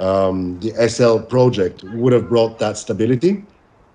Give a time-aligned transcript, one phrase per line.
[0.00, 3.44] um, the SL project would have brought that stability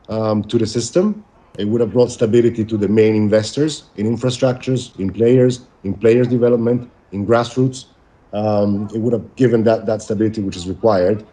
[0.08, 1.26] um, to the system.
[1.58, 6.28] It would have brought stability to the main investors in infrastructures, in players, in players
[6.28, 7.86] development, in grassroots.
[8.34, 11.26] Um, it would have given that, that stability which is required.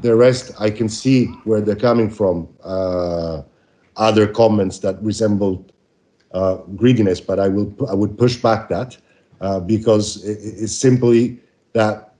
[0.00, 2.48] The rest, I can see where they're coming from.
[2.62, 3.42] Uh,
[3.96, 5.72] other comments that resembled
[6.32, 8.96] uh, greediness, but I will I would push back that
[9.40, 11.40] uh, because it, it's simply
[11.72, 12.14] that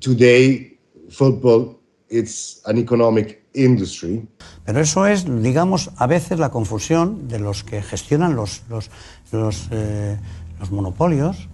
[0.00, 0.75] today
[1.10, 1.78] football
[2.08, 4.26] it's an economic industry.
[4.64, 8.90] Pero eso es, digamos, a veces la confusión de los que gestionan los, los,
[9.32, 10.18] los, eh,
[10.58, 11.48] los monopolios,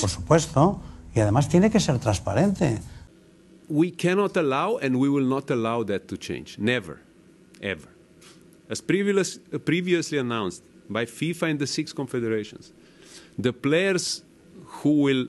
[0.00, 0.80] por supuesto,
[1.14, 2.78] y además tiene que ser transparente.
[3.68, 6.58] We cannot allow and we will not allow that to change.
[6.58, 7.00] Never.
[7.60, 7.88] Ever.
[8.68, 12.72] As previous, previously announced by FIFA and the six confederations,
[13.38, 14.24] the players
[14.82, 15.28] who will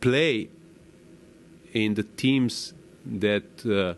[0.00, 0.48] play
[1.72, 2.74] in the teams
[3.06, 3.94] that uh,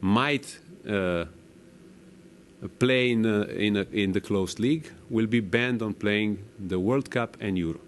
[0.00, 1.24] might uh,
[2.78, 7.10] play in, in, a, in the closed league will be banned on playing the World
[7.10, 7.80] Cup and Euro.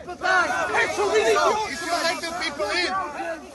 [0.00, 0.70] people back.
[0.70, 1.36] Actually, we need
[2.42, 3.47] people in.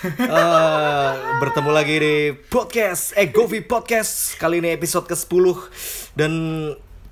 [0.00, 1.12] Eh,
[1.44, 4.32] bertemu lagi di podcast Egovi Podcast.
[4.40, 5.44] Kali ini episode ke-10
[6.16, 6.32] dan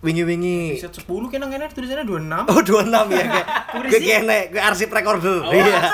[0.00, 2.48] wingi-wingi Episode 10 kena ngene tulisannya 26.
[2.48, 3.46] Oh 26 ya kayak
[3.92, 5.44] Gue kene gue arsip recorder.
[5.44, 5.68] Oh, iya.
[5.68, 5.84] iya,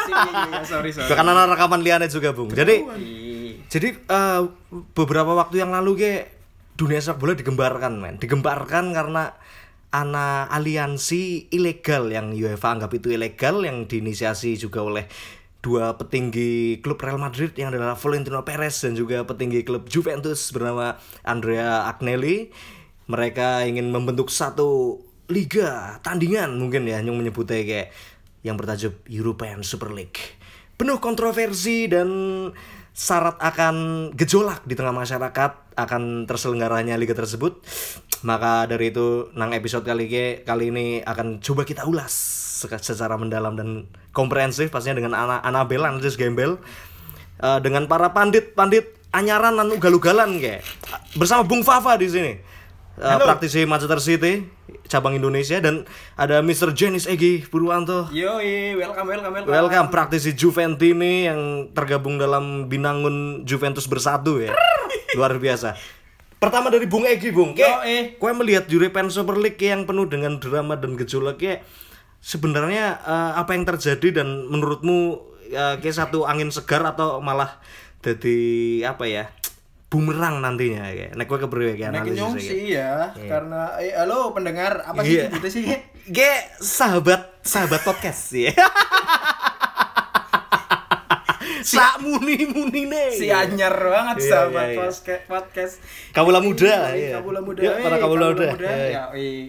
[0.55, 1.11] iya, sorry, sorry.
[1.11, 2.55] Gue ana rekaman liane juga, Bung.
[2.55, 2.87] Jadi
[3.67, 4.41] jadi eh,
[4.95, 6.31] beberapa waktu yang lalu ke
[6.79, 8.23] dunia sepak bola digembarkan, men.
[8.23, 9.35] Digembarkan karena
[9.91, 15.11] ana aliansi ilegal yang UEFA anggap itu ilegal yang diinisiasi juga oleh
[15.65, 21.01] dua petinggi klub Real Madrid yang adalah Florentino Perez dan juga petinggi klub Juventus bernama
[21.25, 22.53] Andrea Agnelli.
[23.09, 25.01] Mereka ingin membentuk satu
[25.33, 27.89] liga tandingan mungkin ya yang menyebutnya kayak
[28.45, 30.21] yang bertajuk European Super League.
[30.77, 32.09] Penuh kontroversi dan
[32.93, 33.77] syarat akan
[34.13, 37.65] gejolak di tengah masyarakat akan terselenggaranya liga tersebut.
[38.25, 43.59] Maka dari itu nang episode kali ke kali ini akan coba kita ulas secara mendalam
[43.59, 46.63] dan komprehensif pastinya dengan Ana Anabel Andres Gembel
[47.35, 50.63] Eh, dengan para pandit-pandit anyaran dan ugal-ugalan kayak
[51.19, 52.33] bersama Bung Fafa di sini.
[52.95, 54.47] Eh, praktisi Manchester City
[54.87, 55.83] cabang Indonesia dan
[56.15, 56.71] ada Mr.
[56.71, 58.07] Jenis Egi Purwanto.
[58.15, 58.39] Yo,
[58.79, 59.51] welcome, welcome, welcome.
[59.51, 64.55] Welcome praktisi Juventini yang tergabung dalam binangun Juventus bersatu ya.
[65.19, 65.75] Luar biasa.
[66.39, 67.59] Pertama dari Bung Egi, Bung.
[67.59, 68.03] Yo, Kayak, eh.
[68.15, 71.67] Gue melihat European Super League yang penuh dengan drama dan gejolak kayak
[72.25, 75.21] sebenarnya eh, apa yang terjadi dan menurutmu
[75.53, 77.61] eh, kayak satu angin segar atau malah
[78.01, 78.39] jadi
[78.89, 79.25] apa ya?
[79.95, 81.15] bumerang nantinya kayak.
[81.15, 85.31] Nek gue kepriwe kayak Nek nyong sih ya, karena eh halo pendengar, apa Iya.
[85.31, 85.65] sih gitu sih?
[86.19, 88.51] Kayak sahabat sahabat podcast ya.
[91.63, 93.09] Sak muni muni nih.
[93.15, 94.79] Si anyar banget Iya, sahabat iya, iya.
[94.83, 95.75] podcast podcast.
[96.11, 97.11] Kabula muda, Iya, iya.
[97.23, 97.61] Kabula muda.
[97.63, 98.47] Ya, para eh, kabula muda.
[98.51, 99.03] Iya, iya.
[99.15, 99.45] Ya.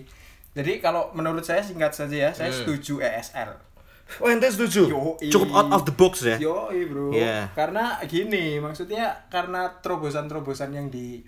[0.55, 2.37] Jadi kalau menurut saya singkat saja ya, Hmm.
[2.37, 3.51] saya setuju ESL.
[4.15, 4.85] Oh ente setuju?
[4.87, 5.27] Yoi.
[5.27, 6.37] Cukup out of the box ya?
[6.37, 7.09] Yo, bro.
[7.09, 7.49] Iya.
[7.51, 11.25] Karena gini, maksudnya karena terobosan-terobosan yang di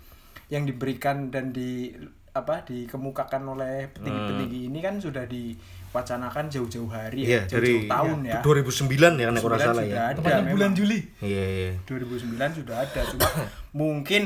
[0.48, 1.92] yang diberikan dan di
[2.32, 7.32] apa dikemukakan oleh petinggi-petinggi ini kan sudah diwacanakan jauh-jauh hari Hmm.
[7.34, 8.40] Iya, ya, dari jauh-jauh tahun ya.
[8.40, 10.04] 2009 ya ora 2009 salah sudah ya.
[10.14, 10.72] ada memang.
[10.72, 11.00] Juli.
[11.20, 11.72] Iya, iya.
[11.84, 13.28] 2009 sudah ada cuma
[13.82, 14.24] mungkin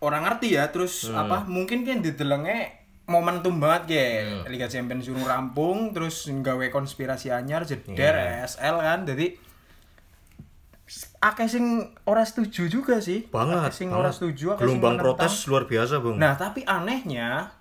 [0.00, 1.20] orang ngerti ya terus Hmm.
[1.20, 2.77] apa mungkin kan didelenge
[3.08, 4.04] momentum banget ya
[4.46, 8.44] Liga Champions suruh rampung terus nggawe konspirasi anyar jeder Iya.
[8.44, 9.26] ESL kan jadi
[11.18, 11.64] akeh sing
[12.04, 13.60] ora setuju juga sih Banget.
[13.60, 14.00] akeh sing banget.
[14.00, 16.16] ora setuju Gelombang protes luar biasa, Bung.
[16.16, 17.52] Nah, tapi anehnya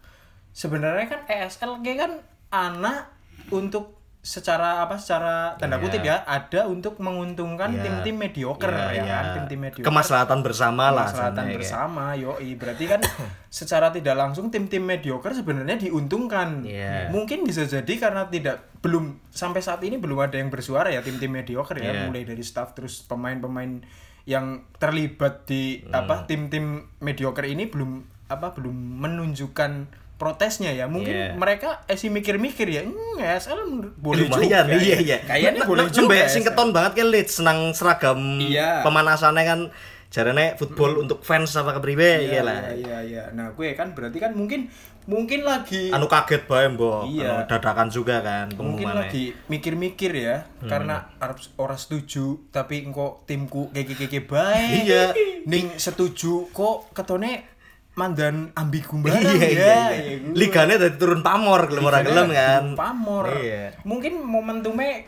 [0.54, 2.12] sebenarnya kan ESL kan
[2.48, 3.12] anak
[3.50, 5.84] untuk secara apa secara tanda Iya.
[5.84, 7.82] kutip ya ada untuk menguntungkan Iya.
[7.82, 9.14] tim-tim mediocre Iya, ya iya.
[9.14, 11.56] kan tim-tim mediocre Kemaslahatan bersama lah kemaslahatan kayak.
[11.56, 13.02] bersama yoi berarti kan
[13.50, 17.08] secara tidak langsung tim-tim mediocre sebenarnya diuntungkan Iya.
[17.08, 21.32] mungkin bisa jadi karena tidak belum sampai saat ini belum ada yang bersuara ya tim-tim
[21.32, 22.04] mediocre ya Iya.
[22.06, 23.80] mulai dari staff terus pemain-pemain
[24.24, 26.04] yang terlibat di Hmm.
[26.04, 29.72] apa tim-tim mediocre ini belum apa belum menunjukkan
[30.18, 31.30] protesnya ya mungkin Iya.
[31.34, 34.98] mereka esi mikir-mikir ya hmm, ESL menurut- boleh lumayan juga iya ya.
[35.00, 36.30] iya kayaknya Nek- boleh juga nembe ESL.
[36.32, 38.82] sing keton banget kan Leeds senang seragam Iya.
[38.82, 39.60] pemanasannya kan
[40.08, 43.92] jarane football untuk fans apa kepriwe iya iya lah iya iya iya nah gue kan
[43.92, 44.72] berarti kan mungkin
[45.04, 47.28] mungkin lagi anu kaget bae mbok Iya.
[47.28, 50.66] anu dadakan juga kan mungkin lagi mikir-mikir ya Hmm.
[50.66, 55.12] karena Arab ora setuju tapi engko timku keke-keke baik Iya.
[55.44, 57.57] ning setuju kok ketone
[57.98, 60.34] mandan ambigu barang iya ya iya ya iya gue.
[60.38, 65.02] ligane dadi turun pamor gelem ora gelem kan pamor iya mungkin momentumnya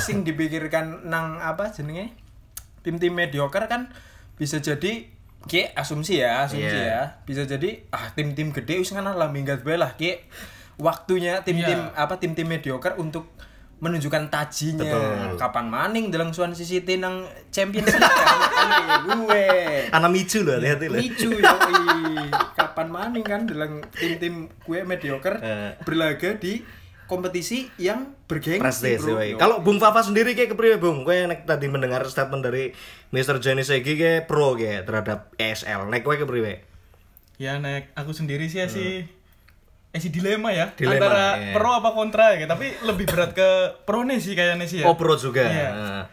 [0.00, 2.16] sing dipikirkan nang apa jenenge
[2.80, 3.92] tim-tim mediocre kan
[4.34, 5.12] bisa jadi
[5.42, 6.86] Ki asumsi ya, asumsi Iya.
[6.86, 7.02] ya.
[7.26, 10.22] Bisa jadi ah tim-tim gede wis kan lah minggat bae lah Ki.
[10.78, 11.98] Waktunya tim-tim Iya.
[11.98, 13.26] apa tim-tim mediocre untuk
[13.82, 14.86] menunjukkan tajinya.
[14.86, 15.34] Betul.
[15.36, 18.70] Kapan maning dalam Swansea City nang Champions League kan
[19.02, 19.46] Ini gue.
[19.90, 22.30] ana micu loh hati-hati loh Micu yoi.
[22.54, 25.74] Kapan maning kan dalam tim-tim gue mediocre Eh.
[25.82, 26.62] berlaga di
[27.04, 29.18] kompetisi yang bergengsi Prestis bro.
[29.34, 31.02] Kalau Bung Fafa sendiri kayak kepriwe Bung?
[31.02, 32.70] Kowe nek tadi mendengar statement dari
[33.10, 33.36] Mr.
[33.36, 35.90] Johnny Segi kayak pro kayak terhadap ESL.
[35.90, 36.62] Nek kowe kepriwe?
[37.36, 39.04] Ya nek aku sendiri sih ya sih
[39.92, 41.52] eh sih dilema ya Dilema, antara iya.
[41.52, 43.48] pro apa kontra ya tapi lebih berat ke
[43.84, 45.44] pro nih sih kayaknya sih ya Oh pro juga.
[45.44, 45.68] Iya.
[45.70, 46.04] Nah.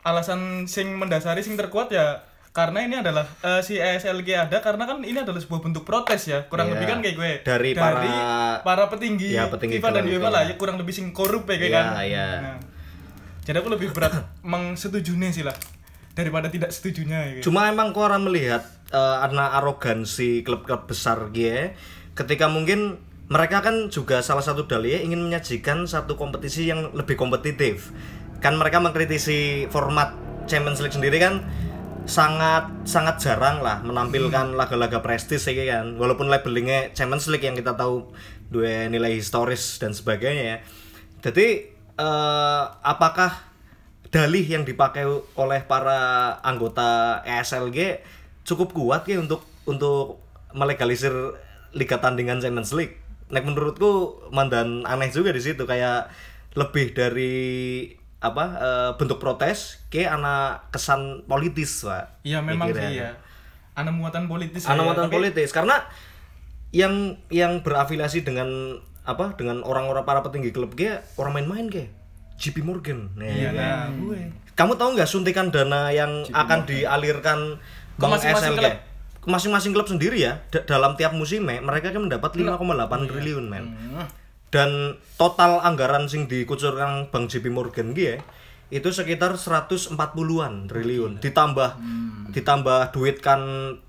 [0.00, 4.98] alasan sing mendasari sing terkuat ya karena ini adalah eh, si ESLG ada karena kan
[5.00, 6.74] ini adalah sebuah bentuk protes ya kurang Iya.
[6.74, 10.54] lebih kan kayak gue Dari para- para petinggi, Ya, petinggi FIFA dan UEFA lah ya
[10.56, 12.26] kurang lebih sing korup ya kayak Iya, kan iya.
[12.40, 12.58] Nah,
[13.40, 14.14] jadi aku lebih berat
[14.46, 15.54] mengsetujunya sih lah
[16.10, 17.40] daripada tidak setujunya ya.
[17.40, 21.70] Cuma emang kau orang melihat eh, ada arogansi klub-klub besar gitu
[22.14, 22.98] ketika mungkin
[23.30, 27.94] mereka kan juga salah satu dalih ingin menyajikan satu kompetisi yang lebih kompetitif.
[28.42, 30.18] Kan mereka mengkritisi format
[30.50, 31.46] Champions League sendiri kan
[32.10, 35.94] sangat sangat jarang lah menampilkan laga-laga prestis ya kan.
[35.94, 38.10] Walaupun labelingnya Champions League yang kita tahu
[38.50, 40.56] dua nilai historis dan sebagainya ya.
[41.22, 43.50] Jadi eh, apakah
[44.10, 45.06] dalih yang dipakai
[45.38, 48.02] oleh para anggota ESLG
[48.42, 50.18] cukup kuat ya untuk untuk
[50.50, 51.14] melegalisir
[51.72, 52.98] liga tandingan Champions League.
[53.30, 56.10] Nek menurutku mandan aneh juga di situ kayak
[56.54, 57.34] lebih dari
[58.20, 62.20] apa eh, bentuk protes ke anak kesan politis pak.
[62.22, 62.84] Iya memang Mikirnya.
[62.84, 63.10] sih ya
[63.70, 65.76] ada muatan politis Anak ya, muatan tapi- politis karena
[66.70, 71.88] yang yang berafiliasi dengan apa dengan orang-orang para petinggi klub ge orang main-main ge
[72.40, 73.12] JP Morgan.
[73.20, 73.60] Nah, Iya kan?
[73.60, 74.20] nah, gue.
[74.56, 77.60] Kamu tahu nggak suntikan dana yang akan dialirkan
[77.96, 78.16] Ke Bank?
[78.16, 78.80] Ke
[79.22, 82.56] masing-masing klub sendiri ya da- dalam tiap musimnya mereka kan mendapat Iya.
[82.56, 83.64] 5,8 triliun men.
[84.50, 84.70] Dan
[85.14, 88.18] total anggaran sing dikucurkan Bank JP Morgan gitu ya
[88.70, 91.18] itu sekitar 140-an triliun.
[91.18, 91.70] Ditambah
[92.30, 93.40] ditambah duit kan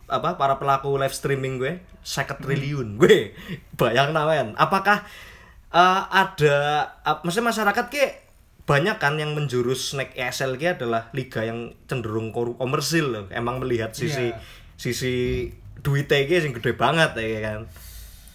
[0.05, 2.87] apa para pelaku live streaming gue 50 triliun.
[2.99, 3.37] Gue
[3.75, 4.57] bayang men.
[4.57, 5.05] Apakah
[5.69, 6.57] eh, ada
[7.01, 8.05] uh, maksudnya masyarakat ke
[8.61, 13.25] banyak kan yang menjurus naik ESLG adalah liga yang cenderung komersil loh.
[13.29, 14.37] emang melihat sisi Iya.
[14.81, 15.45] Sisi
[15.77, 17.59] duitnya ki yang gede banget ya kan.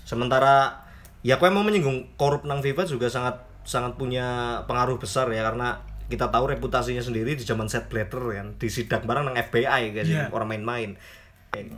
[0.06, 0.86] Sementara
[1.26, 5.82] ya aku emang menyinggung korup nang FIFA juga sangat sangat punya pengaruh besar ya karena
[6.06, 8.54] kita tahu reputasinya sendiri di zaman set blatter kan.
[8.54, 10.30] Di sidak barang nang FBI guys Iya.
[10.30, 10.94] orang main-main.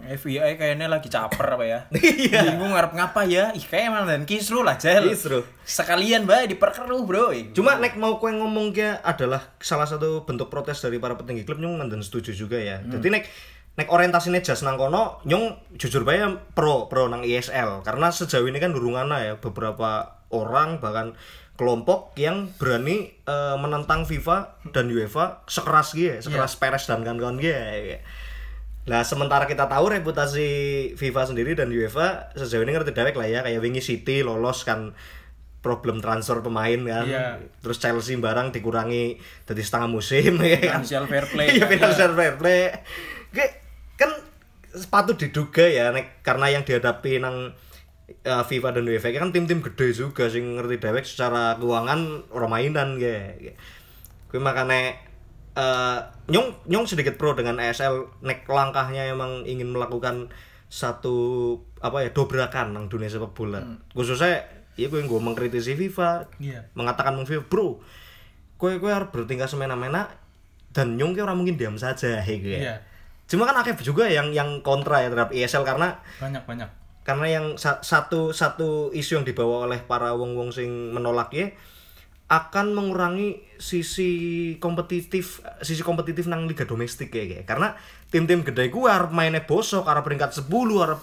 [0.04, 1.80] FBI kayaknya lagi caper apa ya.
[1.96, 2.52] Iya.
[2.52, 3.54] bingung ngarep ngapa ya.
[3.56, 5.08] Ih kayak emang dan kisru lah Jel.
[5.08, 5.46] Kisruh.
[5.64, 7.32] sekalian bae diperkeruh bro.
[7.56, 11.62] Cuma nek mau kue ngomong ke adalah salah satu bentuk protes dari para petinggi klub
[11.62, 12.84] nyong dan setuju juga ya.
[12.84, 13.24] Jadi nek
[13.78, 16.18] nek orientasinya jas nang kono nyong jujur bae
[16.52, 21.14] pro pro nang ISL karena sejauh ini kan durungana ya beberapa orang bahkan
[21.58, 27.50] kelompok yang berani eh, menentang FIFA dan UEFA sekeras gitu, sekeras Perez dan kawan-kawan gitu.
[27.50, 27.98] ya.
[28.88, 30.48] Nah, sementara kita tahu reputasi
[30.94, 34.94] FIFA sendiri dan UEFA sejauh ini ngerti dewek lah ya, kayak wingi City lolos kan
[35.58, 37.04] problem transfer pemain kan.
[37.04, 37.42] Iya.
[37.58, 40.86] Terus Chelsea barang dikurangi dari setengah musim ya kan.
[40.86, 41.46] Financial fair play.
[41.58, 42.60] Iya, financial fair play.
[43.34, 43.52] Kayak
[43.98, 44.14] kan
[44.70, 47.50] sepatut diduga ya nek karena yang dihadapi nang
[48.24, 52.88] uh, FIFA dan UEFA kan tim-tim gede juga sing ngerti dewek secara keuangan orang mainan
[52.96, 53.34] ya.
[54.28, 54.92] Kuwi makane
[55.56, 60.28] eh, nyong nyong sedikit pro dengan ESL nek langkahnya emang ingin melakukan
[60.68, 61.16] satu
[61.80, 63.64] apa ya dobrakan nang dunia sepak bola.
[63.96, 64.44] Khususnya
[64.76, 66.70] iya gue gue mengkritisi FIFA Iya.
[66.78, 67.82] mengatakan meng FIFA bro
[68.60, 70.06] gue gue harus bertingkah semena-mena
[70.70, 72.78] dan nyung ki orang mungkin diam saja he gue Iya.
[73.28, 76.68] Cuma kan akhirnya juga yang yang kontra ya terhadap ESL karena Banyak banyak.
[77.02, 81.52] karena yang sa- satu satu isu yang dibawa oleh para wong-wong sing menolak ya
[82.26, 84.10] akan mengurangi sisi
[84.56, 87.72] kompetitif sisi kompetitif nang liga domestik ya kayak karena
[88.08, 91.00] tim-tim gede ku arep mainnya bosok arep peringkat 10 arep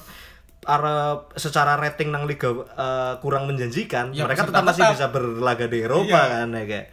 [0.65, 5.77] arep secara rating nang liga eh, kurang menjanjikan Ya, mereka tetap masih bisa berlaga di
[5.79, 6.41] Eropa Iya.
[6.41, 6.88] kan ya kayak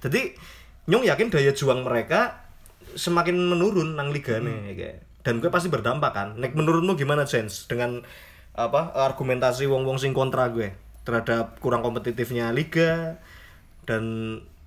[0.00, 0.22] jadi
[0.86, 2.45] Nyong yakin daya juang mereka
[2.96, 4.72] semakin menurun nang liga nih Hmm.
[4.72, 4.96] kayak.
[5.20, 6.28] Dan gue pasti berdampak kan.
[6.34, 8.00] Nek menurutmu gimana Jens dengan
[8.52, 10.72] apa argumentasi wong-wong sing kontra gue
[11.02, 13.20] terhadap kurang kompetitifnya liga
[13.84, 14.02] dan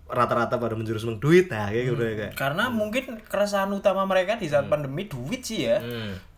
[0.05, 1.47] rata-rata pada menjurus meng duit?
[1.47, 2.33] Nah kayak gitu ya kayak.
[2.35, 5.81] Karena mungkin keresahan utama mereka di saat pandemi duit sih ya.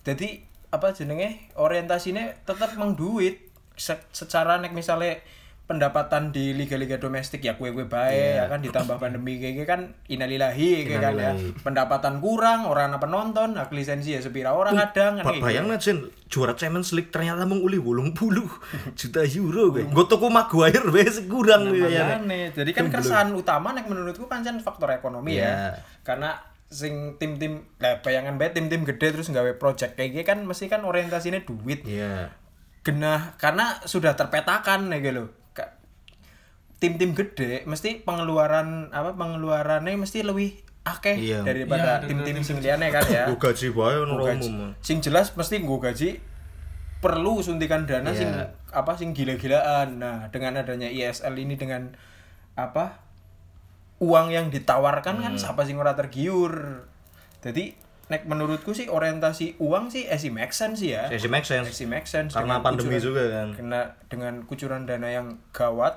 [0.01, 1.51] Jadi apa jenenge?
[1.55, 3.51] Orientasinya tetap meng duit.
[3.73, 5.17] Se- secara nek misalnya
[5.71, 10.83] pendapatan di liga-liga domestik ya kue kue baik ya kan ditambah pandemi kayak kan inalilahi
[10.83, 11.31] kayak kan ya.
[11.63, 16.51] Pendapatan kurang orang apa penonton hak lisensi ya sepira orang kadang kan bayang Jen juara
[16.59, 18.51] Champions League ternyata menguli wolung puluh
[18.99, 21.87] juta euro gue gue toko Maguire wes kurang gitu.
[21.87, 22.19] ya
[22.51, 25.47] jadi kan keresahan utama nek menurutku pancen faktor ekonomi Iya.
[25.47, 25.55] ya
[26.03, 26.29] karena
[26.71, 30.87] sing tim-tim lah bayangan bae tim-tim gede terus nggawe project kayak gini kan mesti kan
[30.87, 31.83] orientasinya duit.
[31.83, 32.31] Iya.
[32.81, 35.29] Genah karena sudah terpetakan nih gitu
[36.81, 41.45] tim-tim gede mesti pengeluaran apa pengeluarannya mesti lebih akeh Iya.
[41.45, 45.61] daripada Iya, tim-tim sing liyane kan ya gue gaji bae ono umum sing jelas mesti
[45.61, 46.09] gue gaji
[46.97, 48.17] perlu suntikan dana Iya.
[48.17, 48.29] sing
[48.71, 51.93] apa sing gila-gilaan nah dengan adanya ISL ini dengan
[52.55, 52.97] apa
[53.99, 55.37] uang yang ditawarkan kan Hmm.
[55.37, 56.81] siapa sing ora tergiur
[57.39, 57.77] jadi
[58.09, 61.69] nek menurutku sih orientasi uang sih esi make sense sih ya Sesi make sense.
[61.69, 63.47] Esi make sense Karena dengan pandemi kucuran- juga kan.
[63.53, 65.95] kena dengan kucuran dana yang gawat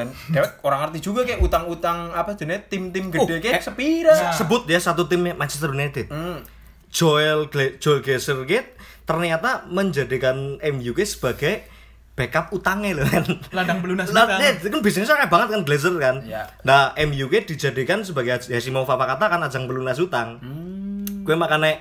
[0.00, 4.64] dan dewek orang ngerti juga kayak utang-utang apa jenis tim-tim Oh, gede kayak sepira sebut
[4.64, 6.40] ya satu tim Manchester United Hmm.
[6.88, 11.66] Joel Gle- Joel Gazergate ternyata menjadikan MU sebagai
[12.12, 14.40] backup utangnya loh kan Ladang pelunas Lah, utang.
[14.40, 16.42] eh, itu kan bisnisnya kayak banget kan Glazer kan Iya.
[16.62, 21.22] nah MU dijadikan sebagai Yasimov apa kata kan ajang pelunas utang Hmm.
[21.22, 21.80] gue makanya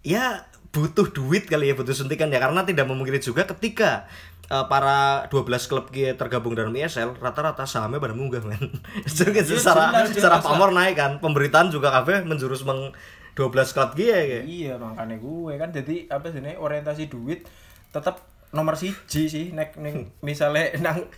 [0.00, 0.46] ya
[0.78, 2.38] butuh duit kali ya butuh suntikan ya.
[2.38, 4.06] Karena tidak memungkiri juga ketika
[4.46, 8.78] eh, para 12 klub kia tergabung dalam ISL rata-rata sahamnya pada munggah men.
[9.10, 11.12] Jadi secara jelas, secara jelas pamor naik kan.
[11.18, 12.94] Pemberitaan juga kafe menjurus meng
[13.34, 15.74] 12 klub kia ya Iya makanya gue kan.
[15.74, 17.42] Jadi apa sih orientasi duit
[17.90, 18.22] tetap
[18.54, 19.46] nomor siji sih.
[19.50, 21.10] Nek nek misalnya nang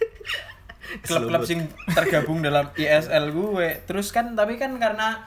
[1.05, 5.23] klub-klub sing tergabung dalam ISL gue terus kan tapi kan karena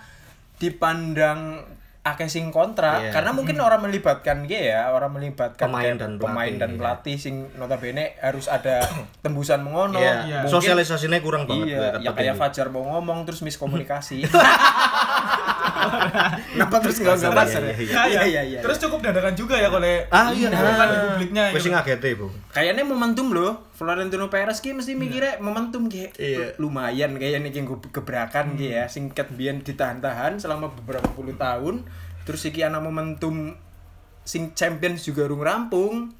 [0.59, 1.63] dipandang
[2.03, 3.15] akeh sing kontra Iya.
[3.15, 6.77] karena mungkin orang melibatkan dia ya orang melibatkan Pemain dan pemain pelatih, dan iya.
[6.77, 8.83] pelatih sing notabene harus ada
[9.23, 10.43] tembusan mengono Iya.
[10.43, 12.35] Mungkin- sosialisasinya kurang banget iya ya kayak.
[12.35, 14.27] Fajar mau ngomong terus miskomunikasi
[16.53, 17.75] Kenapa terus nggak nggak Iya, Fajar iya, ya?
[17.75, 18.03] iya.
[18.07, 18.59] Iya, iya, iya.
[18.61, 21.65] Terus cukup dadakan juga ya kalau ah iya kan di publiknya gue gitu.
[21.65, 23.51] sih ngagete bu Kayaknya momentum loh.
[23.73, 26.13] Florentino Perez ki mesti mikirnya momentum ki.
[26.15, 26.55] Iya.
[26.57, 28.85] Lumayan kayaknya ki ge- gebrakan ki ya.
[28.87, 31.83] Singkat biyen ditahan-tahan selama beberapa puluh tahun.
[32.23, 33.57] Terus iki ana momentum
[34.23, 36.13] sing Champions juga rung rampung.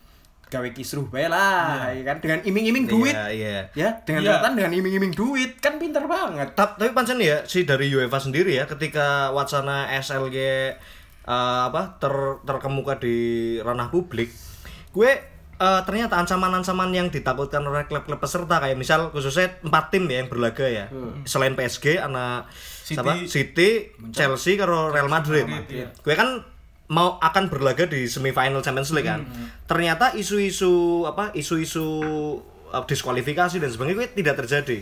[0.54, 2.18] Gawe kisruh bae lah, ya kan?
[2.20, 3.10] Dengan iming-iming duit.
[3.10, 3.26] iya.
[3.28, 4.30] Iya Ya, dengan Iya.
[4.38, 6.54] catatan dengan iming-iming duit kan pinter banget.
[6.54, 12.14] Ta- tapi pancen ya si dari UEFA sendiri ya ketika wacana SLG eh, apa ter
[12.42, 13.18] terkemuka di
[13.58, 14.28] ranah publik
[14.92, 15.12] gue
[15.56, 20.28] eh, ternyata ancaman-ancaman yang ditakutkan oleh klub-klub peserta kayak misal khususnya empat tim ya yang
[20.28, 20.86] berlaga ya.
[21.24, 22.46] Selain PSG anak
[22.84, 22.94] City.
[22.94, 23.14] siapa?
[23.26, 23.70] City
[24.12, 25.48] Chelsea karo Real Madrid.
[25.98, 26.44] Gue kan
[26.92, 29.24] mau akan berlaga di semifinal Champions League kan.
[29.70, 31.86] Ternyata isu-isu apa isu-isu
[32.74, 34.80] uh, diskualifikasi dan sebagainya gue tidak terjadi.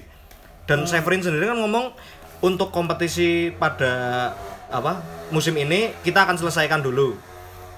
[0.66, 1.94] Dan Severin sendiri kan ngomong
[2.42, 4.34] untuk kompetisi pada
[4.72, 7.18] apa musim ini kita akan selesaikan dulu.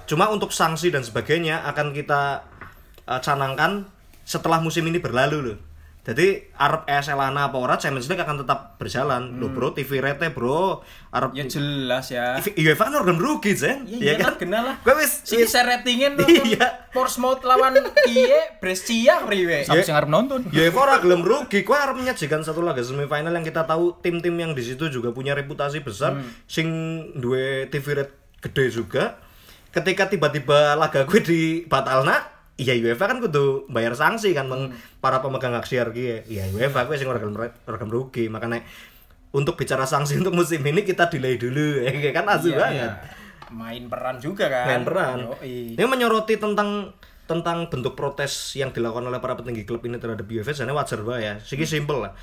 [0.08, 2.44] Cuma untuk sanksi dan sebagainya akan kita
[3.08, 3.88] uh, canangkan
[4.24, 5.73] setelah musim ini berlalu loh
[6.04, 10.28] jadi Arab ESL ana apa ora Champions League akan tetap berjalan loh bro TV rate
[10.30, 12.36] bro Arab Ya jelas ya.
[12.44, 14.76] UEFA kan organ rugi Zen Iya, iya kan kenal lah.
[14.80, 16.92] gue wis Si saya ratingin tuh Iya.
[16.92, 19.64] Portsmouth lawan Iye Brescia riwe.
[19.64, 20.44] Siapa sih ngarep nonton?
[20.52, 24.36] Ya kok ora gelem rugi, kowe arep menyajikan satu laga semifinal yang kita tahu tim-tim
[24.36, 26.68] yang di situ juga punya reputasi besar, sing
[27.16, 29.24] duwe TV rate gede juga.
[29.70, 34.70] Ketika tiba-tiba laga gue dibatalna, iya UEFA kan kudu bayar sanksi kan meng
[35.02, 36.30] para pemegang hak siar ki.
[36.30, 38.62] Iya UEFA ora gelem ora gelem rugi, makanya
[39.34, 42.78] untuk bicara sanksi untuk musim ini kita delay dulu ya kan asu Iya, banget.
[42.78, 42.90] iya.
[43.54, 44.66] Main peran juga kan.
[44.66, 45.18] Main peran.
[45.30, 45.78] Yoi.
[45.78, 46.90] Ini menyoroti tentang
[47.24, 51.22] tentang bentuk protes yang dilakukan oleh para petinggi klub ini terhadap UEFA sebenarnya wajar banget
[51.24, 51.34] ya.
[51.40, 52.14] Segi simple lah.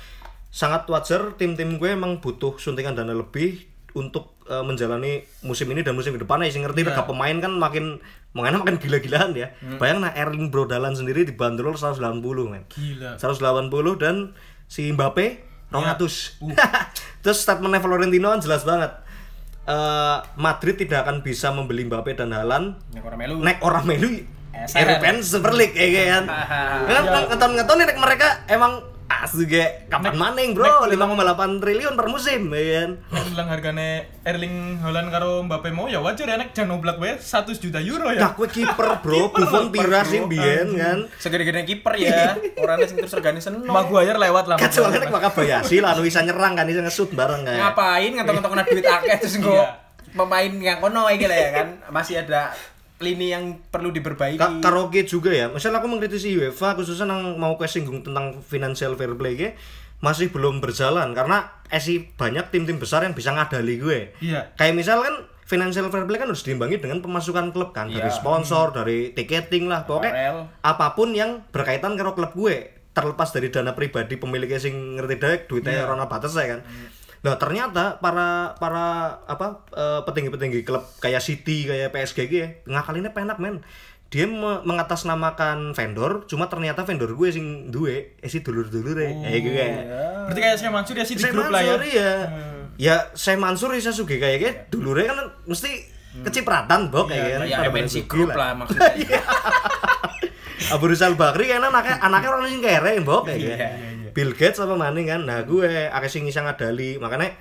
[0.51, 3.63] Sangat wajar tim-tim gue emang butuh suntikan dana lebih
[3.95, 8.03] untuk eh, menjalani musim ini dan musim ke depannya sih ngerti rega pemain kan makin
[8.35, 9.55] makanya makin gila-gilaan ya.
[9.79, 12.19] Bayang nah Erling Brodalan sendiri dibanderol 180
[12.51, 12.67] men.
[12.67, 13.15] Gila.
[13.15, 14.35] 180 dan
[14.67, 16.43] si Mbappe 200.
[17.23, 18.91] Terus statementnya Florentino kan jelas banget.
[19.61, 23.35] Eh, Madrid tidak akan bisa membeli Mbappe dan Haaland Nek ora melu.
[23.39, 24.09] nek orang melu
[24.51, 24.83] Eser.
[24.83, 26.23] European Super League ya kan.
[26.91, 30.95] kan ngeton-ngeton nek mereka emang asu ge kapan maning bro 5,8
[31.57, 32.89] triliun per musim ya kan.
[33.07, 33.89] Nek bilang hargane
[34.21, 38.07] Erling Haaland karo Mbappe mau ya wajar ya nek jan oblak wae 100 juta euro
[38.07, 38.27] Nah, ya.
[38.31, 40.97] kue kiper bro, Buffon pira sih biyen kan.
[41.15, 42.35] Segede-gede kiper ya.
[42.61, 43.63] Orangnya sing terus regane seneng.
[43.63, 44.55] Maguire lewat lah.
[44.55, 47.57] Kecuali nek maka Bayasi lah bisa nyerang kan bisa ngesut bareng kan.
[47.57, 49.65] Ngapain ngetok-ngetok kena duit akeh terus engko Iya.
[50.11, 51.67] pemain yang kono iki lah ya kan.
[51.87, 52.51] Masih ada
[53.01, 54.37] lini yang perlu diperbaiki.
[54.37, 55.49] Ka karaoke juga ya.
[55.49, 59.49] Misal aku mengkritisi UEFA khususnya nang mau ke singgung tentang financial fair play ge
[59.99, 63.99] masih belum berjalan karena esi banyak tim-tim besar yang bisa ngadali gue.
[64.17, 64.49] Iya.
[64.55, 65.15] Kayak misal kan
[65.45, 68.17] financial fair play kan harus diimbangi dengan pemasukan klub kan dari Iya.
[68.17, 70.37] sponsor, dari tiketing lah, pokoknya Apparel.
[70.63, 72.55] apa pun yang berkaitan karo klub gue
[72.91, 76.61] terlepas dari dana pribadi pemiliknya sing ngerti dek duitnya orang batas ya kan.
[77.21, 78.85] Nah ternyata para para
[79.23, 83.61] apa eh, petinggi-petinggi klub kayak City kayak PSG gitu ya ngakalinnya penak men.
[84.07, 89.39] Dia me- mengatasnamakan vendor, cuma ternyata vendor gue sing duwe, eh si dulur-dulur ya, eh
[89.39, 89.55] gue
[90.27, 91.79] Berarti kayak saya Mansur ya sih di grup lah ya.
[91.79, 92.11] Ya.
[92.75, 95.87] Ya saya Mansur bisa suge kayak gitu, dulurnya kan mesti
[96.19, 97.47] kecipratan bok kayak kan.
[97.47, 98.35] ya MNC bentuk Group gila.
[98.35, 99.21] lah maksudnya.
[100.69, 103.65] Abu Rizal Bakri kan anaknya anaknya orang sing kere mbok kayak Iya, gitu.
[104.11, 105.23] Iya, Bill Gates apa maning kan.
[105.23, 106.99] Nah, gue akeh sing isang ngadali.
[106.99, 107.39] Makanya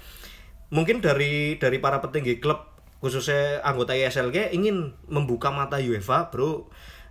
[0.70, 2.70] mungkin dari dari para petinggi klub
[3.02, 6.70] khususnya anggota ISLG ingin membuka mata UEFA, Bro.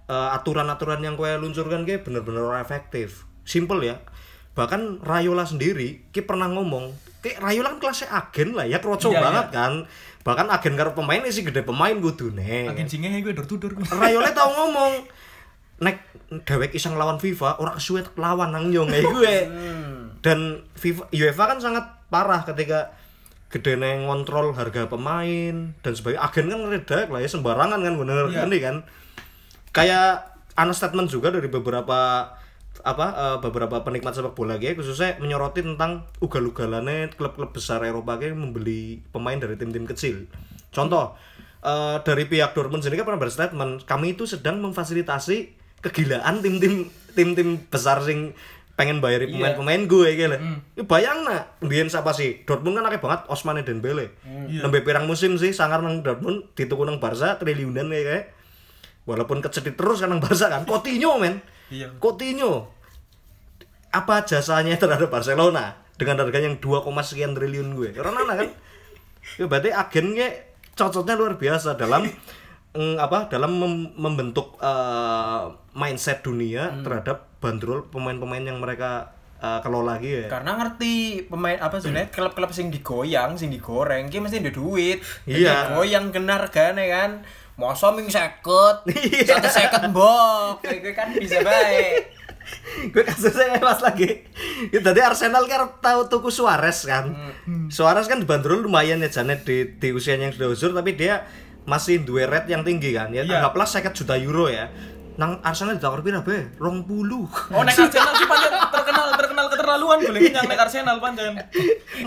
[0.10, 3.30] Eh, aturan-aturan yang gue luncurkan gue bener-bener efektif.
[3.46, 4.02] Simple ya.
[4.58, 6.90] Bahkan Rayola sendiri ki pernah ngomong,
[7.22, 9.74] kayak Rayola kan kelasnya agen lah ya, kroco Iya, banget kan.
[10.26, 11.94] Bahkan agen karo pemain sih gede pemain.
[11.94, 13.86] Agen singe gue door to door gue.
[13.86, 15.06] Rayola tau ngomong
[15.80, 16.04] nek
[16.46, 19.36] dewek iseng lawan FIFA ora kesuwet lawan nang kayak gue
[20.20, 22.92] dan FIFA UEFA kan sangat parah ketika
[23.50, 26.22] gede ngontrol harga pemain dan sebagainya.
[26.22, 28.30] Agen kan ngeredak lah ya sembarangan kan bener.
[28.30, 28.46] Iya.
[28.46, 28.76] ini kan?
[29.74, 32.30] Kayak ada statement juga dari beberapa
[32.80, 38.40] apa eh, beberapa penikmat sepak bola gitu khususnya menyoroti tentang ugal-ugalannya klub-klub besar Eropa gitu
[38.40, 40.30] membeli pemain dari tim-tim kecil.
[40.70, 41.18] Contoh
[41.66, 47.60] eh, dari pihak Dortmund sendiri kan pernah berstatement kami itu sedang memfasilitasi kegilaan tim-tim tim-tim
[47.68, 48.36] besar sing
[48.80, 50.40] pengen bayari pemain-pemain gue gitu.
[50.80, 52.48] Ya bayang nak, biyen siapa sih?
[52.48, 54.16] Dortmund kan akeh banget Osmane Dembele.
[54.48, 58.26] Nembe pirang musim sih sangar nang Dortmund dituku nang Barca triliunan kayak kayak.
[59.04, 60.64] Walaupun kecetit terus kan nang Barca kan.
[60.64, 61.44] Coutinho men.
[61.68, 61.92] Iya.
[62.00, 62.72] Coutinho.
[63.92, 65.76] Apa jasanya terhadap Barcelona?
[66.00, 67.92] Dengan harga yang 2, sekian triliun gue.
[68.00, 68.48] Mana kan?
[69.36, 70.32] Ya berarti agennya
[70.80, 72.08] cocoknya luar biasa dalam
[72.72, 79.96] mm, apa dalam mem- membentuk eh, mindset dunia terhadap bandrol pemain-pemain yang mereka eh, kelola
[79.98, 80.94] gitu ya Karena ngerti
[81.26, 85.00] pemain apa sebenarnya klub-klub sing digoyang, sing digoreng, ki mesti ada duit.
[85.24, 85.74] Iya.
[85.74, 87.12] Goyang kenar kan ya kan.
[87.56, 89.36] Masa ming seket, Iya.
[89.36, 92.16] satu seket mbok, kayak kan bisa baik.
[92.96, 94.26] gue kasusnya pas lagi
[94.74, 97.14] ya, tadi Arsenal kan tahu tuku Suarez kan
[97.70, 101.30] Suarez kan dibanderol lumayan ya Janet di, di usianya yang sudah uzur tapi dia
[101.66, 103.44] masih dua rate yang tinggi kan ya Iya.
[103.44, 104.68] anggaplah 50 juta euro ya
[105.20, 109.98] nang Arsenal ditawar pira be rong puluh Oh nek Arsenal sih pancen terkenal terkenal keterlaluan
[110.00, 111.36] gue yang nek Arsenal pancen.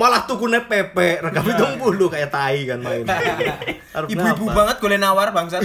[0.00, 3.04] malah tukune PP regam hitung puluh kayak tai kan main
[4.12, 5.60] Ibu-ibu banget gue nawar bangsat.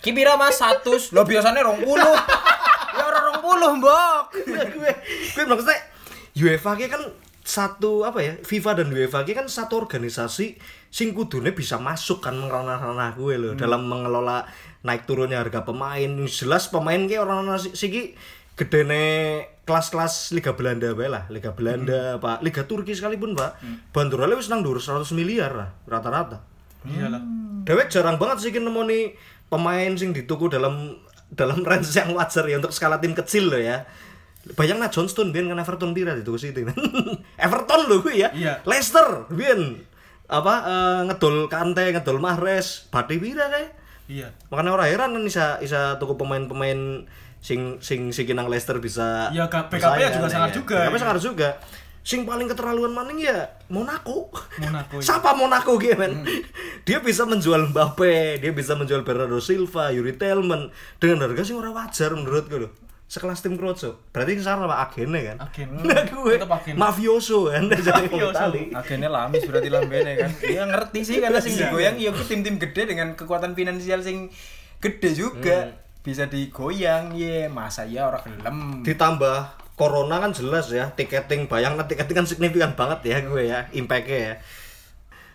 [0.00, 2.14] Kipira mas satu, lo biasanya rong puluh.
[2.96, 4.24] ya orang rong puluh mbok.
[4.48, 4.90] gue
[5.36, 5.78] gue maksudnya
[6.32, 7.02] UEFA ki kan
[7.52, 10.56] satu apa ya FIFA dan UEFA ki kan satu organisasi
[10.88, 14.48] sing kudune bisa masuk kan ranah-ranah gue loh dalam mengelola
[14.80, 16.08] naik turunnya harga pemain.
[16.24, 18.16] Jelas pemain ki orang siki
[18.56, 19.04] gedene
[19.68, 22.40] kelas-kelas Liga Belanda bae lah Liga Belanda Pak.
[22.40, 23.60] Liga Turki sekalipun Pak
[23.92, 26.40] bandrolnya wis nang dhuwur 100 miliar lah rata-rata.
[26.88, 27.20] Iyalah.
[27.68, 29.12] Dewek jarang banget sih nemoni
[29.52, 30.96] pemain sing dituku dalam
[31.28, 33.84] dalam range yang wajar ya untuk skala tim kecil loh ya.
[34.58, 36.66] Bayang nah Johnston biar kan Everton pira dituku City.
[37.46, 38.34] Everton loh gue ya.
[38.34, 38.58] Iya.
[38.66, 39.58] Leicester biar
[40.26, 43.70] apa eh, ngedol Kante, ngedol Mahrez, Bati pira kayak.
[44.10, 44.28] Iya.
[44.50, 47.06] Makanya orang heran kan bisa bisa tuku pemain-pemain
[47.38, 50.56] sing sing sing nang Leicester bisa Iya, PKP bersaing, juga kan, sangat ya.
[50.58, 51.00] juga, PKP ya.
[51.00, 51.50] sangat juga.
[52.02, 54.26] sing paling keterlaluan maning ya Monaco.
[54.58, 55.06] Monaco, iya.
[55.06, 56.26] Siapa Monaco gitu men?
[56.86, 61.70] Dia bisa menjual Mbappe, dia bisa menjual Bernardo Silva, Yuri Tillman dengan harga sing ora
[61.70, 62.74] wajar menurutku loh.
[63.12, 64.00] Sekelas tim Kroco.
[64.08, 65.36] Berarti salah sama agennya kan?
[65.44, 65.68] Agen.
[65.84, 66.80] Nah, gue agen.
[66.80, 67.68] mafioso kan?
[67.68, 68.48] Mafioso.
[68.72, 70.32] Agennya lamis berarti lambene kan?
[70.40, 74.32] Iya ngerti sih karena sing digoyang iya tim-tim gede dengan kekuatan finansial sing
[74.80, 75.76] gede juga.
[76.00, 78.58] Bisa digoyang ya masa ya orang gelem?
[78.80, 84.18] Ditambah corona kan jelas ya tiketing bayang tiketing kan signifikan banget ya gue ya impact-nya
[84.32, 84.34] ya.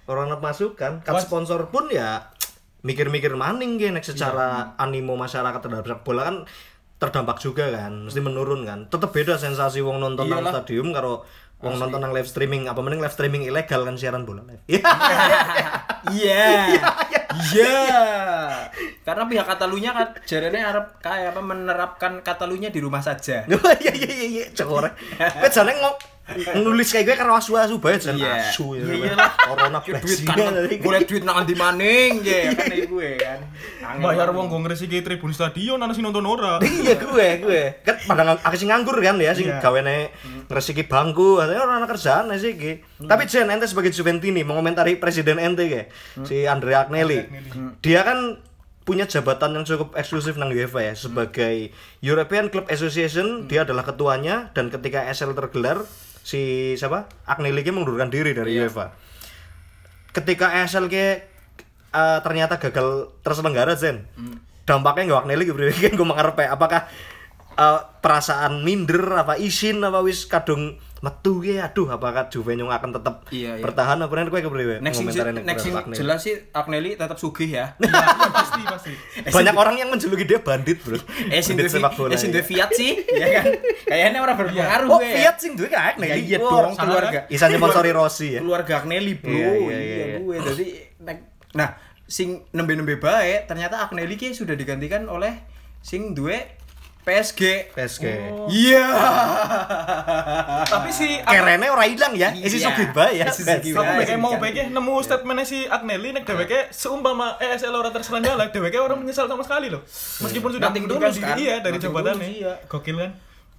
[0.09, 2.33] Corona masukan kan Was- sponsor pun ya
[2.81, 6.37] mikir-mikir maning gini secara animo masyarakat terhadap sepak bola kan
[6.97, 8.79] terdampak juga kan mesti menurun kan.
[8.89, 11.25] Tetep beda sensasi wong nonton nang stadium karo
[11.61, 12.65] wong nonton nang live streaming.
[12.65, 14.63] Apa mending live streaming ilegal kan siaran bola live?
[16.07, 17.26] Iya iya
[19.07, 23.45] karena pihak Katalunya kan jarene arep kayak apa menerapkan Katalunya di rumah saja
[23.83, 25.97] iya iya iya iya cekore kan jane ngok
[26.59, 28.51] nulis kayak gue karo asu-asu bae jan Iya.
[28.51, 29.31] asu ya Iya iyalah.
[29.39, 30.35] corona duit kan
[30.83, 33.39] boleh duit nang ndi maning ya kan iku gue kan
[34.03, 34.35] Bayar banget.
[34.35, 36.59] wong go ngresiki tribun stadion ana sing nonton ora.
[36.83, 39.63] iya gue gue kan pada ngang, aku sing nganggur kan ya sing Iya.
[39.63, 40.11] gawene
[40.51, 42.59] ngresiki bangku orang anak kerjaan sih
[42.97, 45.81] ki tapi Jen ente sebagai Juventini mengomentari presiden ente ke
[46.25, 47.29] si Andrea Agnelli.
[47.85, 48.41] Dia kan
[48.87, 54.49] punya jabatan yang cukup eksklusif nang UEFA ya sebagai European Club Association dia adalah ketuanya
[54.55, 55.83] dan ketika ESL tergelar
[56.25, 57.05] si siapa?
[57.27, 58.95] Agnelli mengundurkan diri dari UEFA.
[60.15, 61.29] Ketika ESL ke
[61.93, 64.07] eh, ternyata gagal terselenggara Zen
[64.67, 66.91] dampaknya nggak Agnelli gitu kan gue mengarepe apakah
[67.57, 72.89] eh, perasaan minder apa isin apa wis kadung metu ge aduh apakah Juve nyong akan
[72.91, 73.61] tetap Iya, iya.
[73.61, 77.45] bertahan apa nih kowe kepriwe Next sing, nek next sing jelas sih Agnelli tetap sugih
[77.45, 77.77] ya.
[77.77, 78.91] Iya, iya, pasti pasti.
[79.37, 80.97] banyak orang yang menjuluki dia bandit bro
[81.29, 82.33] Eh sing bandit duwe eh sing ya.
[82.33, 83.45] duwe Fiat sih, ya kan.
[83.85, 85.09] Kayaknya orang berpengaruh oh gue.
[85.13, 87.19] Fiat sing duwe kan Ya Agnelli iya Wah, dong keluarga.
[87.29, 89.29] Isa nyponsori Rossi ya Keluarga Agnelli, Bro.
[89.29, 90.17] Iya, Iya, iya, iya, iya.
[90.17, 90.35] gue.
[90.43, 90.65] Jadi
[90.99, 95.45] nek- nah, sing nembe-nembe bae ternyata Agnelli ki sudah digantikan oleh
[95.77, 96.56] sing duwe
[97.07, 97.71] PSG.
[97.71, 98.03] PSG
[98.51, 98.83] Iya.
[100.67, 102.67] Tapi si kerene ora ilang ya isi Iya.
[102.67, 107.71] sugih bae ya Isi Aku mau BK nemu statementnya si Agnelli nek dheweke seumpama ESL
[107.71, 109.79] ora terselenggara, dheweke orang menyesal sama sekali loh.
[110.19, 110.91] Meskipun sudah diri
[111.23, 111.35] kan?
[111.39, 112.27] iya dari jabatannya.
[112.27, 112.53] iya.
[112.67, 113.11] Gokil kan?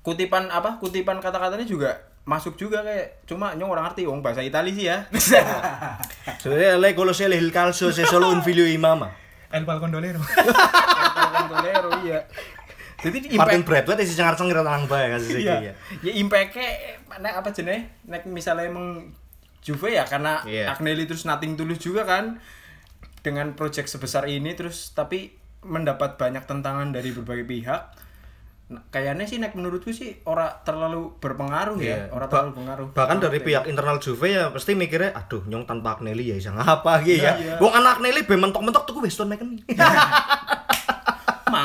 [0.05, 0.77] Kutipan apa?
[0.77, 5.09] Kutipan kata-katanya juga masuk juga kayak cuma nyong orang ngerti wong bahasa Itali sih ya.
[6.45, 9.09] sebenarnya lei conosce il calcio se solo un figlio di mama
[9.49, 10.21] El Falcon Dolero.
[11.41, 12.21] Kontrolero iya.
[12.99, 15.57] Jadi Martin impact Bradway isi cengar-cengir nang bae kan sih Iya.
[15.61, 16.67] ya ya impact-nya
[17.17, 17.95] nek apa jenenge?
[18.05, 19.15] Nek misalnya emang
[19.61, 20.73] Juve ya karena Iya.
[20.73, 22.43] Agnelli terus nating tulus juga kan
[23.21, 25.31] dengan project sebesar ini terus tapi
[25.61, 27.83] mendapat banyak tentangan dari berbagai pihak.
[28.69, 31.89] Nah, kayaknya sih nek menurutku sih ora terlalu berpengaruh Iya.
[31.89, 32.87] ya, ora Ba- terlalu berpengaruh.
[32.93, 37.01] bahkan dari pihak internal Juve ya pasti mikirnya aduh nyong tanpa Agnelli ya bisa ngapa
[37.01, 37.55] gitu ya Iya.
[37.57, 39.65] wong anak Agnelli be mentok-mentok tuh Weston McKennie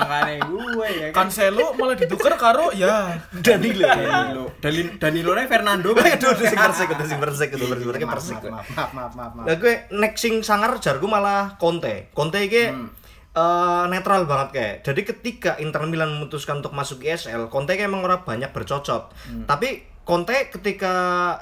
[0.02, 1.30] makanya gue ya kan.
[1.30, 5.90] Cancelo malah ditukar karo ya Danilo Danilo, Danilo, Danilo Fernando.
[6.16, 9.46] aduh sing persik itu sing persik itu persik maaf, persik maaf, maaf, maaf, maaf, maaf.
[9.46, 12.10] Lah gue next sing sangar jarku malah Conte.
[12.12, 14.76] Conte iki eh, netral banget kayak.
[14.86, 19.14] Jadi ketika Inter Milan memutuskan untuk masuk ISL, Conte kayak emang ora banyak bercocok.
[19.50, 20.94] Tapi Conte ketika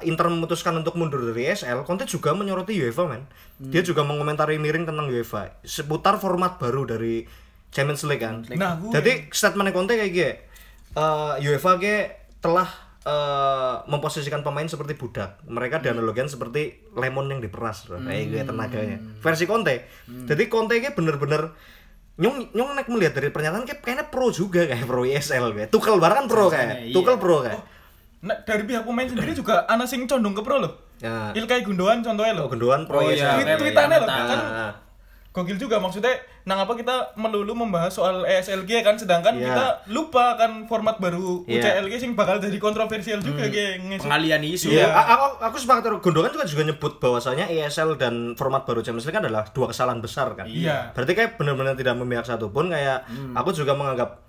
[0.06, 3.26] Inter memutuskan untuk mundur dari ISL, Conte juga menyoroti UEFA men.
[3.58, 7.26] Dia juga mengomentari miring tentang UEFA seputar format baru dari
[7.72, 8.44] Champions League kan.
[8.52, 10.34] Nah, gue- Jadi statementnya Conte kayak gini,
[10.94, 12.06] eh, UEFA kayak
[12.38, 12.70] telah
[13.02, 15.42] eh, memposisikan pemain seperti budak.
[15.44, 17.98] Mereka dianalogikan seperti lemon yang diperas, bro.
[17.98, 19.02] kayak gitu tenaganya.
[19.18, 19.90] Versi Conte.
[20.06, 21.50] Jadi Conte kayak bener-bener
[22.14, 25.70] nyong nyong nek melihat dari pernyataan kayak kayaknya pro juga kayak pro ESL kayak.
[25.70, 26.78] Tukel barang kan pro kayak.
[26.80, 26.94] iya.
[26.94, 27.62] Tukel pro kayak.
[28.22, 30.74] Nah, dari pihak pemain sendiri juga ana sing condong ke pro loh.
[31.02, 31.34] Ya.
[31.34, 32.48] Ilkay Gundogan contohnya Oh, loh.
[32.48, 33.34] gendoan pro Oh, iya.
[33.34, 33.50] ESL.
[33.58, 34.72] Tweet tweetannya loh Iya, kan Nah,
[35.32, 36.12] gokil juga maksudnya
[36.44, 39.48] nang apa kita melulu membahas soal ESLG kan sedangkan Iya.
[39.48, 41.64] kita lupa kan format baru Iya.
[41.80, 44.68] UCLG sing bakal jadi kontroversial juga geng Pengalian isu.
[44.70, 48.80] Iya, a- aku, aku sepakat karo Gondongan juga juga nyebut bahwasanya ESL dan format baru
[48.80, 50.46] Champions League kan adalah dua kesalahan besar kan.
[50.46, 50.92] Iya.
[50.92, 54.20] Berarti kayak benar-benar tidak memihak satupun kayak aku juga menganggap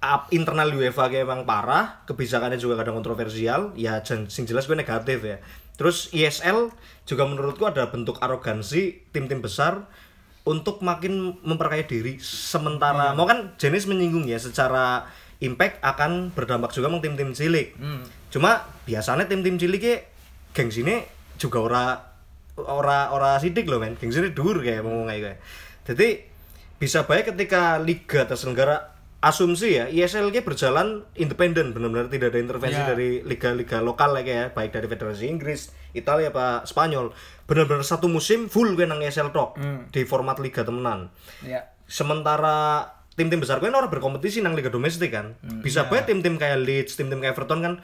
[0.00, 4.76] up- internal UEFA kayak emang parah, kebijakannya juga kadang kontroversial, ya jen- sing jelas gue
[4.76, 5.40] negatif ya.
[5.74, 6.70] Terus ESL
[7.04, 9.90] juga menurutku ada bentuk arogansi tim-tim besar
[10.46, 13.16] untuk makin memperkaya diri sementara.
[13.16, 15.08] Mau kan jenis menyinggung ya secara
[15.42, 17.74] impact akan berdampak juga sama tim-tim cilik.
[18.30, 19.94] Cuma biasanya tim-tim cilik ki
[20.54, 21.10] gengsine
[21.40, 21.84] juga ora
[22.54, 23.98] ora ora sidik loh men.
[23.98, 25.32] Gengsine dhuwur kayak ngomong kayak gitu.
[25.84, 26.08] jadi
[26.78, 28.93] bisa baik ketika liga terselenggara
[29.24, 32.86] asumsi ya ISLG berjalan independen benar-benar tidak ada intervensi Ya.
[32.86, 35.60] dari liga-liga lokal ya kayak baik dari federasi Inggris,
[35.90, 37.16] Italia apa Spanyol.
[37.44, 39.56] Benar-benar satu musim full gue nang ISL tok
[39.88, 41.08] di format liga temenan.
[41.40, 41.72] Ya.
[41.88, 42.84] Sementara
[43.14, 45.32] tim-tim besar gue orang berkompetisi nang liga domestik kan.
[45.58, 47.74] Bisa bae tim-tim kayak Leeds, tim-tim kayak Everton kan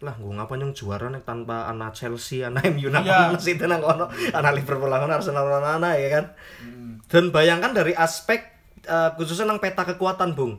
[0.00, 3.18] lah gue ngapa nyong juara nih tanpa anak Chelsea, anak MU, anak Iya.
[3.28, 6.24] Man City, nang kono, anak Liverpool, anak Arsenal, anak anak ya kan.
[7.04, 8.40] Dan bayangkan dari aspek
[8.80, 10.56] eh, khususnya nang peta kekuatan, Bung.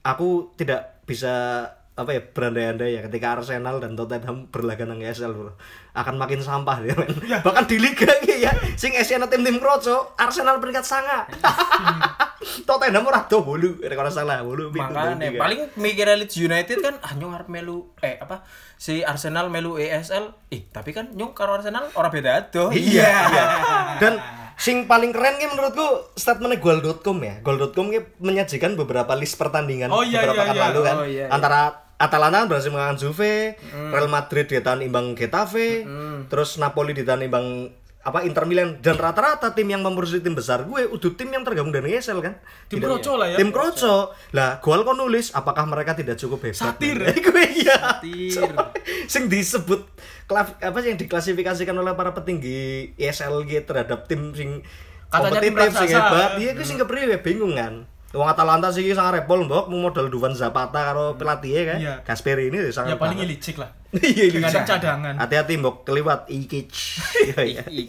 [0.00, 1.66] Aku tidak bisa
[2.00, 5.52] apa ya berandai-andai ya ketika Arsenal dan Tottenham berlaga nang ESL bro
[5.92, 7.12] akan makin sampah ya, men.
[7.44, 11.28] bahkan di liga iki ya sing Asiana tim-tim kroco Arsenal peringkat sanga
[12.68, 15.12] Tottenham ora do bolu nek ora salah bolu tiga.
[15.36, 18.48] paling mikir Leeds United kan ah nyong arep melu eh apa
[18.80, 20.48] si Arsenal melu ESL.
[20.48, 22.72] Eh, tapi kan nyong karo Arsenal ora beda ado.
[22.72, 23.04] Iya.
[23.28, 23.44] iya.
[24.00, 24.16] Dan
[24.60, 27.40] sing paling keren ki menurutku statementnya goal.com ya.
[27.40, 30.62] Goal.com ki menyajikan beberapa list pertandingan Oh, iya, beberapa iya, iya.
[30.68, 30.96] lalu kan.
[31.00, 31.26] Oh, iya, iya.
[31.32, 33.60] Antara Atalanta berhasil mengalahkan Juve,
[33.92, 35.84] Real Madrid ditahan imbang Getafe,
[36.32, 37.68] terus Napoli ditahan imbang
[38.00, 38.80] apa Inter Milan.
[38.80, 42.40] Dan rata-rata tim yang mempersisi tim besar gue udah tim yang tergabung dari ESL kan?
[42.72, 43.36] Tim Tidak- kroco lah ya.
[43.36, 44.16] tim kroco.
[44.32, 45.36] Lah gol kau nulis?
[45.36, 46.56] Apakah mereka tidak cukup hebat?
[46.56, 46.96] Satir.
[47.28, 48.00] gue iya.
[48.00, 48.52] Satir.
[49.12, 49.84] sing disebut
[50.24, 54.64] klaf- apa sih yang diklasifikasikan oleh para petinggi ESLG terhadap tim sing
[55.12, 56.40] kompetitif sing hebat.
[56.40, 57.84] Iya gue sing kepriwe bingung kan?
[58.10, 61.78] Wong Atalanta sih sangat repol mbok mau modal Duvan Zapata karo pelatihnya kan?
[61.78, 61.94] Iya.
[62.02, 63.70] Gasperi ini sangat Ya paling ilicik lah.
[63.92, 65.14] Iya iya Kadang cadangan.
[65.16, 66.70] hati-hati mbok keliwat Ikic
[67.42, 67.84] Iya, iya.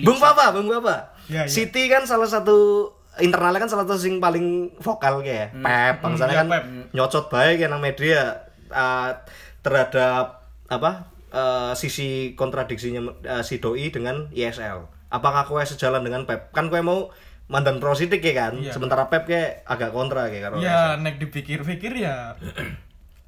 [0.00, 1.14] Bung Papa, Bung Papa.
[1.26, 1.48] Ya, ya.
[1.48, 2.88] City kan salah satu
[3.18, 6.64] internalnya kan salah satu sing paling vokal kayak Pep, bangsanya ya, kan Pep.
[6.92, 9.12] nyocot baik ya nang media uh,
[9.60, 10.90] terhadap apa
[11.28, 14.88] uh, sisi kontradiksinya uh, si Doi dengan ISL.
[15.08, 16.50] Apakah kowe sejalan dengan Pep?
[16.50, 17.12] Kan kowe mau
[17.44, 18.72] mandan pro City ya kan, Iya.
[18.72, 22.32] sementara Pep kayak agak kontra kayak karo Ya nek dipikir-pikir ya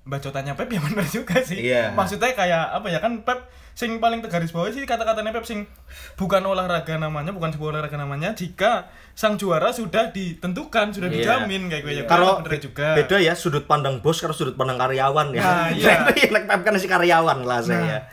[0.04, 1.64] bacotannya Pep ya bener juga sih.
[1.64, 1.92] Iya.
[1.92, 3.40] Maksudnya kayak apa ya kan Pep
[3.72, 5.66] sing paling tegaris bawah sih kata-katanya Pep sing
[6.14, 11.16] bukan olahraga namanya, bukan sebuah olahraga namanya jika sang juara sudah ditentukan, sudah Iya.
[11.40, 12.04] dijamin kayak gue ya.
[12.04, 12.94] Karo bener juga.
[12.94, 15.42] beda ya sudut pandang bos karo sudut pandang karyawan ya.
[15.42, 16.06] Nah, iya.
[16.06, 18.06] Nek Pep kan si karyawan lah saya.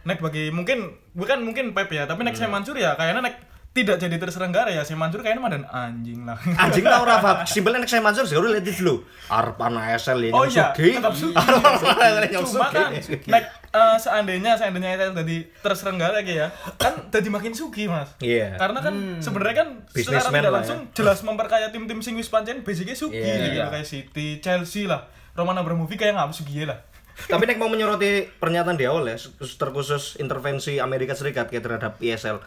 [0.00, 2.38] Nek bagi mungkin bukan mungkin Pep ya, tapi nek Hmm.
[2.38, 3.36] saya Mansur ya kayaknya nek
[3.70, 6.34] tidak jadi terselenggara ya saya Mansur kayaknya mah dan anjing lah.
[6.58, 7.46] Anjing tau ora Fab.
[7.46, 9.06] Simpelnya nek saya Mansur udah lihat di dulu.
[9.30, 13.30] Arep ana SL ya Oh iya, tetap nyong Cuma kan sugih.
[13.30, 18.10] nek eh, seandainya seandainya itu tadi terselenggara gitu ya, kan jadi makin sugi mas.
[18.18, 18.58] Iya.
[18.58, 20.90] Karena kan sebenarnya kan secara tidak lah langsung ya.
[20.92, 23.54] jelas memperkaya tim-tim sing wis pancen basicnya sugi Iya.
[23.54, 25.06] gitu kayak City, Chelsea lah.
[25.30, 26.89] Roman Abramovich kayak nggak sugi lah.
[27.28, 32.40] Tapi nek mau menyoroti pernyataan di awal ya, terkhusus intervensi Amerika Serikat kayak terhadap ISL.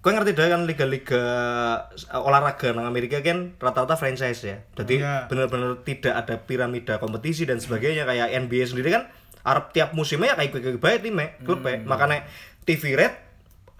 [0.00, 1.22] Kau ngerti dah kan liga-liga
[1.92, 4.56] eh, olahraga nang Amerika kan rata-rata franchise ya.
[4.76, 5.28] Jadi Iya.
[5.28, 10.36] benar-benar tidak ada piramida kompetisi dan sebagainya kayak NBA sendiri kan Arab tiap musimnya ya
[10.36, 11.80] kayak kayak baik timnya, klubnya.
[11.84, 12.28] Makanya
[12.68, 13.30] TV rate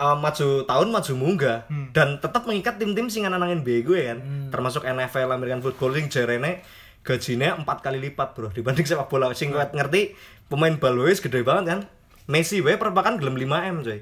[0.01, 1.59] uh, maju tahun maju munggah
[1.93, 6.65] dan tetap mengikat tim-tim sing nang NBA gue kan termasuk NFL American Football sing jarene
[7.01, 10.13] gajinya empat kali lipat bro dibanding sepak bola sing kuat ngerti
[10.47, 11.81] pemain bal wis gede banget kan
[12.27, 14.01] Messi wae per pekan gelem 5 m coy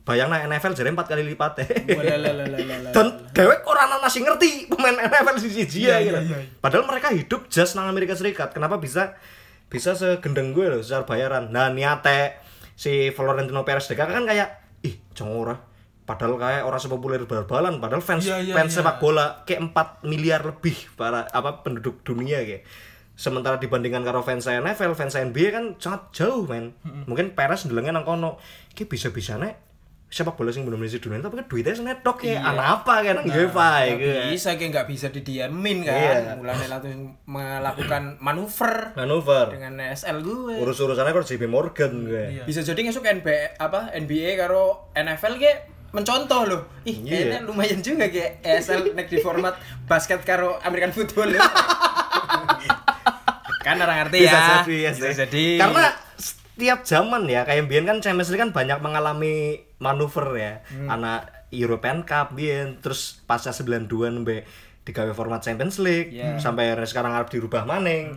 [0.00, 1.52] bayang NFL jadi empat kali lipat
[1.86, 2.90] Walalalalalalala.
[2.90, 6.18] dan dewek orang anak sih ngerti pemain NFL si siji ya Iya, gitu.
[6.26, 6.50] iya, iya.
[6.58, 8.50] Padahal mereka hidup just nang Amerika Serikat.
[8.50, 9.14] Kenapa bisa
[9.70, 11.52] bisa segendeng gue loh secara bayaran.
[11.52, 12.40] Nah niate
[12.74, 14.48] si Florentino Perez DK kan kayak
[14.82, 15.54] ih jangan ora.
[16.10, 18.82] Padahal kayak orang sepopuler bal-balan, padahal fans Iya, iya, fans iya.
[18.82, 22.66] sepak bola kayak 4 miliar lebih para apa penduduk dunia kayak.
[23.14, 26.74] Sementara dibandingkan karo fans NFL, fans NBA kan sangat jauh men.
[27.06, 28.42] Mungkin Perez ndelenge nang kono.
[28.74, 29.70] Ki bisa-bisane
[30.10, 33.30] sepak bola sing belum di dunia tapi kan duitnya senetok ya anak apa kan nang
[33.30, 35.94] UEFA ya Nggak bisa kayak nggak bisa didiamin kan.
[35.94, 36.34] Iya.
[36.34, 40.58] Mulai langsung melakukan manuver manuver dengan SL gue.
[40.58, 42.42] urus-urusannya kok JP Morgan gue Iya.
[42.42, 46.62] Bisa jadi ngesuk NBA apa NBA karo NFL ge mencontoh loh.
[46.82, 47.10] Ih, Iya.
[47.10, 51.30] kayaknya lumayan juga kayak ESL nek di format basket karo American football.
[51.30, 51.42] loh.
[53.60, 54.44] kan orang ngerti bisa ya.
[54.56, 55.44] jadi ya Bisa jadi.
[55.58, 55.84] karena
[56.16, 59.36] setiap zaman ya kayak Bian kan Champions League kan banyak mengalami
[59.76, 60.52] manuver ya
[60.86, 64.48] anak European Cup Bian terus pasca 92 nembe
[64.80, 66.40] digawe format Champions League Iya.
[66.40, 68.16] sampai sekarang harus dirubah maning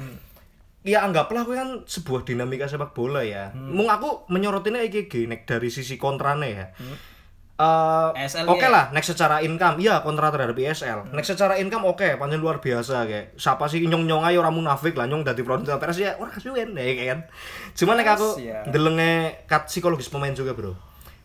[0.83, 3.55] Ya anggaplah aku kan sebuah dinamika sepak bola ya.
[3.55, 6.75] Mung aku menyorotinnya iki iki, nek dari sisi kontrane ya.
[6.75, 6.97] Eh,
[8.17, 8.73] ESL oke ya?
[8.73, 11.05] lah, next secara income, iya kontra terhadap ISL.
[11.13, 13.37] Next secara income oke, pancen luar biasa kayak.
[13.37, 16.73] Siapa sih nyong nyong ayo orang munafik lah nyong dadi produser Perez ya ora kasuwen
[16.73, 17.19] ya kan.
[17.77, 18.65] Cuma nek aku ya.
[18.65, 20.73] ndelenge kat psikologis pemain juga, Bro.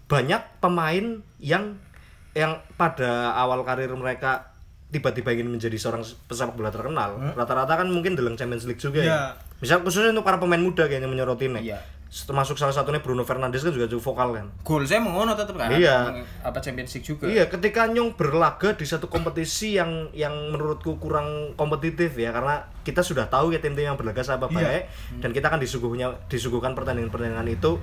[0.04, 1.80] Banyak pemain yang
[2.36, 4.52] yang pada awal karir mereka
[4.88, 9.12] tiba-tiba ingin menjadi seorang pesepak bola terkenal rata-rata kan mungkin dalam Champions League juga Iya.
[9.12, 9.20] ya
[9.60, 11.78] misal khususnya untuk para pemain muda kayaknya menyoroti nih Iya.
[12.09, 15.68] Termasuk salah satunya Bruno Fernandes kan juga cukup vokal kan Gol saya mengono tetap kan.
[15.68, 16.25] Iya.
[16.40, 17.29] Apa Champions League juga.
[17.29, 23.05] Iya, ketika Nyong berlaga di satu kompetisi yang yang menurutku kurang kompetitif ya karena kita
[23.05, 24.57] sudah tahu ya tim-tim yang berlaga sama Iya.
[24.57, 24.83] baik
[25.21, 27.77] dan kita kan disuguhnya disuguhkan pertandingan-pertandingan itu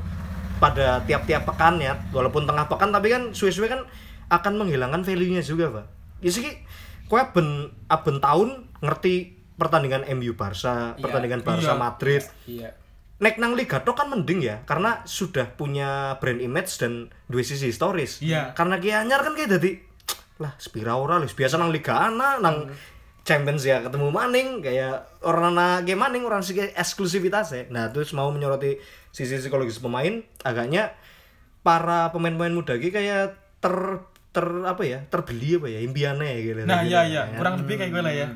[0.55, 3.85] pada tiap-tiap pekan ya walaupun tengah pekan tapi kan suwe-suwe kan
[4.25, 5.85] akan menghilangkan value-nya juga, Pak.
[6.25, 6.49] Ya sih
[7.05, 11.03] kowe ben aben tahun ngerti pertandingan MU Barca, Iya.
[11.05, 11.77] pertandingan Barca Iya.
[11.77, 12.23] Madrid.
[12.49, 12.69] Iya.
[13.15, 17.71] Nek nang Liga tok kan mending ya karena sudah punya brand image dan dua sisi
[17.71, 18.19] historis.
[18.19, 18.51] Iya.
[18.51, 19.71] Karena ki anyar kan kayak jadi
[20.35, 22.67] lah spira ora biasa nang Liga ana nang
[23.25, 27.63] Champions ya ketemu maning kayak orang ana game maning orang sih eksklusivitas ya.
[27.73, 28.77] Nah, terus mau menyoroti
[29.09, 30.93] sisi psikologis pemain agaknya
[31.65, 36.61] para pemain-pemain muda ki kayak ter ter apa ya terbeli apa ya impiannya gitu.
[36.67, 37.39] Nah, Gitu, iya iya, ya.
[37.39, 38.27] kurang lebih kayak gue lah ya.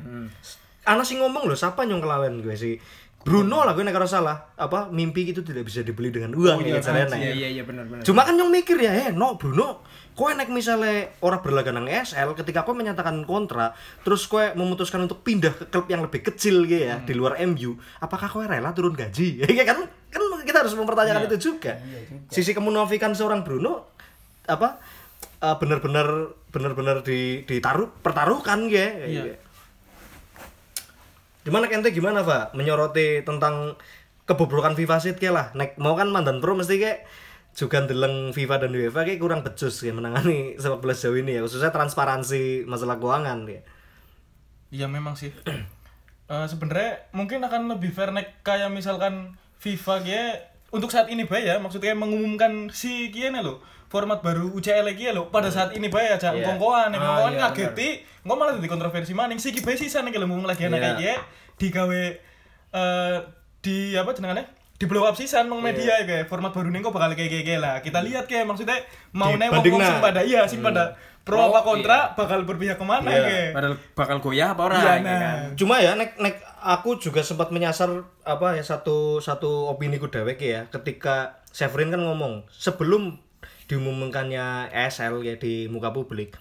[0.88, 2.80] Ana sih ngomong loh, siapa yang kelawan gue sih?
[3.20, 4.56] Bruno lah gue nek ora salah.
[4.56, 7.20] Apa mimpi itu tidak bisa dibeli dengan uang ya caranya.
[7.20, 8.00] Iya iya iya benar benar.
[8.00, 9.84] Cuma kan yang mikir ya, eh no Bruno,
[10.16, 13.76] kowe nek misalnya orang berlaga nang ESL ketika kowe menyatakan kontra,
[14.08, 17.76] terus kowe memutuskan untuk pindah ke klub yang lebih kecil gitu ya, di luar MU,
[18.00, 19.44] apakah kowe rela turun gaji?
[19.60, 21.76] Ya kan kan kita harus mempertanyakan itu juga.
[22.32, 23.92] Sisi kemunafikan seorang Bruno
[24.48, 24.80] apa
[25.44, 26.08] eh, benar-benar
[26.48, 29.36] benar-benar di ditaruh pertaruhkan ya.
[31.46, 33.80] Gimana Kente gimana Pak menyoroti tentang
[34.28, 35.46] kebobrokan FIFA sih kayak lah.
[35.56, 37.08] Nek mau kan mandan pro mesti kayak
[37.56, 41.40] juga ndeleng FIFA dan UEFA kayak kurang becus ya menangani sepak bola sejauh ini ya
[41.42, 43.60] khususnya transparansi masalah keuangan ya.
[44.70, 45.32] Iya memang sih.
[46.30, 50.22] Eh sebenarnya mungkin akan lebih fair nek kayak misalkan FIFA gie
[50.70, 53.58] untuk saat ini bay ya maksudnya mengumumkan si kiene lo
[53.90, 56.46] format baru UCL lagi lo pada saat ini bay aja Iya.
[56.46, 57.88] ngkongkoan Ah, ngkongkoan iya, ngageti
[58.22, 60.86] ngomong malah jadi kontroversi maning si bay sisa nek ngomong lagi anak Iya.
[60.86, 61.14] kayak gie
[61.58, 62.02] digawe
[62.70, 63.16] eh
[63.60, 64.46] di apa jenengannya
[64.80, 67.60] di blow up sisan nang media ya kayak format baru nih kok bakal kayak kayak
[67.60, 68.80] lah kita lihat kayak maksudnya
[69.12, 69.90] mau nih Dibanding ngomong nah.
[69.92, 70.84] sing pada iya sing pada
[71.20, 73.20] pro apa kontra bakal berpihak ke mana Iya.
[73.20, 75.18] kayak Padahal bakal goyah apa orang Iya, ya nah.
[75.20, 75.38] kan.
[75.52, 77.92] Cuma ya nek nek aku juga sempat menyasar
[78.24, 83.20] apa ya satu satu opini ku dewek ya ketika Severin kan ngomong sebelum
[83.70, 86.34] diumumkannya ESL ya di muka publik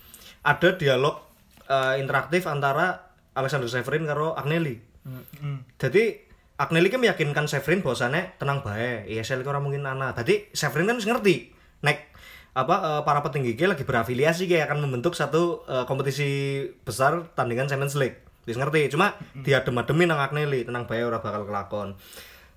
[0.43, 1.21] ada dialog
[1.67, 4.81] eh, interaktif antara Alexander Severin karo Agnelli.
[5.05, 5.63] Hmm.
[5.79, 6.27] Jadi
[6.59, 10.11] Agnelli kan meyakinkan Severin bahwasannya tenang bae, ESL itu orang mungkin ana.
[10.11, 12.11] Tadi Severin kan wis ngerti nek
[12.57, 17.71] apa eh, para petinggi ki lagi berafiliasi kayak akan membentuk satu eh, kompetisi besar tandingan
[17.71, 18.19] Champions League.
[18.47, 19.13] Wis ngerti, cuma
[19.45, 21.93] diadem-ademin nang Agnelli, tenang bae ora bakal kelakon.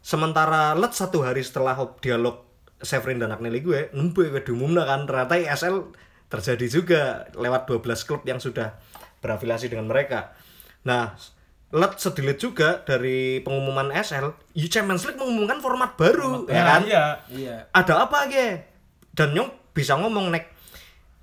[0.00, 2.51] Sementara let satu hari setelah dialog
[2.82, 5.94] Severin dan Agnelli gue, nembe gue diumumna kan ternyata ESL
[6.26, 7.02] terjadi juga
[7.38, 8.76] lewat 12 klub yang sudah
[9.22, 10.34] berafiliasi dengan mereka.
[10.82, 11.14] Nah,
[11.72, 16.82] let sedilit juga dari pengumuman ESL, U Champions League mengumumkan format baru, ya kan?
[16.84, 17.04] Iya.
[17.30, 17.56] Iya.
[17.70, 18.66] Ada apa ge?
[19.14, 20.52] Dan nyong bisa ngomong nek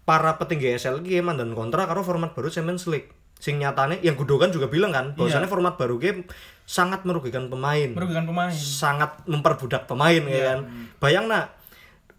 [0.08, 3.14] para petinggi ESL ge mandan kontra karo format baru Champions League.
[3.40, 6.28] Sing nyatane yang Gudokan juga bilang kan, bahwasannya format baru game
[6.70, 10.60] sangat merugikan pemain merugikan pemain sangat memperbudak pemain ya kan.
[11.02, 11.58] Bayang nak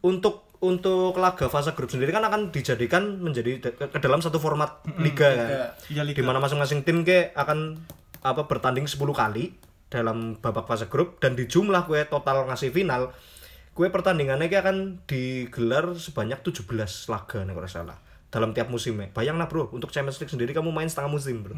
[0.02, 5.28] untuk untuk laga fase grup sendiri kan akan dijadikan menjadi ke, dalam satu format liga
[5.32, 5.48] kan.
[5.88, 6.18] Iya, liga.
[6.18, 7.78] Di mana masing-masing tim ke akan
[8.20, 9.56] apa bertanding 10 kali
[9.88, 13.10] dalam babak fase grup dan di jumlah kue total ngasih final
[13.72, 16.68] kue pertandingannya akan digelar sebanyak 17
[17.10, 17.98] laga nih kalau salah
[18.30, 19.10] dalam tiap musimnya.
[19.10, 21.54] Bayang nah bro, untuk Champions League sendiri kamu main setengah musim bro.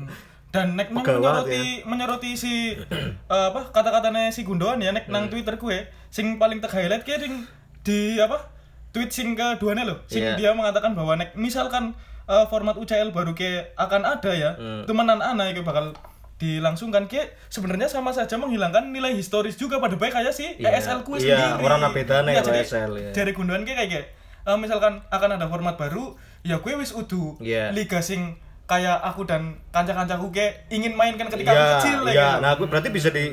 [0.51, 1.85] dan nek nang menyoroti ya.
[1.87, 2.77] menyoroti si
[3.33, 5.13] eh, apa kata-katanya si Gundogan ya nek Hmm.
[5.15, 7.49] nang Twitter gue sing paling teg highlight kayak ding
[7.81, 8.53] di apa
[8.91, 10.37] tweet sing keduanya loh sing Iya.
[10.37, 14.85] dia mengatakan bahwa nek misalkan eh, format UCL baru ke akan ada ya Hmm.
[14.85, 15.97] temenan anak itu bakal
[16.37, 20.69] dilangsungkan ke sebenarnya sama saja menghilangkan nilai historis juga pada baik kayak si Iya.
[20.75, 21.65] ESL ku Iya, sendiri.
[21.65, 23.11] orang bedanya Iya, kalau jadi- ESL, ya.
[23.15, 24.07] Dari Gundogan kayak kayak
[24.43, 27.71] eh, misalkan akan ada format baru, ya gue wis udu Iya.
[27.71, 32.09] liga sing kayak aku dan kanca-kancaku kayak ingin mainkan ketika aku Iya, kecil ya.
[32.09, 32.27] iya.
[32.27, 32.43] gitu.
[32.43, 33.25] Nah, aku berarti bisa di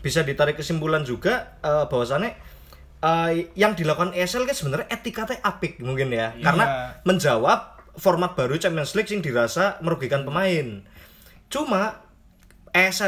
[0.00, 2.32] bisa ditarik kesimpulan juga eh, bahwasannya
[2.98, 6.32] eh, yang dilakukan ESL kan sebenarnya etikanya apik mungkin ya.
[6.38, 6.64] Karena
[7.02, 10.80] menjawab format baru Champions League yang dirasa merugikan pemain.
[11.46, 12.05] Cuma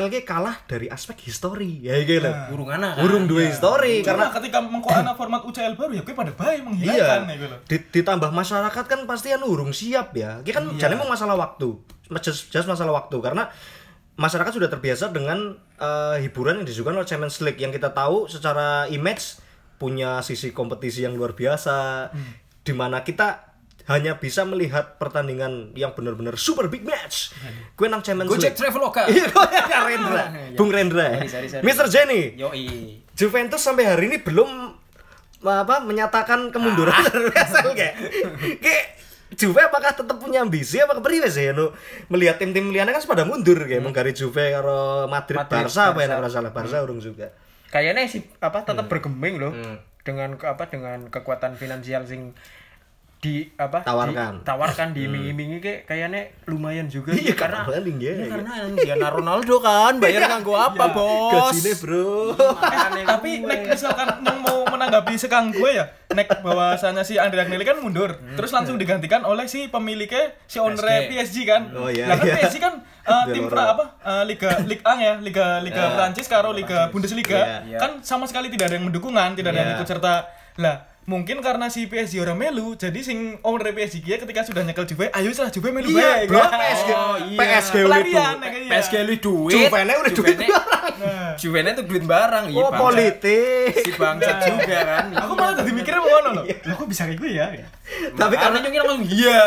[0.09, 2.33] Ki kalah dari aspek histori ya gitu loh.
[2.51, 2.97] Urung anak.
[2.97, 3.05] kan?
[3.05, 6.65] Urung dua histori karena ketika mengko ana format UCL baru ya gue pada baik iya
[6.65, 7.57] menghilangkan ya gitu.
[7.69, 10.41] di- ditambah masyarakat kan pasti anu urung siap ya.
[10.41, 11.77] Ki kan jadi mau masalah waktu.
[12.19, 13.53] Just, just masalah waktu karena
[14.17, 18.89] masyarakat sudah terbiasa dengan eh, hiburan yang disuguhkan oleh Champions League yang kita tahu secara
[18.89, 19.39] image
[19.77, 22.09] punya sisi kompetisi yang luar biasa
[22.61, 23.48] di mana kita
[23.89, 27.33] hanya bisa melihat pertandingan yang benar-benar super big match.
[27.73, 28.61] Gue nang Champions Gojek League.
[28.61, 29.09] Traveloka.
[29.09, 29.33] Iya,
[29.73, 30.25] Kak Rendra.
[30.55, 31.25] Bung Rendra.
[31.25, 31.65] Sorry, sorry, sorry.
[31.65, 31.87] Mr.
[31.89, 32.37] Jenny.
[32.37, 32.67] Yoi.
[33.17, 34.77] Juventus sampai hari ini belum
[35.41, 37.63] apa menyatakan kemunduran Ah.
[37.79, 37.95] kayak
[38.59, 38.85] kayak
[39.29, 41.69] Juve apakah tetap punya ambisi apa kepriwe sih anu
[42.09, 44.17] melihat tim-tim liane kan pada mundur kayak hmm.
[44.17, 46.19] Juve karo Madrid, Madrid, Barca apa ya Barca.
[46.19, 47.31] ora salah Barca urung juga
[47.69, 48.91] Kayaknya sih apa tetap Hmm.
[48.91, 49.53] bergeming loh.
[50.01, 52.33] Dengan apa dengan kekuatan finansial sing
[53.19, 54.47] di apa Tawarkan.
[54.47, 58.31] tawarkan diiming-imingi kayak kayaknya lumayan juga Iya, karena karena tinggi ya, Iya, iya.
[58.31, 62.31] karena Cristiano Ronaldo kan bayar nganggo apa bos gajine bro
[63.11, 63.49] tapi gue.
[63.49, 64.07] nek misalkan
[64.39, 69.23] mau menanggapi sekang gue ya nek bahwasanya si Andre Agnelli kan mundur terus langsung digantikan
[69.23, 71.11] oleh si pemiliknya si owner PSG.
[71.11, 72.35] PSG kan Oh, iya, nah kan iya.
[72.39, 76.51] PSG kan uh, tim pra apa uh, Liga Liga 1 ya Liga Liga Prancis karo
[76.51, 77.79] Liga Bundesliga Iya.
[77.79, 79.77] kan sama sekali tidak ada yang mendukungan tidak ada yang Iya.
[79.77, 80.15] ikut serta
[80.57, 84.85] lah mungkin karena si PSG orang melu jadi sing owner PSG dia ketika sudah nyekel
[84.85, 86.61] Juve ayo lah Juve melu iya bae, bro kan?
[86.61, 87.39] PSG Oh, iya.
[87.41, 89.53] PSG pelarian tuh ya, PSG lu duit.
[89.55, 90.53] Juvene udah duit Juvene-
[90.99, 91.31] Nah.
[91.39, 93.71] Juvene tuh duit barang iya oh politik.
[93.79, 95.05] Si bangsa juga kan.
[95.17, 97.47] Aku malah jadi mikirnya mau ngono loh lah kok bisa kayak gue ya
[98.15, 99.41] tapi karena nyungin langsung iya.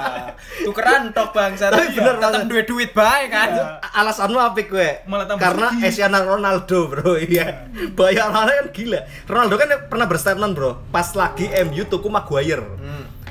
[0.66, 3.80] Tukeran tok bangsa Tapi bener, tetap duit duit baik kan?
[3.96, 5.04] Alasanmu apik gue
[5.40, 5.68] karena.
[5.80, 7.68] Cristiano Ronaldo bro iya.
[7.96, 9.00] Bayarannya kan gila.
[9.28, 10.70] Ronaldo kan pernah berstatement bro.
[10.92, 12.64] Pas lagi MU tuku Maguire.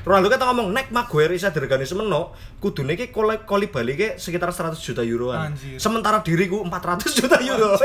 [0.05, 4.49] Ronaldo kan ngomong nek Maguire bisa diregani semeno kudune ki koli, koli bali ki sekitar
[4.49, 5.53] 100 juta euroan.
[5.53, 5.77] Anjir.
[5.77, 7.77] sementara diriku 400 juta euro.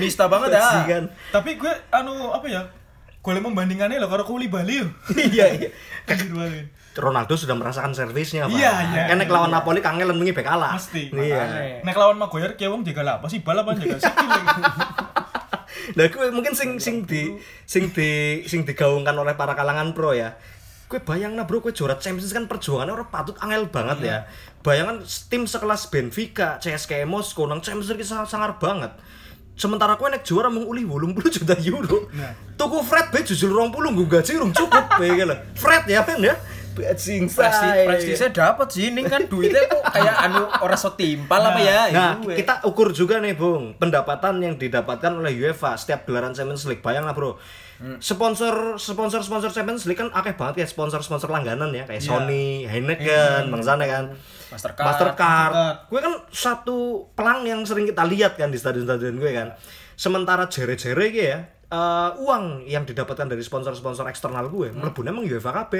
[0.00, 0.60] Nista banget ya.
[0.60, 1.04] Bajingan.
[1.32, 2.62] tapi gue anu apa ya
[3.26, 4.86] gue membandingannya loh karo Kuli Bali yo
[5.34, 5.68] iya iya
[6.38, 6.70] banget.
[6.96, 8.56] Ronaldo sudah merasakan servisnya Pak.
[8.56, 9.04] Iya, iya.
[9.10, 11.12] kan nek lawan Napoli kangen mengi bek kalah Mesti.
[11.12, 13.98] iya Nek lawan Maguire kayak wong jaga lah apa sih bal apa jaga.
[15.94, 20.34] Nah, gue mungkin sing sing di sing di sing digaungkan oleh para kalangan pro ya.
[20.90, 24.18] Gue bayang nah bro, gue juara Champions kan perjuangannya orang patut angel banget ya.
[24.66, 28.98] Bayangan tim sekelas Benfica, CSKA Moskow nang Champions League sangat sangar banget.
[29.56, 32.12] Sementara gue nek juara mung uli 80 juta euro.
[32.54, 35.34] Tuku Fred be jujur 20 gue gaji rung cukup be gitu.
[35.56, 36.36] Fred ya men ya.
[36.76, 41.56] Bajing Presti, prestisnya dapat sih ini kan duitnya kok kayak anu orang so timpal apa
[41.56, 42.36] ya Nah, Gue.
[42.36, 46.84] kita ukur juga nih, Bung, pendapatan yang didapatkan oleh UEFA setiap gelaran Champions League.
[46.84, 47.40] Bayang lah, Bro.
[48.00, 53.48] Sponsor sponsor sponsor Champions League kan akeh banget ya sponsor-sponsor langganan ya kayak Sony, Heineken,
[53.48, 54.04] Bang Zane kan.
[54.52, 54.86] Mastercard.
[54.86, 55.50] Mastercard.
[55.52, 55.76] Mastercard.
[55.90, 56.76] Gue kan satu
[57.18, 59.48] pelang yang sering kita lihat kan di stadion-stadion gue kan.
[59.96, 61.38] Sementara jere-jere gitu ya,
[61.72, 65.72] eh, uang yang didapatkan dari sponsor-sponsor eksternal gue mlebu emang UEFA KB.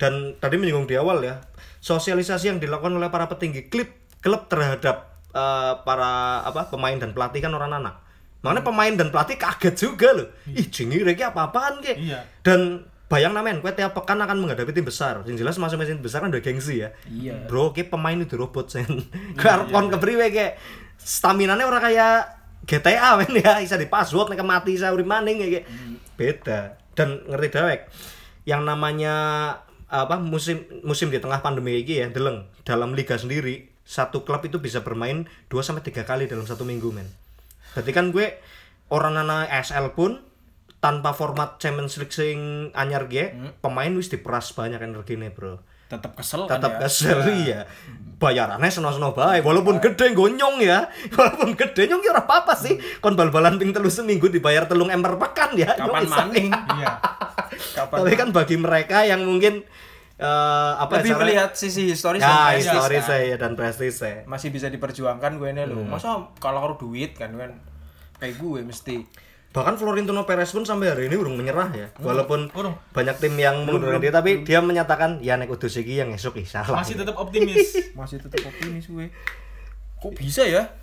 [0.00, 1.38] Dan tadi menyinggung di awal ya,
[1.78, 3.90] sosialisasi yang dilakukan oleh para petinggi klub
[4.22, 8.02] klub terhadap eh, para apa pemain dan pelatih kan orang anak.
[8.42, 10.28] Makanya pemain dan pelatih kaget juga loh.
[10.50, 11.94] Ih, jingi iki apa-apaan ki?
[12.10, 12.26] Iya.
[12.42, 12.82] Dan
[13.12, 15.20] bayang namen, kue tiap pekan akan menghadapi tim besar.
[15.28, 16.96] Yang jelas masing-masing tim besar kan udah gengsi ya.
[17.04, 17.44] Iya.
[17.44, 18.88] Bro, kayak pemain itu robot sen.
[19.40, 20.56] Karep kon kepriwe kayak
[20.96, 25.68] stamina-nya orang kayak GTA men ya, bisa di password nek mati saya urip maning kayak
[26.16, 26.80] beda.
[26.96, 27.80] Dan ngerti dewek.
[28.48, 29.14] Yang namanya
[29.92, 34.56] apa musim musim di tengah pandemi ini ya, deleng dalam liga sendiri satu klub itu
[34.56, 37.12] bisa bermain 2 sampai 3 kali dalam satu minggu men.
[37.76, 38.40] Berarti kan gue
[38.88, 40.31] orang anak SL pun
[40.82, 43.30] tanpa format Champions League sing anyar gue,
[43.62, 45.62] pemain wis diperas banyak energinya, Bro.
[45.86, 46.88] Tetap kesel kan tetap ya.
[46.88, 47.60] kesel iya.
[48.16, 50.88] bayarannya seno-seno baik walaupun gede gonyong ya.
[51.18, 52.80] Walaupun gede nyong ya ora apa-apa sih.
[52.98, 56.48] Kon bal-balan ping telu seminggu dibayar telung ember pekan ya kapan maning?
[56.80, 56.96] Iya.
[57.76, 59.60] kapan tapi kan bagi mereka yang mungkin
[60.16, 63.10] eh, apa lebih ya, melihat sisi historis ya dan prestis historis kan.
[63.12, 64.18] saya dan prestis saya.
[64.24, 65.76] Masih bisa diperjuangkan gue ini Hmm.
[65.76, 67.52] loh masa kalau harus duit kan kan.
[68.16, 68.96] Kayak gue mesti
[69.52, 71.86] bahkan Florentino Perez pun sampai hari ini urung menyerah ya.
[72.00, 72.48] Walaupun
[72.96, 76.64] banyak tim yang mengundurkan diri tapi dia menyatakan ya nek udus iki yang esok isa
[76.64, 77.76] lah Masih tetap optimis.
[78.00, 79.12] masih tetap optimis gue
[80.02, 80.74] kok bisa ya?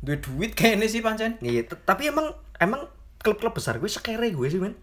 [0.00, 1.36] Duit duit kayak ini sih pancen.
[1.44, 2.88] Iya, tapi emang emang
[3.20, 4.74] klub-klub besar gue sekere gue sih men.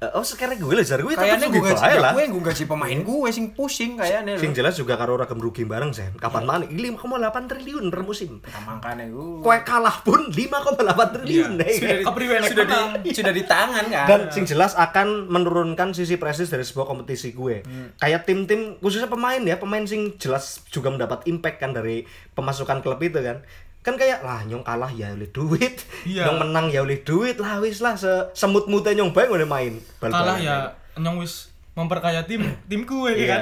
[0.00, 2.16] Eh, oh sekere gue lah gue kayaknya gue gaji lah.
[2.16, 5.92] gue gue gaji pemain gue sing pusing kayaknya Sing jelas juga karo ragam rugi bareng
[5.92, 6.16] sen.
[6.16, 6.64] Kapan mana?
[6.64, 8.40] 5,8 triliun per musim.
[8.40, 11.76] Nah, makanya gue Kue kalah pun 5,8 triliun Iya.
[11.76, 12.64] sudah di, nek sudah
[13.04, 17.36] di, sudah di tangan kan Dan sing jelas akan menurunkan sisi prestis dari sebuah kompetisi
[17.36, 17.60] gue.
[17.60, 17.92] Hmm.
[18.00, 23.04] Kayak tim-tim khususnya pemain ya, pemain sing jelas juga mendapat impact kan dari pemasukan klub
[23.04, 23.44] itu kan.
[23.80, 26.28] Kan kayak lah nyong kalah ya oleh duit, Iya.
[26.28, 29.74] nyong menang ya oleh duit lah wis lah se semut-mutnya nyong bae ngene main.
[29.98, 30.56] Kalah Bal-balan ya
[31.00, 33.24] nyong wis memperkaya tim timku ya kan.
[33.24, 33.40] Iya.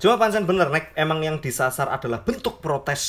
[0.00, 3.02] Cuma pancen bener nek emang yang disasar adalah bentuk protes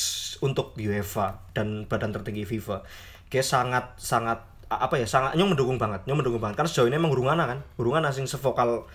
[0.43, 2.83] untuk UEFA dan badan tertinggi FIFA.
[3.31, 6.97] Kayak sangat sangat apa ya sangat nyong mendukung banget nyong mendukung banget karena sejauh ini
[6.97, 8.89] emang Hurungana kan Hurungana sing sevokal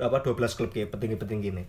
[0.00, 1.64] apa 12 klub kayak petinggi-petinggi ini.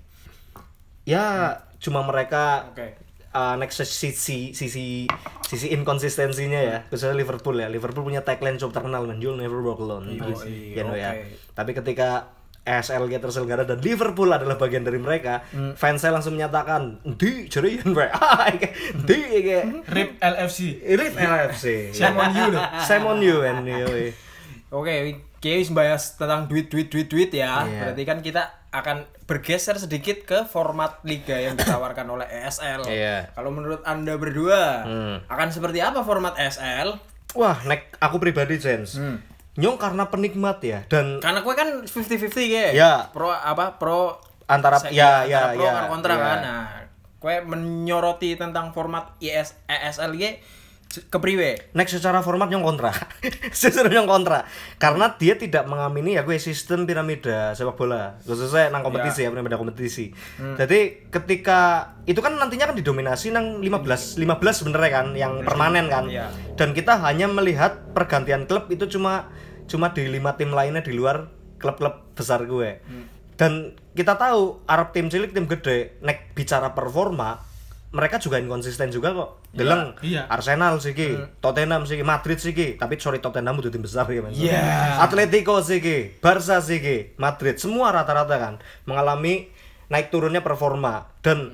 [1.06, 2.94] Ya cuma mereka Oke.
[3.34, 5.08] Uh, next sisi sisi
[5.44, 6.78] sisi inkonsistensinya ya.
[6.88, 7.68] Khususnya Liverpool ya.
[7.68, 9.20] Liverpool punya tagline cukup terkenal man.
[9.20, 10.12] You'll never walk alone.
[10.12, 11.16] Yoi, you know ya.
[11.52, 15.42] tapi ketika SLG terselenggara dan Liverpool adalah bagian dari mereka
[15.74, 18.46] fans saya langsung menyatakan di jerian bre ah
[18.94, 19.90] di kayak.
[19.90, 20.60] RIP LFC.
[20.94, 21.66] Rip LFC
[21.98, 22.62] Shame on you loh.
[22.86, 24.14] Shame on you man yoi.
[24.72, 24.94] Oke,
[25.42, 27.66] Kiai bahas tentang duit duit duit duit ya.
[27.66, 27.92] Iya.
[27.92, 32.84] Berarti kan kita akan bergeser sedikit ke format liga yang ditawarkan oleh ESL.
[32.84, 33.32] Iya.
[33.32, 35.16] Kalau menurut Anda berdua, Hmm.
[35.26, 37.00] akan seperti apa format ESL?
[37.32, 39.00] wah nek aku pribadi Jens
[39.54, 42.68] nyong karena penikmat ya dan Karena gue kan 50-50 ya.
[42.74, 42.94] Ya.
[43.08, 43.80] Pro apa?
[43.80, 46.20] Pro Antara- se- ya, antara ya, pro ya, kontra ya.
[46.20, 46.40] kan.
[46.42, 46.68] Nah,
[47.18, 50.44] gue menyoroti tentang format IS ESL ge
[51.08, 51.72] kepriwe?
[51.72, 52.92] Next secara format yang kontra.
[53.56, 54.44] Secara yang kontra.
[54.76, 58.20] Karena dia tidak mengamini ya gue sistem piramida sepak bola.
[58.26, 60.12] Khususnya nang kompetisi ya, piramida kompetisi.
[60.38, 66.12] Jadi ketika itu kan nantinya kan didominasi nang 15 15 sebenarnya kan yang permanen kan.
[66.12, 66.28] Iya.
[66.60, 69.32] Dan kita hanya melihat pergantian klub itu cuma
[69.72, 71.32] cuma di lima tim lainnya di luar
[71.62, 72.82] klub-klub besar gue.
[73.40, 77.51] Dan kita tahu Arab tim cilik tim gede nek bicara performa
[77.92, 79.30] mereka juga inkonsisten juga kok.
[79.52, 80.24] Deleng Iya.
[80.32, 80.96] Arsenal sih
[81.44, 84.36] Tottenham sih Madrid sih tapi sorry Tottenham itu tim besar ya Mas.
[84.40, 85.04] Iya.
[85.04, 85.80] Atletico sih
[86.24, 86.80] Barca sih
[87.20, 88.54] Madrid semua rata-rata kan
[88.88, 89.52] mengalami
[89.92, 91.52] naik turunnya performa dan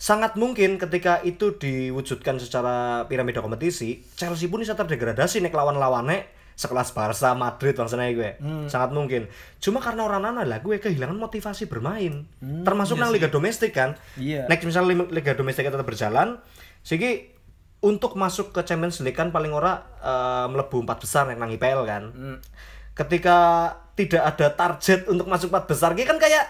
[0.00, 6.92] sangat mungkin ketika itu diwujudkan secara piramida kompetisi Chelsea pun bisa terdegradasi nek lawan-lawannya sekelas
[6.92, 8.36] Barca, Madrid maksudnya gue
[8.68, 12.28] sangat mungkin cuma karena orang anak lah gue kehilangan motivasi bermain
[12.60, 14.44] termasuk nang liga domestik kan Iya.
[14.44, 16.36] Next misalnya liga domestik tetap berjalan,
[16.84, 17.32] segi
[17.80, 21.88] untuk masuk ke Champions League kan paling ora eh, melebu empat besar yang nang IPL
[21.88, 22.02] kan.
[22.92, 23.38] Ketika
[23.96, 26.44] tidak ada target untuk masuk empat besar, ki kan kayak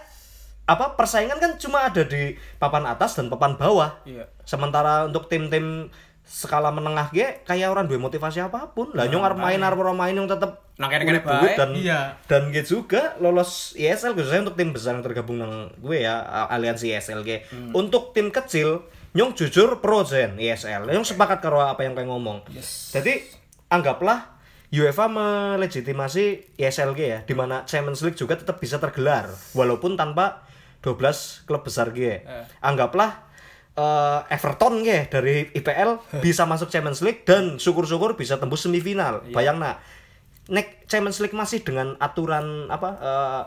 [0.67, 4.03] apa persaingan kan cuma ada di papan atas dan papan bawah.
[4.03, 4.27] Iya.
[4.43, 5.91] Sementara untuk tim-tim
[6.31, 8.95] skala menengah ge kayak orang dua motivasi apa pun.
[8.95, 12.01] Lah nyong arep main arep ora main yang tetep Nah, kene-kene punya duit dan Iya.
[12.25, 16.89] dan gitu juga lolos ISL khususnya untuk tim besar yang tergabung nang gue ya aliansi
[16.89, 17.45] ISL ge.
[17.77, 20.89] Untuk tim kecil nyong jujur pro Zen ISL.
[20.89, 22.49] Nyong sepakat karo apa yang kayak ngomong.
[22.97, 23.21] Jadi
[23.69, 24.41] anggaplah
[24.73, 30.49] UEFA melegitimasi ISL ge ya di mana Champions League juga tetap bisa tergelar walaupun tanpa
[30.81, 32.25] 12 klub besar ge.
[32.59, 33.29] Anggaplah
[33.81, 39.25] eh, Everton ge dari IPL bisa masuk Champions League dan syukur-syukur bisa tembus semifinal.
[39.31, 39.81] Bayang nah,
[40.47, 43.43] nek Champions League masih dengan aturan apa eh,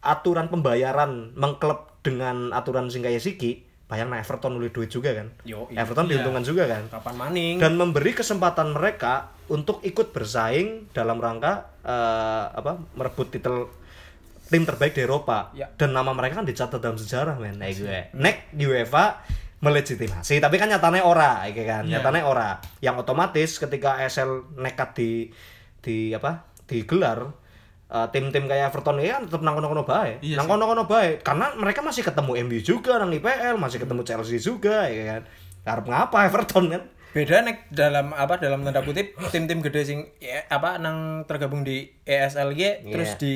[0.00, 5.28] aturan pembayaran mengklub dengan aturan sing kaya siki, bayang nah Everton oleh duit juga kan.
[5.42, 7.56] Yo, Everton diuntungkan juga kan Kapan maning?
[7.58, 13.66] dan memberi kesempatan mereka untuk ikut bersaing dalam rangka eh, apa merebut titel
[14.46, 15.68] tim terbaik di Eropa Ya.
[15.74, 19.20] dan nama mereka kan dicatat dalam sejarah men nek gue nek UEFA
[19.58, 20.38] melegitimasi.
[20.38, 21.82] Tapi kan nyatanya ora iki kan.
[21.84, 21.98] Iya.
[21.98, 22.50] nyatanya ora.
[22.78, 25.10] Yang otomatis ketika ESL nekat di
[25.78, 26.46] di apa?
[26.64, 27.26] Digelar
[27.88, 30.20] eh, tim-tim kayak Everton ya tetap nang kono-kono bae.
[30.20, 30.52] Iya nang sih.
[30.52, 31.18] kono-kono bae.
[31.20, 35.22] Karena mereka masih ketemu MU juga nang IPL masih ketemu Chelsea juga ya kan.
[35.66, 36.82] Harap ngapa Everton kan?
[37.08, 41.88] Beda nek dalam apa dalam tanda kutip tim-tim gede sing ya, apa nang tergabung di
[42.04, 43.18] ESLG terus Iya.
[43.18, 43.32] di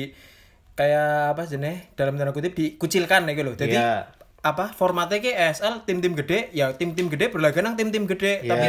[0.73, 3.93] kayak apa jenis dalam tanda kutip dikucilkan nih loh jadi Iya.
[4.43, 8.51] Apa formatnya ke ESL tim-tim gede ya tim-tim gede berlaga nang tim-tim gede Iya.
[8.51, 8.67] tapi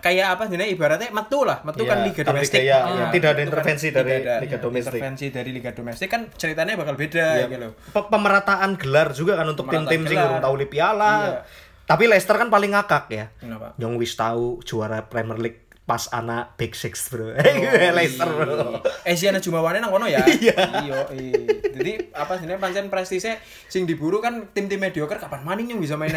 [0.00, 3.06] kayak apa jenis ibaratnya metu lah metu kan Iya, liga tapi domestik kayak, Ah, ya,
[3.10, 4.86] tidak ada metu intervensi tidak dari ada liga domestik.
[4.86, 9.66] intervensi dari liga domestik kan ceritanya bakal beda Ya, gitu pemerataan gelar juga kan untuk
[9.66, 10.30] tim-tim sing gelar.
[10.30, 11.14] urung tahu piala.
[11.20, 11.38] Iya.
[11.86, 13.26] Tapi Leicester kan paling ngakak ya.
[13.36, 13.74] Kenapa?
[13.76, 17.30] Yang wis tahu juara Premier League pas anak Big Six bro.
[17.30, 17.34] Oh,
[17.96, 18.82] Leicester bro.
[19.06, 20.18] Asiana Jumawane nang kono ya.
[20.26, 20.82] Iya.
[20.82, 20.98] Iya.
[21.14, 21.42] iya.
[21.70, 23.38] Jadi apa sebenarnya pancen prestise
[23.70, 26.10] sing diburu kan tim-tim mediocre kapan maning yang bisa main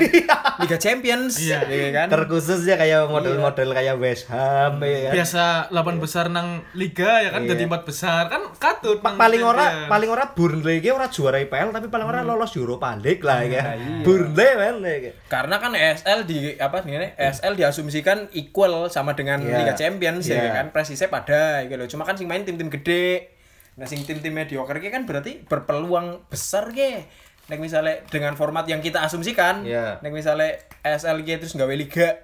[0.58, 1.38] Liga Champions.
[1.38, 1.62] Iya.
[1.94, 2.10] kan.
[2.10, 5.14] Terkhususnya kayak model-model kayak West Ham ya kan.
[5.22, 7.54] Biasa 8 besar nang liga ya kan Iya.
[7.54, 11.94] jadi 4 besar kan katut paling ora paling ora Burnley ki ora juara IPL tapi
[11.94, 13.78] paling ora lolos Europa League lah ya.
[13.78, 14.02] iya.
[14.02, 15.14] Burnley kan ya kan.
[15.30, 19.59] Karena kan ESL di apa ini ESL diasumsikan equal sama dengan Iya.
[19.60, 20.40] Liga Champions Iya.
[20.40, 20.66] ya kan.
[20.70, 21.88] Presise pada gitu loh.
[21.88, 23.36] Cuma kan sing main tim-tim gede.
[23.76, 27.08] Nah, sing tim-tim mediocre kan berarti berpeluang besar ge.
[27.48, 29.98] Nek misalnya dengan format yang kita asumsikan, Iya.
[30.00, 32.20] nek misalnya ESL ki terus gawe liga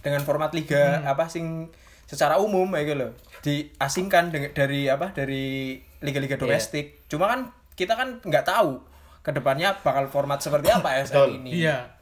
[0.00, 1.08] dengan format liga Hmm.
[1.08, 1.70] apa sing
[2.04, 6.42] secara umum ya gitu loh diasingkan dari apa dari liga-liga Iya.
[6.42, 7.06] domestik.
[7.06, 7.40] Cuma kan
[7.72, 8.82] kita kan nggak tahu
[9.20, 11.30] ke depannya bakal format seperti apa ESL Betul.
[11.40, 11.50] ini.
[11.62, 11.96] Iya.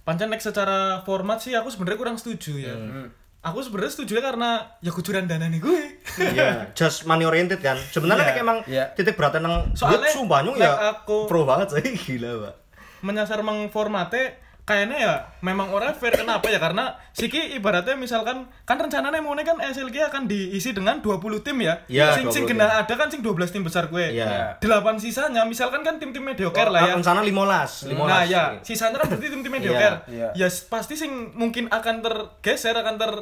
[0.00, 2.74] Pancen nek secara format sih aku sebenarnya kurang setuju ya.
[2.74, 3.08] Hmm.
[3.40, 5.80] Aku sebenarnya setuju karena ya kucuran dana nih gue.
[6.20, 7.76] Iya, just money oriented kan.
[7.76, 8.92] Sebenarnya nek emang iya.
[8.92, 12.54] titik beratnya nang Soalnya, sumpah nyung like ya aku- pro banget sih gila, Pak.
[13.00, 14.36] menyasar mang formatnya
[14.70, 19.58] kayaknya ya memang orang fair kenapa ya karena Siki ibaratnya misalkan kan rencananya mau kan
[19.58, 21.82] SLG akan diisi dengan 20 tim ya.
[21.84, 24.14] Iya, sing sing 20 kena ada kan sing 12 tim besar gue.
[24.14, 24.56] Iya.
[24.56, 26.94] 8 sisanya misalkan kan tim-tim mediocre lah ya.
[26.94, 28.06] Rencana 15, 15.
[28.06, 30.06] Nah ya, sisanya kan berarti tim-tim mediocre.
[30.06, 33.12] Iya, Ya s- pasti sing mungkin akan tergeser akan ter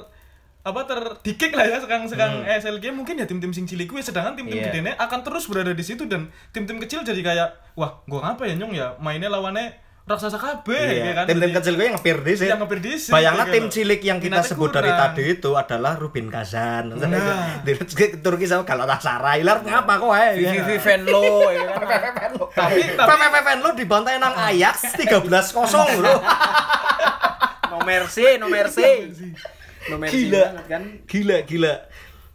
[0.58, 4.60] apa terdikik lah ya sekarang sekarang SLG mungkin ya tim-tim sing cilik gue sedangkan tim-tim
[4.60, 4.68] Iya.
[4.68, 8.54] gedenya akan terus berada di situ dan tim-tim kecil jadi kayak wah gua ngapa ya
[8.54, 9.72] nyong ya mainnya lawannya
[10.08, 12.48] raksasa KB Iya, ya kan tim-tim kecil gue yang ngepir di sih.
[12.48, 12.78] Yang ngepir
[13.12, 13.74] Bayangnya kayak tim gitu.
[13.76, 15.00] cilik yang kita Minatnya sebut dari kurang.
[15.04, 16.84] tadi itu adalah Rubin Kazan.
[16.96, 17.60] Nah.
[17.60, 17.72] Di
[18.18, 19.44] Turki sama Galatasaray.
[19.44, 20.30] Lar ngapa kok eh?
[20.40, 21.62] Vivi Venlo ya
[22.16, 22.32] kan.
[22.48, 25.52] tapi tapi PPP Venlo dibantai nang Ajax 13-0
[25.94, 26.14] bro.
[27.68, 28.90] No mercy, no mercy.
[29.86, 30.44] No mercy Gila.
[30.48, 30.82] banget kan.
[31.04, 31.74] Gila, gila.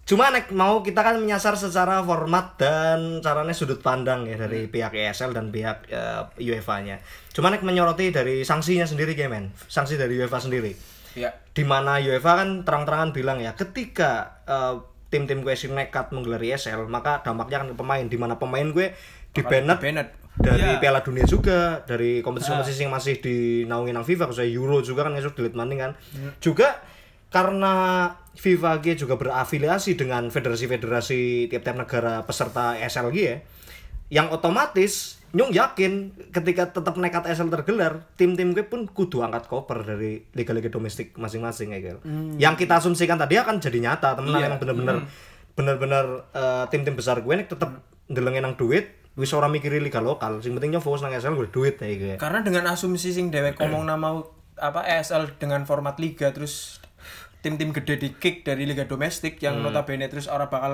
[0.03, 4.91] Cuma nek mau kita kan menyasar secara format dan caranya sudut pandang ya dari pihak
[4.91, 6.99] ESL dan pihak eh, UEFA-nya.
[7.31, 9.55] Cuma nek menyoroti dari sanksinya sendiri ya men.
[9.71, 10.73] Sanksi dari UEFA sendiri.
[11.13, 11.29] Ya.
[11.53, 14.81] di mana UEFA kan terang-terangan bilang ya ketika eh,
[15.13, 18.97] tim-tim gue nekat menggelar ESL maka dampaknya akan ke pemain di mana pemain gue
[19.29, 19.77] di banned
[20.33, 20.81] dari Iya.
[20.81, 25.37] Piala Dunia juga dari kompetisi-kompetisi yang masih dinaungi nang FIFA kayak Euro juga kan ngesuk
[25.37, 25.91] delete maning kan
[26.41, 26.81] juga
[27.33, 27.73] karena
[28.37, 33.37] FIFA G juga berafiliasi dengan federasi-federasi tiap-tiap negara peserta ESL G ya
[34.13, 39.81] yang otomatis Nyung yakin ketika tetap nekat ESL tergelar, tim-tim gue pun kudu angkat koper
[39.81, 41.99] dari liga-liga domestik masing-masing ya gitu.
[42.37, 44.47] Yang kita asumsikan tadi akan jadi nyata, temenan Iya.
[44.53, 44.97] emang bener-bener
[45.57, 46.05] bener-bener
[46.37, 47.81] eh, tim-tim besar gue nih tetap
[48.13, 51.81] ndelengin nang duit, wis ora mikiri liga lokal, sing pentingnya fokus nang ESL gue duit
[51.81, 52.21] ya.
[52.21, 54.21] Karena dengan asumsi sing dewek ngomong nama
[54.61, 56.77] apa ESL dengan format liga terus
[57.43, 60.73] tim-tim gede di kick dari liga domestik yang notabene terus orang bakal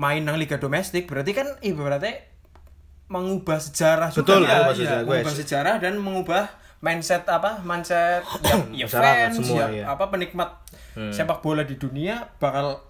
[0.00, 2.24] main nang liga domestik berarti kan ibaratnya
[3.12, 5.38] mengubah sejarah Betul, juga mengubah ya, sejarah, mengubah guys.
[5.44, 6.44] sejarah dan mengubah
[6.80, 8.24] mindset apa mindset
[8.72, 9.84] ya, ya Masyarakat fans semua, ya, ya.
[9.92, 10.50] apa penikmat
[11.12, 12.80] sepak bola di dunia bakal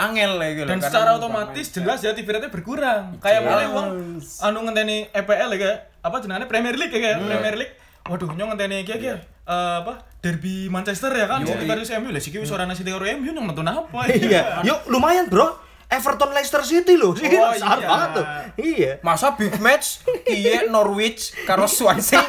[0.00, 1.76] angel ya gitu dan secara otomatis mindset.
[1.80, 3.20] jelas ya TV rate berkurang.
[3.20, 3.88] Kayak mulai uang
[4.20, 7.74] anu ngenteni EPL ya kayak apa jenenge Premier League ya kayak Premier League
[8.10, 12.18] waduh nyong ngenteni kayak kayak eh, apa derby Manchester ya kan City versus MU lah
[12.18, 15.46] sih wis ora nasi karo MU nyong nonton apa Iya, yuk lumayan bro.
[15.88, 17.82] Everton Leicester City loh, sih Oh, iya.
[17.82, 18.24] banget tuh.
[18.56, 18.92] Iya.
[19.00, 22.22] masa big match iya Norwich karo Swansea?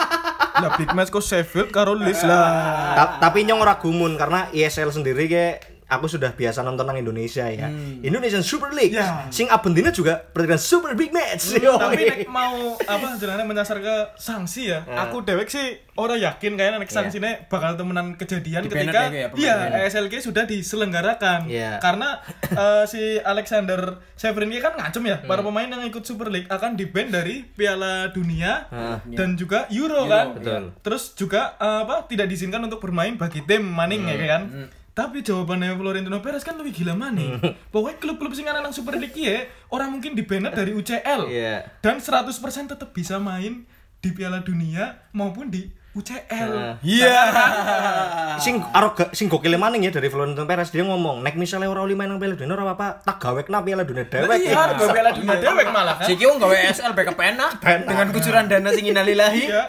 [0.58, 2.42] Lah big match kok Sheffield karo Leeds lah.
[2.96, 7.44] Ta- tapi nyong ora gumun karena ESL sendiri kayak aku sudah biasa nonton nang Indonesia
[7.46, 7.68] ya.
[8.00, 8.96] Indonesian Super League.
[8.96, 9.28] Ya.
[9.28, 11.60] Sing abendina juga pertandingan Super Big Match.
[11.60, 12.08] tapi Yoi.
[12.08, 16.88] nek mau apa jenenge menyasar ke sanksi ya aku dewek sih ora yakin kayaknya nek
[16.88, 19.56] sanksinya bakal temenan kejadian Di ketika ya, iya.
[19.84, 21.82] ESLG sudah diselenggarakan Iya.
[21.84, 22.22] karena
[22.64, 26.80] eh, si Alexander Severin ini kan ngacem ya para pemain yang ikut Super League akan
[26.80, 28.70] di dari Piala Dunia
[29.10, 30.64] dan juga Euro, kan betul.
[30.86, 34.44] terus juga eh, apa tidak diizinkan untuk bermain bagi tim maning ya kan
[34.92, 37.40] tapi jawabannya Florentino Perez kan lebih gila maning.
[37.74, 41.32] Pokoknya klub-klub sing ana nang Super League ya, orang mungkin di dari UCL.
[41.32, 41.80] Iya.
[41.80, 42.28] Dan 100%
[42.76, 43.64] tetap bisa main
[44.04, 46.80] di Piala Dunia maupun di UCL.
[46.88, 47.20] iya
[48.44, 52.00] sing aroga sing gokil maning ya dari Florentino Perez dia ngomong nek misalnya ora oli
[52.00, 54.40] main nang Piala Dunia ora apa-apa tak gawekna Piala Dunia dewek.
[54.40, 56.08] Iya, harga Piala Dunia dewek malah kan.
[56.08, 59.52] Siki wong gawe SL backup enak dengan kucuran dana sing innalillahi.
[59.52, 59.64] Iya.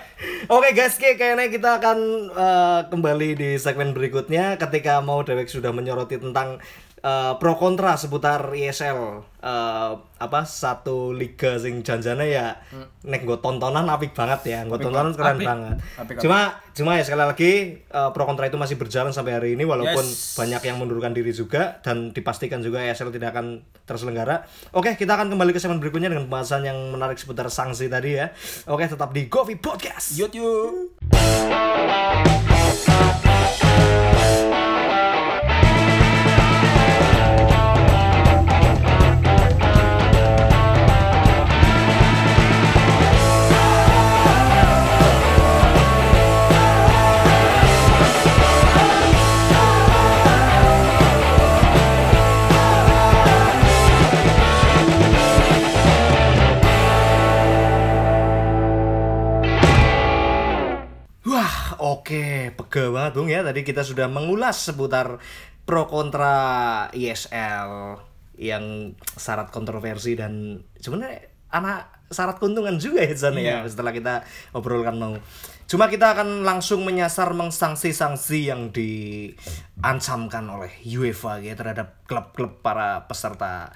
[0.46, 1.98] Oke guys, kayak- kayaknya kita akan
[2.30, 6.62] eh, kembali di segmen berikutnya ketika mau Dewek sudah menyoroti tentang
[7.02, 8.98] eh, pro kontra seputar ESL
[9.42, 9.92] eh,
[10.22, 12.54] apa satu liga sing janjane ya
[13.02, 15.46] nek gue tontonan apik banget ya, gue tontonan keren Apik.
[15.46, 15.76] banget.
[15.98, 16.22] Apik, apik.
[16.22, 16.38] Cuma
[16.72, 20.38] cuma ya sekali lagi eh, pro kontra itu masih berjalan sampai hari ini walaupun Yes.
[20.38, 24.46] banyak yang mundurkan diri juga dan dipastikan juga ESL tidak akan terselenggara.
[24.70, 28.30] Oke, kita akan kembali ke segmen berikutnya dengan pembahasan yang menarik seputar sanksi tadi ya.
[28.70, 30.14] Oke, tetap di Govi Podcast.
[30.14, 30.32] Yut
[62.12, 62.28] oke,
[62.60, 63.40] pega banget Bung ya.
[63.40, 65.16] Tadi kita sudah mengulas seputar
[65.64, 66.36] pro kontra
[66.92, 67.96] ISL
[68.36, 73.70] yang syarat kontroversi dan sebenarnya anak syarat keuntungan juga ya Zan ya Iya.
[73.70, 74.14] setelah kita
[74.52, 75.16] obrolkan mau.
[75.64, 83.72] Cuma kita akan langsung menyasar mengsanksi-sanksi yang diancamkan oleh UEFA ya terhadap klub-klub para peserta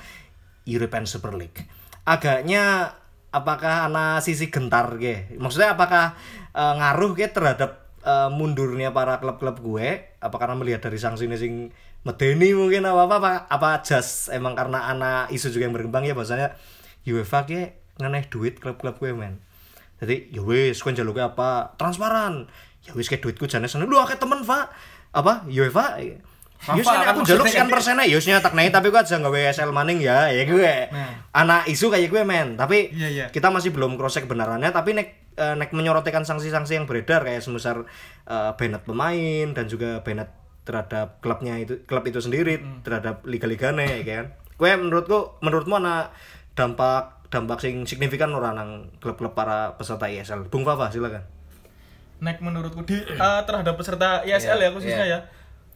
[0.68, 1.64] European Super League.
[2.05, 2.93] Agaknya
[3.32, 5.32] apakah anak sisi gentar ge?
[5.41, 6.12] Maksudnya apakah
[6.53, 10.17] eh, ngaruh ge terhadap eh, mundurnya para klub-klub gue?
[10.23, 11.53] Apa karena melihat dari sanksi ini sing
[12.07, 16.15] medeni mungkin apa apa apa, apa just emang karena anak isu juga yang berkembang ya
[16.15, 16.55] bahasanya
[17.03, 17.63] UEFA ge
[17.99, 19.43] ngeneh duit klub-klub gue men.
[19.99, 21.75] Jadi ya wis kowe njaluke apa?
[21.75, 22.47] Transparan.
[22.87, 23.89] Ya wis ke duitku jane seneng.
[23.89, 24.71] Lu akeh temen, Pak.
[25.17, 25.49] Apa?
[25.49, 25.99] UEFA.
[25.99, 26.21] Ya
[26.57, 29.41] Fafa wis kan aku maksudnya sekian persennya ya wis nyatak nih tapi gue aja gawe
[29.53, 30.75] SL maning ya ya gue.
[31.37, 33.27] Anak isu kayak gue men, tapi Iya, iya.
[33.29, 37.45] kita masih belum cross check kebenarannya tapi nek eh, nek menyorotikan sanksi-sanksi yang beredar kayak
[37.45, 37.84] semisal
[38.26, 40.28] eh, banned pemain dan juga banned
[40.66, 44.24] terhadap klubnya itu klub itu sendiri terhadap liga-liganya ya kan.
[44.59, 46.11] Gue menurutku menurutmu ana
[46.59, 50.51] dampak dampak sing signifikan ora nang klub-klub para peserta ISL.
[50.51, 51.22] Bung Fafa silakan.
[52.18, 55.20] Nek menurutku di eh, terhadap peserta ISL ya khususnya ya.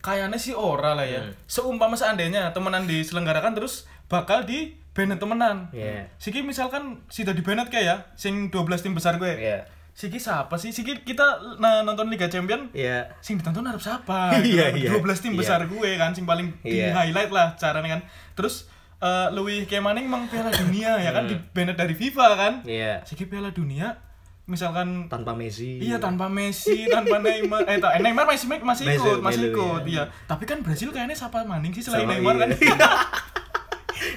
[0.00, 1.20] Kayaknya sih ora lah ya.
[1.44, 5.70] Seumpama seandainya temenan diselenggarakan terus bakal di banned temenan.
[5.70, 6.10] Iya.
[6.16, 9.30] Siki misalkan sudah di banned kayak ya, sing 12 tim besar gue.
[9.30, 9.64] Iya.
[9.90, 10.70] Siki siapa sih?
[10.70, 11.22] Siki kita
[11.58, 13.10] nah, nonton Liga Champion Iya.
[13.20, 14.32] sing ditonton harus siapa?
[14.40, 14.90] Iya, Gitu iya.
[14.94, 15.02] kan.
[15.02, 15.38] 12 tim Iya.
[15.38, 16.94] besar gue kan sing paling di Iya.
[16.94, 18.02] highlight lah caranya kan.
[18.34, 18.66] Terus
[19.00, 22.52] eh Louis Kemaning emang Piala Dunia ya kan di banned dari FIFA kan.
[22.62, 22.70] Hmm.
[22.70, 23.00] Iya.
[23.02, 23.96] Siki Piala Dunia
[24.44, 25.78] misalkan Tanpa Messi.
[25.78, 29.82] Iya tanpa Messi, tanpa Neymar, eh ta- eh, Neymar masih masih Messi, ikut, masih ikut,
[29.86, 30.02] iya.
[30.02, 30.26] iya.
[30.26, 32.48] Tapi kan Brasil kayaknya siapa maning sih selain Sama Neymar kan?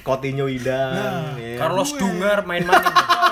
[0.04, 0.06] iya.
[0.06, 0.92] Coutinho Idan.
[0.92, 1.56] Nah, ya.
[1.56, 2.92] Carlos Dungar main maning.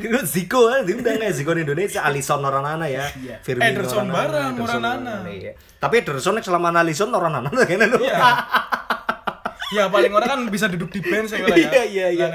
[0.00, 3.04] Itu Ziko kan diundang ya Ziko di Indonesia Alisson Oranana ya
[3.44, 5.24] Firmino Ederson bareng, Oranana.
[5.28, 5.52] iya.
[5.76, 8.18] tapi Ederson selama Alisson Oranana kayaknya lu Iya.
[9.70, 11.54] ya paling orang kan bisa duduk di bench ya ya.
[11.54, 12.26] Iya, iya, iya.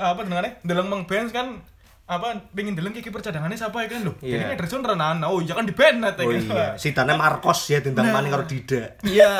[0.00, 0.58] Apa dengannya?
[0.66, 1.60] Deleng mang bench kan
[2.04, 4.16] apa pengen deleng kiper cadangannya siapa ya kan loh.
[4.18, 4.36] Iya.
[4.36, 5.28] Ini Ederson Renana.
[5.30, 8.96] Oh iya kan di band ya oh iya si Marcos ya tentang maning karo Dida
[9.06, 9.30] Iya.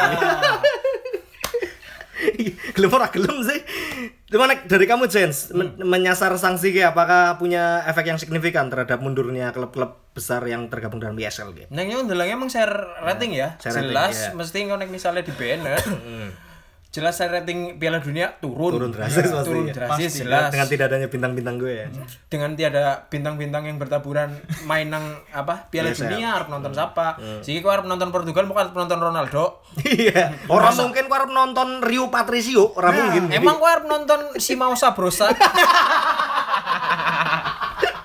[2.76, 3.60] gelem ora gelem sih
[4.34, 8.98] Cuma nek dari kamu Jens men- menyasar sanksi ki apakah punya efek yang signifikan terhadap
[8.98, 11.70] mundurnya klub-klub besar yang tergabung dalam ISL gitu?
[11.70, 12.74] Neng yang ndelenge emang share
[13.06, 13.54] rating ya.
[13.62, 14.30] share rating, jelas iya.
[14.34, 15.78] mesti ngonek misalnya di banned.
[16.94, 18.70] Jelas share rating Piala Dunia turun.
[18.70, 19.74] Turun drastis Iya, pasti, Turun ya.
[19.74, 20.20] drastis Pasti.
[20.22, 20.48] jelas.
[20.48, 21.86] Dengan tidak adanya bintang-bintang gue ya.
[22.24, 24.30] dengan tiada bintang-bintang yang bertaburan
[24.62, 26.06] main nang apa Piala Biasa.
[26.06, 27.06] Dunia harus nonton siapa
[27.40, 30.38] sih kau harus nonton Portugal bukan nonton Ronaldo Iya.
[30.46, 33.22] Orang mungkin kau harus nonton Rio Patricio, orang mungkin.
[33.32, 35.34] emang kau harus nonton si Mau Sabrosa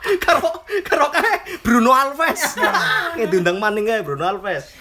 [0.26, 0.49] karo
[0.86, 2.55] karo kayak Bruno Alves.
[3.20, 4.74] Kayak diundang maning kayak Bruno Alves.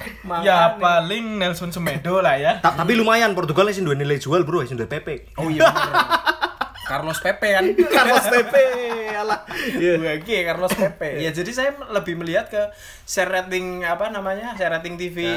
[0.44, 2.62] Ya paling Nelson Semedo lah ya.
[2.62, 5.34] Ta- tapi lumayan Portugal sih dua nilai jual bro, sih dua PP.
[5.40, 5.66] oh iya.
[6.88, 8.64] Carlos Pepe kan Carlos Pepe,
[9.12, 9.44] alah.
[9.76, 10.00] Iya.
[10.00, 11.20] Wagi Carlos Pepe.
[11.20, 12.72] Ya jadi saya lebih melihat ke
[13.04, 14.56] share rating apa namanya?
[14.56, 15.28] Share rating TV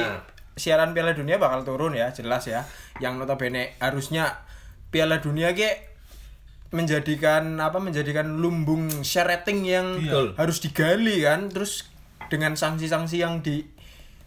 [0.56, 2.64] siaran Piala Dunia bakal turun ya, jelas ya.
[3.04, 4.48] Yang notabene harusnya
[4.92, 5.91] Piala Dunia ke
[6.72, 10.28] menjadikan apa menjadikan lumbung share rating yang Betul.
[10.36, 11.92] harus digali kan terus
[12.28, 13.60] dengan sanksi-sanksi yang di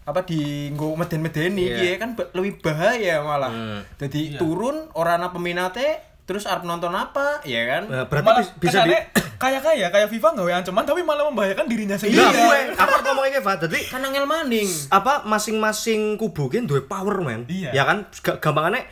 [0.04, 1.80] apa di nggo meden-medeni Iya.
[1.82, 1.96] yeah.
[1.96, 3.48] kan ba- lebih bahaya malah.
[3.96, 7.82] Jadi turun orang ana peminatnya terus arep nonton apa ya kan?
[7.86, 9.00] Nah, berarti Malah bis- bisa di kesannya
[9.34, 12.20] kayak kaya kayak FIFA nggak ancaman tapi malah membahayakan dirinya Nah, sendiri.
[12.20, 13.56] gue apa ngomongnya Pak?
[13.62, 14.68] Jadi kan angel maning.
[14.90, 17.48] apa masing-masing kubu kan duwe power man.
[17.48, 17.72] Iya.
[17.72, 18.84] Ya kan G- gampangannya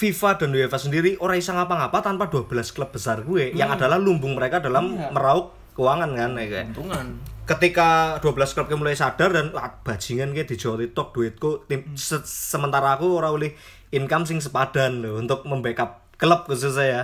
[0.00, 4.32] FIFA dan UEFA sendiri ora bisa ngapa-ngapa tanpa 12 klub besar gue yang adalah lumbung
[4.32, 6.66] mereka dalam meraup keuangan kan ya kan.
[6.72, 7.06] Untungan.
[7.44, 12.22] ketika 12 klub mulai sadar dan wah, bajingan kayak di Jawa TikTok duitku tim se-
[12.22, 13.52] sementara aku ora oleh
[13.90, 17.02] income sing sepadan loh untuk membackup klub khususnya ya.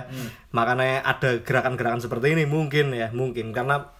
[0.49, 3.51] Makanya ada gerakan-gerakan seperti ini mungkin ya mungkin.
[3.51, 3.91] Karena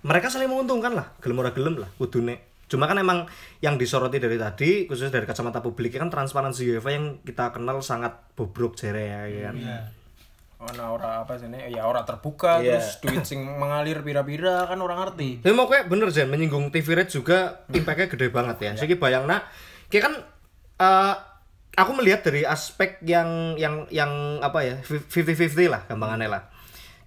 [0.00, 3.26] mereka saling menguntungkan lah gelem ora gelem lah kudune cuma kan emang
[3.58, 8.14] yang disoroti dari tadi khususnya dari kacamata publik kan transparansi UEFA yang kita kenal sangat
[8.38, 9.58] bobrok jere ya kan
[10.60, 11.72] Ana ora apa sih ini?
[11.72, 12.76] Ya ora terbuka Iya.
[12.76, 15.40] terus duit sing mengalir pira-pira kan orang ngerti.
[15.40, 18.72] Tapi mau kayak bener Jen, menyinggung TV rate juga impactnya gede banget ya.
[18.76, 19.48] Jadi bayang nak,
[19.88, 20.14] kayak kan
[20.84, 21.14] eh,
[21.80, 26.42] aku melihat dari aspek yang yang yang apa ya 50-50 lah gampangannya lah.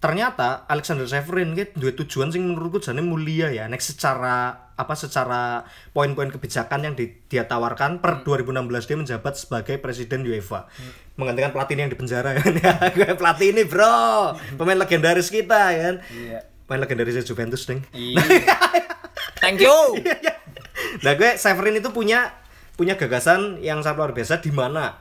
[0.02, 3.70] Ternyata Alexander Severin kayak dua tujuan sing menurutku jane mulia ya.
[3.70, 9.78] Nek secara apa secara poin-poin kebijakan yang di- dia tawarkan per 2016 dia menjabat sebagai
[9.78, 10.66] presiden UEFA.
[11.14, 12.74] Menggantikan Platini yang di penjara kan ya.
[12.90, 14.34] Gue Platini, Bro.
[14.58, 15.96] Pemain legendaris kita kan.
[16.10, 16.42] Iya.
[16.66, 17.86] Pemain legendaris Juventus, Ding.
[17.92, 18.22] Iya.
[19.38, 19.74] Thank you.
[21.02, 22.32] Nah gue Severin itu punya
[22.74, 24.98] punya gagasan yang sangat luar biasa di mana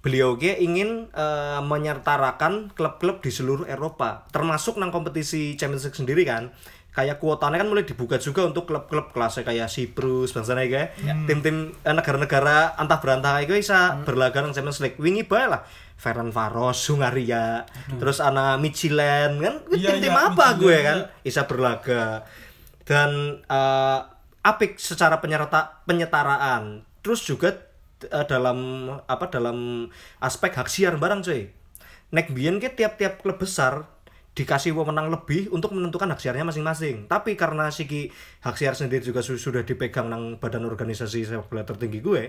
[0.00, 6.22] beliau ki ingin eh, menyertarakan klub-klub di seluruh Eropa termasuk nang kompetisi Champions League sendiri
[6.24, 6.52] kan
[6.94, 10.94] kayak kuotanya kan mulai dibuka juga untuk klub-klub kelasnya kayak Siprus bangsa kayak
[11.26, 14.98] tim-tim eh, negara-negara antah berantah itu bisa berlaga nang Champions League.
[15.02, 15.66] Wingi bae lah.
[15.94, 17.64] Ferran Varos, Hungaria,
[18.02, 19.54] terus ana Michelin kan?
[19.70, 20.98] Iya, tim-tim iya, apa Michelin, gue kan?
[21.22, 22.04] Bisa berlaga.
[22.86, 23.10] Dan
[23.42, 23.98] eh,
[24.44, 26.86] apik secara penyerta penyetaraan.
[27.02, 27.58] Terus juga
[28.06, 29.90] eh, dalam apa dalam
[30.22, 31.50] aspek hak siar barang cuy.
[32.14, 33.93] Nek biyen ki tiap-tiap klub besar
[34.34, 37.06] dikasih wewenang lebih untuk menentukan hak siarnya masing-masing.
[37.06, 38.10] Tapi karena siki
[38.42, 42.22] hak siar sendiri juga su- sudah dipegang nang badan organisasi sepak bola tertinggi gue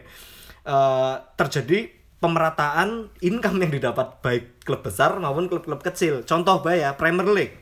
[0.66, 1.90] eh, terjadi
[2.22, 6.22] pemerataan income yang didapat baik klub besar maupun klub-klub kecil.
[6.24, 7.58] Contoh bae ya Premier League.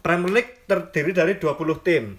[0.00, 2.16] Premier League terdiri dari 20 tim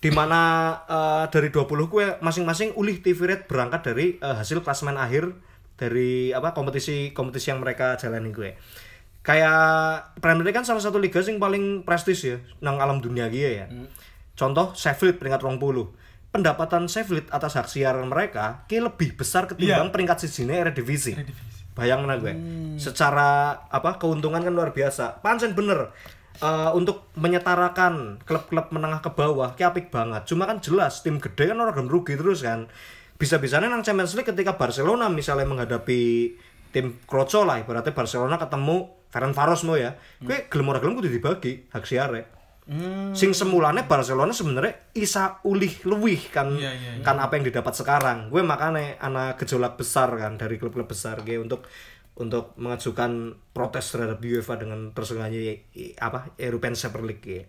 [0.00, 0.40] di mana
[0.88, 5.36] eh, dari 20 gue masing-masing ulih TV rate berangkat dari eh, hasil klasemen akhir
[5.76, 8.56] dari apa kompetisi kompetisi yang mereka jalani gue
[9.20, 13.64] kayak Premier League kan salah satu liga yang paling prestis ya nang alam dunia gitu
[13.64, 13.66] ya.
[14.32, 15.60] Contoh Sheffield peringkat 20
[16.30, 19.92] pendapatan Sheffield atas hak siaran mereka ki lebih besar ketimbang Iya.
[19.92, 21.18] peringkat sijine Eredivisie.
[21.76, 22.34] Bayangin gue
[22.76, 25.20] secara apa keuntungan kan luar biasa.
[25.20, 25.92] Pancen bener
[26.40, 30.24] Eh, untuk menyetarakan klub-klub menengah ke bawah ki apik banget.
[30.24, 32.64] Cuma kan jelas tim gede kan orang rugi terus kan.
[33.20, 36.32] Bisa-bisanya nang Champions League ketika Barcelona misalnya menghadapi
[36.72, 39.92] tim kroco lah ibaratnya Barcelona ketemu Ferran Varos mau ya.
[40.18, 42.22] Gue gelem ora gelem kudu dibagi hak siare.
[43.10, 47.02] Sing semulanya Barcelona sebenarnya isa ulih luwih kan Iya, iya, iya.
[47.02, 48.30] kan apa yang didapat sekarang.
[48.30, 51.66] Gue makanya anak gejolak besar kan dari klub-klub besar gue untuk
[52.14, 53.10] untuk mengajukan
[53.50, 57.42] protes terhadap UEFA dengan tersengajanya i- apa European Super League ya.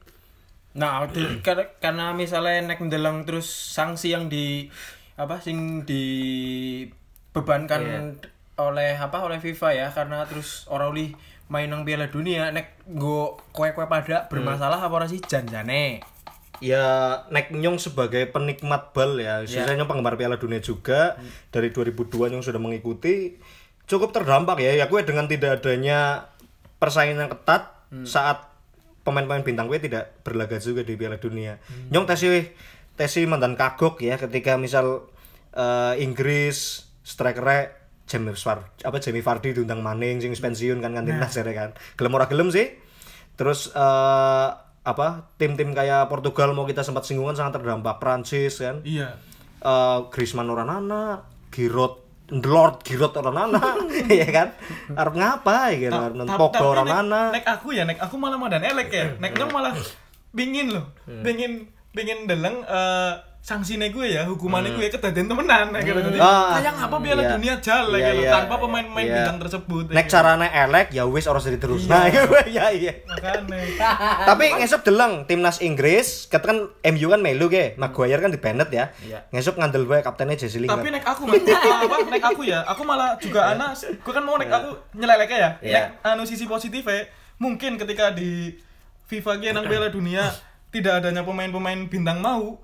[0.73, 4.65] Nah, di- karena, karena misalnya nek ndeleng terus sanksi yang di
[5.13, 7.81] apa sing dibebankan
[8.57, 11.09] oleh apa oleh FIFA ya karena terus orang oleh
[11.51, 15.99] main nang Piala Dunia nek nggo kowe-kowe pada bermasalah apa ora sih janjane.
[16.63, 19.67] Ya Nek Nyong sebagai penikmat bal ya, yeah.
[19.75, 21.19] Nyong penggemar Piala Dunia juga
[21.51, 23.35] dari 2002 Nyong sudah mengikuti
[23.83, 24.79] cukup terdampak ya.
[24.79, 26.31] Ya gue dengan tidak adanya
[26.79, 27.75] persaingan yang ketat
[28.07, 28.47] saat
[29.03, 31.59] pemain-pemain bintang gue tidak berlaga juga di Piala Dunia.
[31.91, 32.47] Nyong tesi
[32.95, 35.11] tesi mantan kagok ya ketika misal
[35.51, 41.31] eh, Inggris striker Jamie Vardy apa Jamie Vardy diundang maning sing pensiun kan kan timnas
[41.31, 41.69] jare kan.
[41.95, 42.67] Gelem ora gelem sih.
[43.33, 44.47] Terus eh
[44.81, 48.81] apa tim-tim kayak Portugal mau kita sempat singgungan sangat terdampak Prancis kan.
[48.81, 49.15] Iya.
[49.57, 53.61] Eh Griezmann orang nana, Giroud Lord Giroud orang nana,
[54.11, 54.47] ya kan?
[54.91, 55.91] Arep ngapa ya kan?
[56.25, 57.21] Ta- Pogba orang nek- nana.
[57.31, 59.05] Nek aku ya, nek aku malah madan elek ya.
[59.19, 59.71] Nek malah
[60.37, 60.89] pingin loh.
[61.05, 65.97] Pingin pingin deleng eh sanksinya gue ya, hukumannya gue kedadian temenan ya, gitu.
[65.97, 67.29] Jadi, Ah, kayak ngapa Piala iya.
[67.33, 68.29] Dunia jalan Iya, iya.
[68.29, 69.15] tanpa pemain-pemain Iya.
[69.17, 69.85] bintang tersebut.
[69.89, 70.13] ya, Nek gitu.
[70.13, 71.89] carane elek ya wis ora usah diterus.
[71.89, 72.05] Nah,
[72.45, 72.93] iya iya.
[73.01, 73.57] Makanya.
[74.29, 78.69] Tapi ngesuk deleng timnas Inggris, ket kan MU kan melu ke, Maguire kan di Bennett
[78.69, 78.93] ya.
[79.01, 79.25] Iya.
[79.33, 80.77] Ngesuk ngandel bae kaptennya Jesse Lingard.
[80.77, 84.37] Tapi nek aku Mas, apa nek aku ya, aku malah juga ana gue kan mau
[84.37, 85.49] nek aku nyeleleknya ya.
[85.65, 85.73] Iya.
[85.73, 87.09] Nek anu sisi positif ya,
[87.41, 88.53] mungkin ketika di
[89.09, 90.29] FIFA nang Piala Dunia
[90.69, 92.61] tidak adanya pemain-pemain bintang mau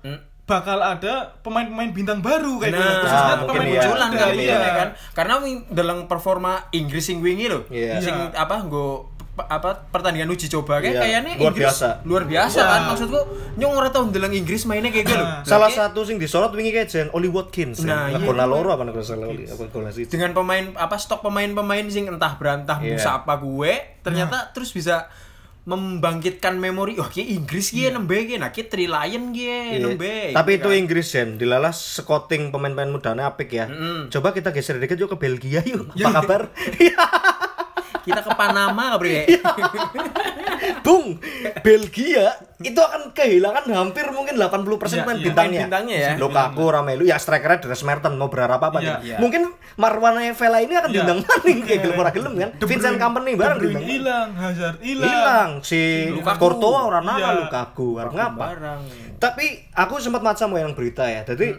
[0.48, 2.80] bakal ada pemain-pemain bintang baru kayak gitu.
[2.80, 3.80] Nah, Khususnya mungkin pemain iya.
[3.84, 4.56] munculan muda, kali iya.
[4.56, 4.88] ya kan.
[5.12, 5.34] Karena
[5.68, 7.68] dalam performa Inggris sing wingi lho.
[7.68, 8.00] Iya.
[8.00, 8.32] Sing Iya.
[8.40, 8.88] apa nggo
[9.38, 11.88] apa pertandingan uji coba kayak Iya, kayaknya luar Inggris biasa.
[12.02, 12.66] luar biasa Iya.
[12.66, 13.20] kan maksudku
[13.54, 15.22] nyong ora tau ndeleng Inggris mainnya kayak gitu lho.
[15.22, 15.44] Nah.
[15.44, 17.84] Salah Kayak satu sing disorot wingi kayak Jen Oli Watkins.
[17.84, 18.18] Nah, ya.
[18.18, 18.26] iya.
[18.26, 20.08] Golna loro apa nek salah Oli apa golna siji.
[20.08, 22.96] dengan pemain apa stok pemain-pemain sing entah berantah Iya.
[22.96, 23.72] busa apa gue
[24.02, 25.06] ternyata terus bisa
[25.68, 29.84] membangkitkan memori wah ki Inggris ki nembe ki nah ki Tri Lion ki Iya.
[29.84, 30.80] nembe Tapi itu kan.
[30.80, 33.68] Inggris Jen, dilalah scouting pemain-pemain mudanya apik ya.
[34.08, 35.92] Coba kita geser dikit yuk ke Belgia yuk.
[35.92, 36.42] Apa kabar?
[38.08, 39.40] kita ke Panama nggak bre Iya.
[40.80, 41.20] Bung,
[41.60, 45.24] Belgia itu akan kehilangan hampir mungkin 80% Iya, pemain iya.
[45.24, 45.60] bintangnya.
[45.62, 46.12] Bintangnya ya.
[46.18, 48.98] Lukaku, Ramelu, ya strikernya Dres Mertens mau berharap apa Iya, coba?
[49.04, 49.16] iya.
[49.18, 49.42] Mungkin
[49.76, 50.96] Marwan Vela ini akan Iya.
[50.98, 52.50] diundang maning kayak gelem ora gelem kan.
[52.52, 53.86] De Vincent Company bareng Bruyne diundang.
[53.86, 55.06] hilang, Hazard hilang.
[55.06, 55.80] Hilang si
[56.10, 56.38] Lukaku.
[56.40, 57.30] Courtois orang nana Iya.
[57.38, 58.44] Lukaku, arep ngapa?
[58.50, 58.80] barang
[59.18, 61.22] Tapi aku sempat macam yang berita ya.
[61.22, 61.54] Jadi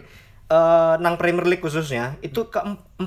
[0.50, 2.58] eh, nang Premier League khususnya itu ke
[2.98, 3.06] 14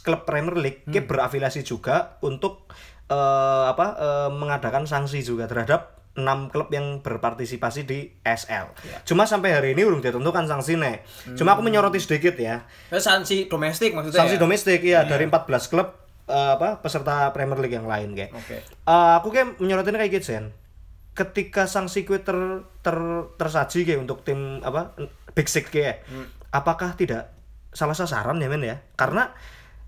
[0.00, 2.72] klub Premier League ki berafiliasi juga untuk
[3.12, 8.70] eh, apa eh, mengadakan sanksi juga terhadap 6 klub yang berpartisipasi di SL.
[9.02, 11.02] Cuma sampai hari ini belum ditentukan sanksinya.
[11.34, 12.62] Cuma aku menyoroti sedikit ya.
[12.94, 14.40] Eh, sanksi domestik maksudnya Sanksi ya?
[14.40, 15.90] domestik ya dari 14 klub
[16.30, 18.30] eh, apa peserta Premier League yang lain kayak.
[18.30, 18.62] Oke.
[18.62, 20.54] Eh, aku kayak menyorotin kayak gitu Jen.
[21.18, 22.98] Ketika sanksi kue ter, ter
[23.38, 24.94] tersaji kayak untuk tim apa
[25.34, 26.06] Big Six kayak.
[26.54, 27.34] Apakah tidak
[27.74, 28.78] salah sasaran ya men ya?
[28.94, 29.34] Karena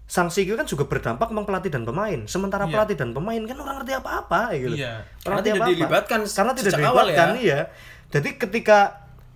[0.07, 2.27] sanksi itu kan juga berdampak memang pelatih dan pemain.
[2.27, 2.73] Sementara Iya.
[2.75, 4.75] pelatih dan pemain kan orang ngerti apa-apa ya gitu.
[4.75, 4.93] Iya.
[4.99, 5.73] Orang Karena ngerti tidak apa-apa.
[5.75, 7.43] dilibatkan Karena tidak sejak awal dilibatkan ya.
[7.43, 7.61] iya.
[8.07, 8.79] Jadi ketika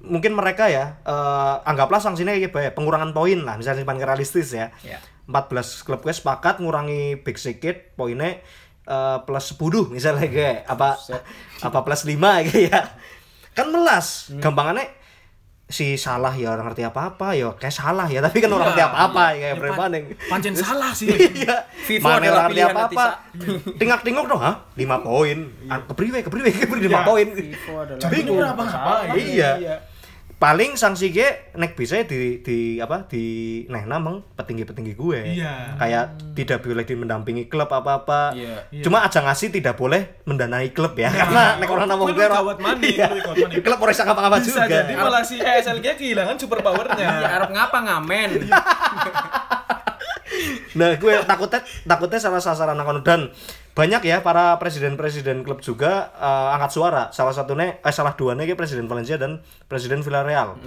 [0.01, 4.51] mungkin mereka ya eh, anggaplah sanksinya kayak apa ya, pengurangan poin lah, misalnya paling realistis
[4.51, 4.75] ya.
[4.83, 4.99] Iya.
[5.27, 8.43] 14 klub gue sepakat ngurangi big ticket poinnya
[8.85, 10.99] eh, plus 10 misalnya kayak apa
[11.63, 12.95] apa plus 5 gitu ya.
[13.55, 14.31] Kan melas.
[14.31, 14.39] Hmm.
[14.39, 14.87] Gampangannya
[15.71, 18.91] si salah ya orang ngerti apa-apa ya kayak salah ya tapi kan orang ngerti Iya,
[18.91, 19.31] apa-apa iya.
[19.31, 20.05] ya kayak Ya, Bremaneng.
[20.27, 21.07] Pancen salah sih.
[21.09, 21.57] Iya.
[21.97, 23.07] Mana orang ngerti pilihan apa-apa.
[23.79, 24.53] Tingak tingok dong, ha?
[24.75, 25.39] 5 poin.
[25.67, 27.01] Ah, Kepriwe, kepriwe, kepriwe 5 Iya.
[27.03, 27.29] poin.
[27.97, 29.15] Jadi ini ora apa-apa.
[29.15, 29.51] Iya.
[30.41, 35.37] Paling sanksi gue nek bisa di di apa di nah namang petinggi-petinggi gue.
[35.37, 35.77] Iya.
[35.77, 38.33] Kayak tidak boleh di mendampingi klub apa-apa.
[38.33, 38.81] Iya.
[38.81, 41.13] Cuma aja ngasih tidak boleh mendanai klub ya.
[41.13, 42.97] Karena nek orang namang gue gawat mani.
[43.61, 44.81] Klub ora bisa ngapa-ngapa Bisa juga.
[44.81, 47.37] jadi malah si ESLG kehilangan super powernya.
[47.37, 48.31] Arab ngapa ngamen?
[50.71, 53.29] Nah, gue takutnya takutnya salah sasaran akan dan
[53.71, 57.03] banyak ya para presiden-presiden klub juga eh, angkat suara.
[57.15, 59.41] Salah satunya eh salah duanya kayak presiden Valencia dan
[59.71, 60.59] presiden Villarreal.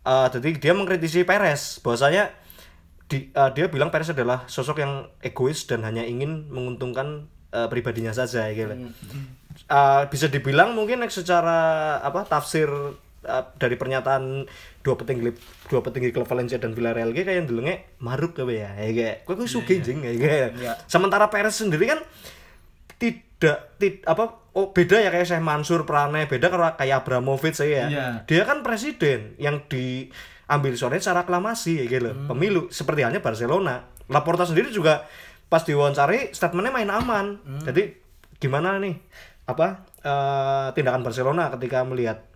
[0.00, 2.32] Eh, jadi dia mengkritisi Perez bahwasanya
[3.06, 8.14] di, eh, dia bilang Perez adalah sosok yang egois dan hanya ingin menguntungkan eh, pribadinya
[8.14, 8.90] saja gitu.
[9.70, 12.70] Eh, bisa dibilang mungkin secara apa tafsir
[13.26, 14.46] eh, dari pernyataan
[14.80, 15.34] dua petinggi
[15.68, 19.34] dua petinggi klub Valencia dan Villarreal kayak yang delenge maruk apa ya ya kayak gue
[19.36, 20.50] gue suka jing kayak kayak.
[20.56, 20.72] Iya.
[20.88, 22.00] sementara Perez sendiri kan
[23.00, 27.86] tidak tid, apa oh beda ya kayak saya Mansur Prane beda kayak Abramovich saya ya.
[27.88, 28.06] Iya.
[28.28, 32.14] dia kan presiden yang diambil suaranya secara aklamasi ya gitu loh.
[32.28, 33.88] pemilu seperti halnya Barcelona.
[34.12, 35.08] Laporta sendiri juga
[35.48, 37.26] pas diwawancari statementnya main aman.
[37.64, 37.96] Jadi
[38.36, 38.98] gimana nih?
[39.48, 42.28] Apa eh, tindakan Barcelona ketika melihat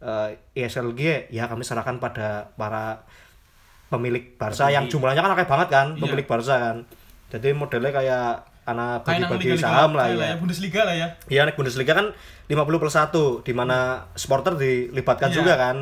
[0.00, 3.02] eh, ESLG ya kami serahkan pada para
[3.92, 6.76] pemilik Barca yang jumlahnya kan akeh banget kan pemilik Barca kan.
[7.32, 11.08] Jadi modelnya kayak nang bagi-bagi saham lah kayak ya Bundesliga lah ya.
[11.26, 12.14] Iya, Bundesliga kan
[12.46, 15.36] 50 plus 1 di mana supporter dilibatkan Iya.
[15.42, 15.76] juga kan.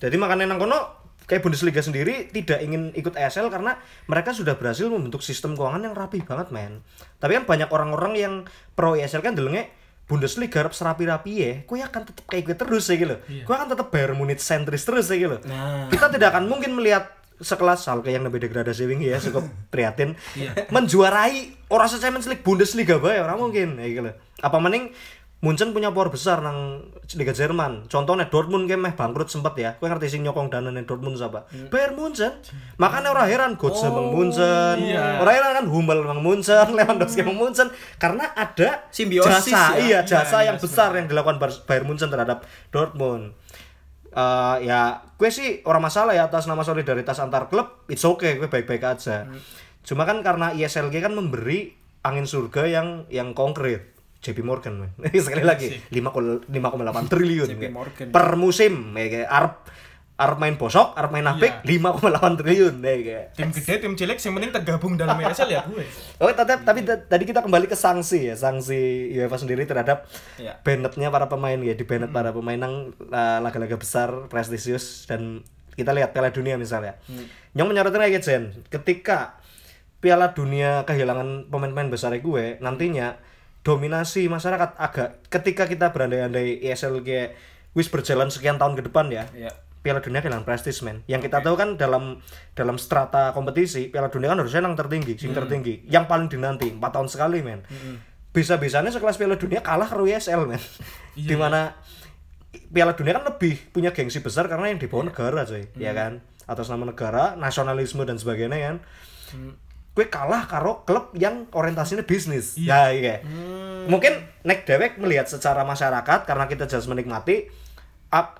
[0.00, 4.88] Jadi makanya nang kono kayak Bundesliga sendiri tidak ingin ikut ESL karena mereka sudah berhasil
[4.88, 6.84] membentuk sistem keuangan yang rapi banget, men.
[7.20, 8.34] Tapi kan banyak orang-orang yang
[8.76, 9.68] pro ESL kan delenge
[10.04, 13.16] Bundesliga harap serapi-rapi ya, kue akan tetap kayak gue terus ya gitu.
[13.48, 15.40] Kue akan tetap Bayern Munich sentris terus ya gitu.
[15.48, 15.88] Nah.
[15.88, 17.08] Kita tidak akan mungkin melihat
[17.44, 20.16] sekelas Schalke yang lebih degradasi wingi ya cukup prihatin
[20.72, 24.10] menjuarai orang Champions League Bundesliga bae orang mungkin ya gitu.
[24.40, 24.90] Apa mending
[25.44, 26.88] Munchen punya power besar nang
[27.20, 27.84] Liga Jerman.
[27.92, 29.70] Contohnya Dortmund kayak meh bangkrut sempet ya.
[29.76, 31.44] Kowe ngerti sing nyokong dana Dortmund siapa?
[31.68, 32.32] Bayern Munchen.
[32.80, 34.80] Makanya orang heran Götze mang Munchen.
[34.80, 35.20] iya.
[35.20, 37.68] Orang heran kan Hummel mang Munchen, Lewandowski mang Munchen
[38.00, 39.84] karena ada Simbiosis jasa, ya.
[39.84, 41.36] iya jasa Iya, yang besar yang dilakukan
[41.68, 43.36] Bayern Munchen terhadap Dortmund.
[44.14, 48.46] Eh, ya gue sih orang masalah ya atas nama solidaritas antar klub it's okay gue
[48.46, 49.26] baik-baik aja
[49.82, 51.74] cuma kan karena ISLG kan memberi
[52.06, 54.94] angin surga yang yang konkret JP Morgan
[55.26, 57.64] sekali lagi 5,8 triliun JP.
[57.74, 58.06] Morgan.
[58.14, 59.54] per musim ya kayak Arab
[60.14, 64.34] Arab main bosok Arab main apik 5,8 triliun ya kayak Tim gede, tim cilik, yang
[64.38, 65.82] penting tergabung dalam ESL ya gue.
[66.22, 70.06] Oh, tapi, tapi tadi kita kembali ke sanksi ya, sanksi UEFA sendiri terhadap
[70.38, 70.62] Iya.
[70.62, 75.42] bannetnya para pemain ya, di banned para pemain yang uh, laga-laga besar, prestisius dan
[75.74, 76.94] kita lihat Piala Dunia misalnya.
[77.50, 79.42] Yang menyoroti kayak Jen, ketika
[79.98, 83.18] Piala Dunia kehilangan pemain-pemain besar gue, nantinya
[83.66, 87.34] dominasi masyarakat agak ketika kita berandai-andai ESL kayak
[87.74, 89.26] wis berjalan sekian tahun ke depan ya.
[89.34, 89.50] Iya.
[89.84, 91.04] Piala Dunia kehilangan prestis men.
[91.04, 92.24] Yang kita tahu kan dalam
[92.56, 96.80] dalam strata kompetisi Piala Dunia kan harusnya yang tertinggi, sing tertinggi, yang paling dinanti 4
[96.80, 97.60] tahun sekali men.
[98.32, 100.62] Bisa-bisanya sekelas Piala Dunia kalah ke USL men.
[101.12, 101.76] Di mana
[102.72, 106.24] Piala Dunia kan lebih punya gengsi besar karena yang dibawa negara coy, ya kan?
[106.48, 108.76] Atas nama negara, nasionalisme dan sebagainya kan.
[109.94, 112.56] Gue kalah karo klub yang orientasinya bisnis.
[112.56, 113.20] Ya iya.
[113.84, 114.16] Mungkin
[114.48, 117.52] nek dewek melihat secara masyarakat karena kita jelas menikmati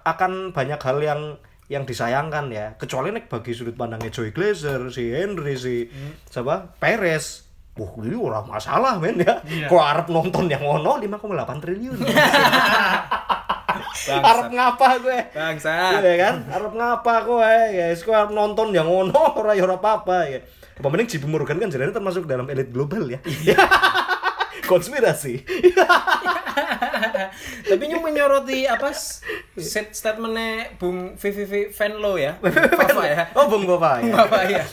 [0.07, 1.21] akan banyak hal yang
[1.67, 5.89] yang disayangkan ya kecuali nek bagi sudut pandangnya Joy Glazer si Henry si
[6.29, 7.45] siapa Perez
[7.75, 9.35] Wah, ini orang masalah men ya.
[9.67, 11.99] Kok Arab nonton yang ngono 5,8 triliun.
[14.31, 15.19] Arab ngapa gue?
[15.35, 15.99] Bangsa.
[15.99, 16.35] Iya kan?
[16.55, 17.53] Arab ngapa gue?
[17.75, 20.39] Guys, gue Arab nonton yang ngono ora ya ora apa-apa ya.
[20.79, 23.19] Apa mending Morgan kan jadi termasuk dalam elit global ya.
[24.65, 25.35] Konspirasi.
[27.65, 28.93] Tapi nyung menyoroti apa
[29.55, 34.13] set statementnya Bung VVV Venlo ya, Papa ya, Oh, Bung Bapak ya.
[34.15, 34.65] Bapak ya,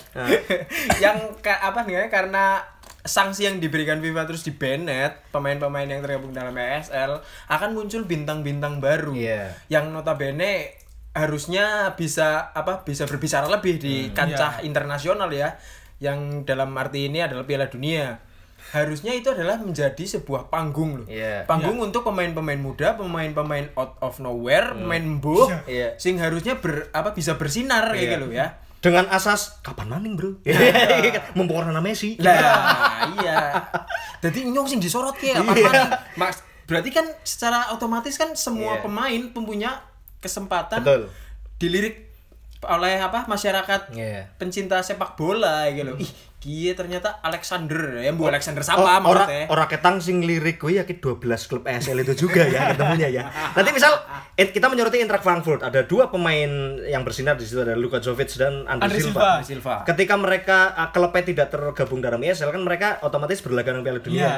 [1.04, 2.62] yang ka- apa nih karena
[3.02, 7.18] sanksi yang diberikan FIFA terus di banned pemain-pemain yang tergabung dalam ESL
[7.50, 9.14] akan muncul bintang-bintang baru.
[9.14, 9.58] Iya.
[9.68, 10.78] yang notabene
[11.12, 15.58] harusnya bisa apa bisa berbicara lebih di kancah internasional ya.
[15.98, 18.18] Yang dalam arti ini adalah Piala Dunia.
[18.72, 21.08] Harusnya itu adalah menjadi sebuah panggung loh.
[21.08, 21.44] Iya.
[21.44, 26.00] Panggung untuk pemain-pemain muda, pemain-pemain out of nowhere, pemain mbuh, Iya.
[26.00, 28.14] sing harusnya ber, apa bisa bersinar kayak Iya.
[28.16, 28.48] gitu ya.
[28.82, 30.42] dengan asas kapan maning bro
[31.38, 33.62] mumpung orang Messi Lah, iya.
[34.18, 35.72] Jadi nyong sing disorot ya, apa Iya.
[36.18, 38.82] Mas, berarti kan secara otomatis kan semua Iya.
[38.82, 39.86] pemain mempunyah
[40.18, 41.14] kesempatan Betul.
[41.58, 42.10] dilirik
[42.62, 44.34] oleh apa masyarakat Iya.
[44.38, 45.98] pencinta sepak bola gitu loh.
[46.02, 46.10] Ih,
[46.42, 49.46] kia ternyata Alexander ya, Bu Alexander Oh, siapa ora maksudnya?
[49.46, 53.24] ora ketang sing lirik gue ya 12 klub ESL itu juga ya ketemunya ya.
[53.54, 53.94] Nanti misal
[54.34, 56.50] eh, kita menyoroti Eintracht Frankfurt ada dua pemain
[56.82, 59.12] yang bersinar di situ ada Luka Jovic dan Andre, Andre Silva.
[59.14, 59.32] Silva.
[59.44, 59.76] Silva.
[59.86, 64.18] Ketika mereka uh, klubnya tidak tergabung dalam ESL kan mereka otomatis berlaga dengan Piala Dunia.
[64.18, 64.36] Iya.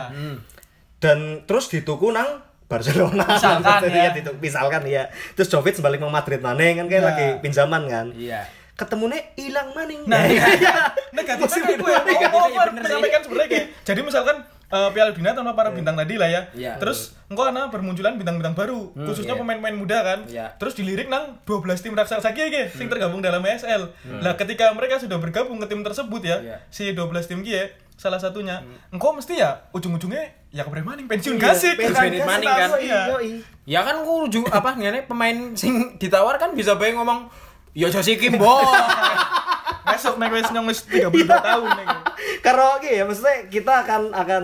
[0.99, 3.27] Dan terus dituku nang Barcelona.
[3.29, 4.11] Misalkan, Iya, ya.
[4.13, 5.03] dituku- misalkan ya.
[5.33, 7.07] Terus Jovic balik ke Madrid maneh kan kayak Iya.
[7.07, 8.05] lagi pinjaman kan.
[8.11, 8.41] Iya.
[8.83, 10.03] Ketemunya hilang maning.
[10.03, 10.91] Nah, iya.
[11.15, 11.93] negatifnya kayak gue
[12.35, 12.87] oh, iya bener sih.
[12.91, 16.41] menyampaikan sebenarnya kayak jadi misalkan eh, Piala Dunia tanpa para bintang tadi lah ya.
[16.51, 19.41] Iya, Terus engkau ana bermunculan bintang-bintang baru, khususnya iya.
[19.41, 20.19] pemain-pemain muda kan.
[20.27, 20.45] Iya.
[20.59, 23.87] Terus dilirik nang 12 tim raksasa ki ge sing tergabung dalam ESL.
[24.19, 26.57] Lah ketika mereka sudah bergabung ke tim tersebut ya, Iya.
[26.67, 27.65] si 12 tim ki ya,
[27.95, 28.59] salah satunya,
[28.89, 31.75] engkau mesti ya ujung-ujungnya ya kebre maning pensiun Iya, gasik.
[31.77, 32.69] pensiun Pensiun maning kan.
[32.81, 33.01] Iya.
[33.63, 37.29] Ya kan ku rujuk apa ngene pemain sing ditawar kan bisa bae ngomong
[37.73, 38.49] Ya Josi Kimbo.
[39.83, 41.87] Besok nek wis nyong wis 32 tahun nek.
[42.39, 44.43] Karaoke ya maksudnya kita akan akan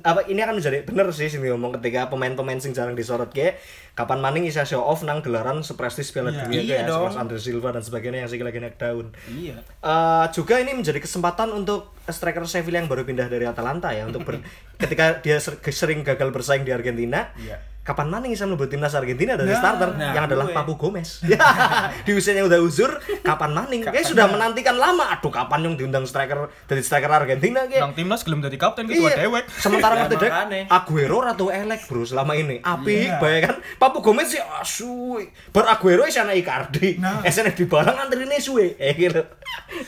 [0.00, 3.58] apa ini akan menjadi bener sih sing ngomong ketika pemain-pemain sing jarang disorot kayak
[3.92, 6.40] kapan maning bisa show off nang gelaran seprestis Piala Iya.
[6.40, 7.10] Dunia Iya kayak dong.
[7.16, 9.10] Andre Silva dan sebagainya yang sih lagi naik daun.
[9.26, 9.58] Iya.
[9.60, 14.22] Eh, juga ini menjadi kesempatan untuk striker Sevilla yang baru pindah dari Atalanta ya untuk
[14.22, 14.42] ber-
[14.80, 17.34] ketika dia ser- sering gagal bersaing di Argentina.
[17.34, 17.58] Iya.
[17.88, 20.52] Kapan maning bisa mlebu timnas Argentina dari Nah, starter nah, yang adalah gue.
[20.52, 21.24] Papu Gomez.
[22.04, 22.92] di usianya udah uzur,
[23.24, 23.80] kapan maning?
[23.80, 25.08] Kayak sudah menantikan lama.
[25.08, 27.80] Aduh, kapan yang diundang striker dari striker Argentina kayak.
[27.80, 29.24] Nang timnas gelem dadi kapten ketua Iya.
[29.24, 29.48] dewek.
[29.48, 30.60] Sementara Ya, waktu dek makane.
[30.68, 32.60] Aguero atau elek bro selama ini.
[32.60, 33.16] Api Iya.
[33.16, 33.56] bae kan.
[33.80, 35.16] Papu Gomez sih asu.
[35.48, 37.00] Bar Aguero wis ana Icardi.
[37.00, 37.24] Nah.
[37.24, 38.76] SN di barang antrine suwe.
[38.76, 39.24] Eh gitu.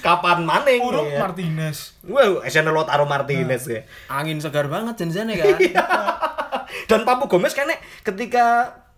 [0.00, 0.80] Kapan maning?
[0.80, 1.20] Urung ya?
[1.20, 1.99] Martinez.
[2.02, 3.84] Wow, SN Lautaro Martinez ya.
[4.08, 5.56] Angin segar banget janjane kan.
[6.86, 8.44] Dan Papu Gomez kayaknya ketika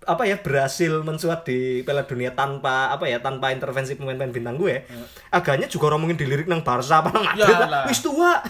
[0.03, 4.82] apa ya berhasil mensuat di Piala Dunia tanpa apa ya tanpa intervensi pemain-pemain bintang gue
[5.30, 7.70] agaknya juga orang mungkin dilirik nang Barca apa nang Madrid Ya lah.
[7.70, 7.84] lah.
[7.86, 8.42] wis tua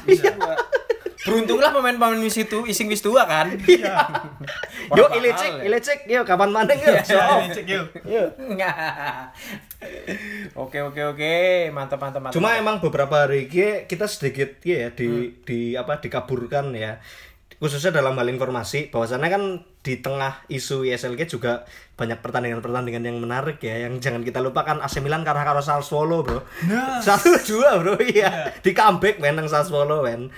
[1.22, 3.54] Beruntunglah pemain-pemain wis itu ising wis tua kan.
[3.62, 3.94] Iya.
[4.98, 5.64] yo Ilicik bakal ya.
[5.70, 7.86] Ilicik yo kapan maning yo Ya, cek yuk.
[8.02, 8.24] Yo.
[10.58, 11.34] oke oke oke,
[11.70, 12.34] mantap mantap mantap.
[12.34, 16.98] Cuma emang beberapa hari ini kita sedikit ya di di apa dikaburkan ya.
[17.62, 19.42] Khususnya dalam hal informasi bahwasannya kan
[19.86, 21.62] di tengah isu ISLG juga
[21.94, 26.42] banyak pertandingan-pertandingan yang menarik ya yang jangan kita lupakan AC Milan karena karo Sassuolo bro.
[26.66, 26.98] Nah.
[27.06, 28.50] satu dua bro iya.
[28.58, 30.34] Di comeback men nang Sassuolo men.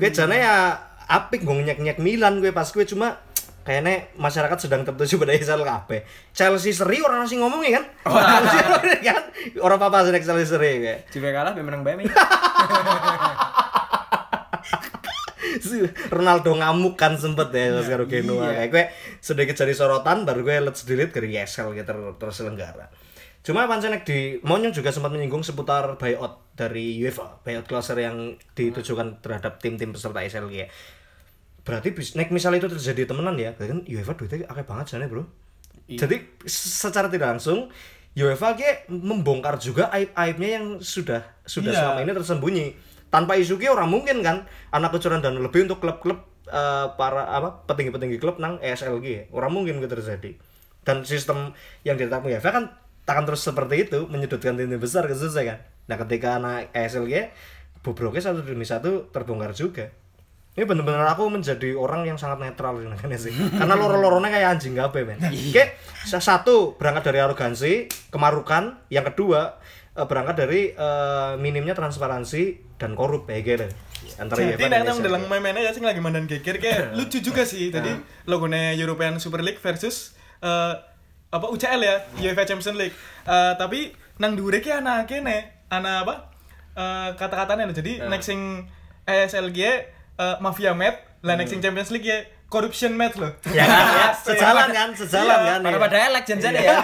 [0.00, 0.80] Gue jane ya
[1.12, 3.20] apik gue nyek nyek Milan gue pas gue cuma
[3.68, 6.08] kayaknya masyarakat sedang tertuju pada ISL kabeh.
[6.32, 7.84] Chelsea seri orang masih ngomongin kan?
[8.08, 9.22] Kan
[9.66, 11.12] orang apa sih Chelsea seri kayak.
[11.12, 12.00] Juve kalah menang bae.
[16.08, 18.84] Ronaldo ngamuk kan sempet ya terus karo Genoa kayak gue
[19.18, 22.86] sedikit jadi sorotan baru gue let's delete dari ESL gitu ter terselenggara
[23.42, 29.18] cuma Pancenek di Monyong juga sempat menyinggung seputar buyout dari UEFA buyout klauser yang ditujukan
[29.18, 30.70] terhadap tim-tim peserta ESL ya
[31.62, 35.22] berarti nek misal itu terjadi temenan ya kan UEFA duitnya akeh banget sana bro.
[35.86, 37.70] Jadi secara tidak langsung
[38.12, 41.78] UEFA kayak membongkar juga aib-aibnya yang sudah sudah Iya.
[41.80, 42.66] selama ini tersembunyi
[43.12, 47.68] tanpa isu ki orang mungkin kan anak kecurangan dan lebih untuk klub-klub eh, para apa
[47.68, 50.40] petinggi-petinggi klub nang ESLG orang mungkin itu terjadi.
[50.82, 51.52] Dan sistem
[51.86, 52.64] yang ditetapkan UEFA kan
[53.06, 55.58] akan terus seperti itu menyudutkan tim besar ke selesai kan.
[55.92, 57.30] Nah ketika anak ESLG
[57.82, 59.90] bobroknya satu demi satu terbongkar juga.
[60.52, 63.32] Ini bener-bener aku menjadi orang yang sangat netral ini kan sih.
[63.60, 65.16] Karena loro-lorone kayak anjing gape men.
[65.52, 67.72] Kayak sa- satu berangkat dari arogansi
[68.12, 68.76] kemarukan.
[68.92, 69.56] Yang kedua
[69.96, 73.66] eh, berangkat dari eh, minimnya transparansi dan korup kayak gitu
[74.14, 75.06] antara Jadi nang ESL.
[75.06, 77.70] dalam mainnya ya sing lagi mandan geger kayak lucu juga sih.
[77.70, 77.94] Tadi
[78.26, 80.74] logonya European Super League versus eh,
[81.30, 82.96] apa UCL ya, UEFA Champions League.
[83.22, 86.34] Eh, tapi nang dhuwure ki ana kene, ana apa?
[86.72, 87.74] Eh, kata-katanya lho.
[87.74, 88.66] Jadi next sing
[89.04, 89.60] ESLG
[90.12, 93.32] eh, Mafia Match, lah next sing Champions League ya Corruption Match loh.
[93.48, 95.80] ya ya sejalan kan sejalan Iya, kan Pada ya.
[95.80, 96.76] pada elek janjane ya.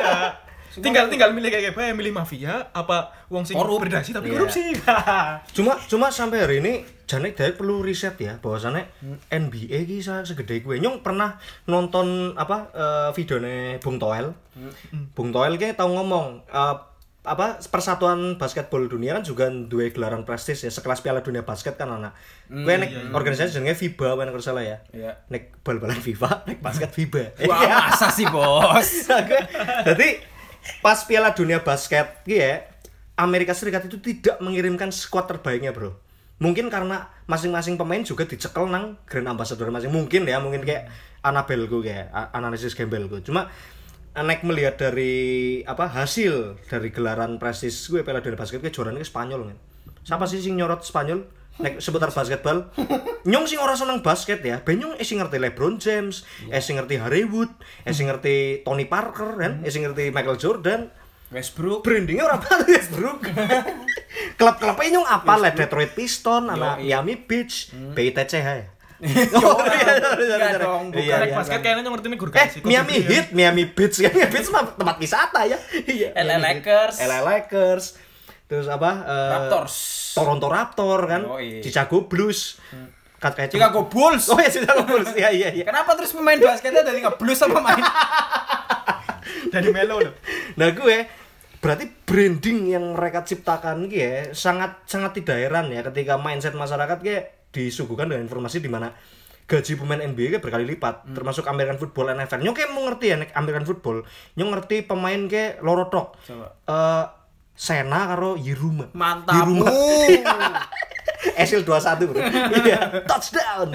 [0.80, 3.82] Tinggal tinggal milih kayak apa ya milih mafia apa wong sing Korup.
[3.82, 4.38] berdasi tapi Iya.
[4.38, 4.62] korupsi
[5.56, 6.72] cuma cuma sampai hari ini
[7.04, 8.84] Janek Dayat perlu riset ya bahwasannya
[9.28, 14.32] NBA ki segede gue nyong pernah nonton apa eh, videonya Bung Toel
[15.12, 16.76] Bung Toel kayak tau ngomong eh,
[17.24, 21.90] apa persatuan basketball dunia kan juga dua gelaran prestis ya sekelas Piala Dunia Basket kan
[21.90, 22.16] anak.
[22.48, 24.80] Gue nek organisasi jenenge FIBA wen kalau salah ya.
[24.88, 25.28] Iya.
[25.28, 27.36] Nek bal-balan FIFA, nek basket FIBA.
[27.44, 28.88] Wah, masa sih, Bos?
[29.04, 29.44] Nah, gue-
[29.84, 30.08] Jadi
[30.84, 32.64] pas Piala Dunia Basket ya,
[33.18, 35.98] Amerika Serikat itu tidak mengirimkan skuad terbaiknya, Bro.
[36.38, 40.86] Mungkin karena masing-masing pemain juga dicekel nang Grand Ambassador masing mungkin ya, mungkin kayak
[41.26, 43.20] Annabelle gue kayak analisis gembel gue.
[43.26, 43.50] Cuma
[44.18, 49.06] Nek melihat dari apa hasil dari gelaran prestis gue Piala Dunia Basket gue juaranya ke
[49.06, 49.58] Spanyol kan.
[50.02, 51.22] Siapa sih sing nyorot Spanyol?
[51.58, 52.70] Nek seputar basketball.
[53.26, 57.02] Nyong sing ora seneng basket ya, ben nyong sing ngerti LeBron James, eh sing ngerti
[57.02, 57.50] Harry Wood,
[57.82, 60.86] eh sing ngerti Tony Parker kan, eh sing ngerti Michael Jordan.
[61.28, 61.84] Westbrook.
[61.84, 63.20] Brandingnya orang apa Westbrook.
[64.40, 68.64] Klub-klubnya nyong apa lah Detroit Piston, anak Miami Beach, PITCH ya.
[69.38, 70.58] Oh, iya, Enggak sorry.
[70.58, 71.06] dong, bukan.
[71.06, 71.34] Iya, iya.
[71.38, 74.10] basket kayaknya ngerti nih Eh, Miami Heat, Miami Beach ya.
[74.10, 75.54] Beach mah tempat wisata ya.
[75.86, 76.18] Iya.
[76.18, 76.58] LA Miami.
[76.66, 76.96] Lakers.
[76.98, 77.84] LA Lakers.
[78.48, 78.90] Terus apa?
[79.04, 79.74] eh, Raptors.
[80.16, 81.22] Toronto Raptor kan.
[81.36, 81.60] Yoi.
[81.60, 82.56] Chicago Blues.
[83.18, 84.30] Kat kayak Chicago Bulls.
[84.30, 85.10] Oh ya Chicago Bulls.
[85.12, 85.64] Iya iya iya.
[85.66, 87.82] Kenapa terus pemain basketnya dari nge-blues sama main?
[89.54, 90.14] dari Melo loh.
[90.54, 90.96] Nah gue
[91.58, 97.02] berarti branding yang mereka ciptakan gitu ya sangat sangat tidak heran ya ketika mindset masyarakat
[97.02, 98.94] kayak disuguhkan dengan informasi di mana
[99.48, 103.16] gaji pemain NBA kayak berkali lipat termasuk American Football NFL nyong kayak mau ngerti ya
[103.34, 104.06] American Football
[104.38, 106.46] nyong ngerti pemain kayak loro tok Coba.
[106.46, 107.04] Eh,
[107.58, 109.66] Sena karo Yiruma Mantapmu.
[111.34, 112.18] Esil 21 bro
[112.62, 113.74] Iya Touchdown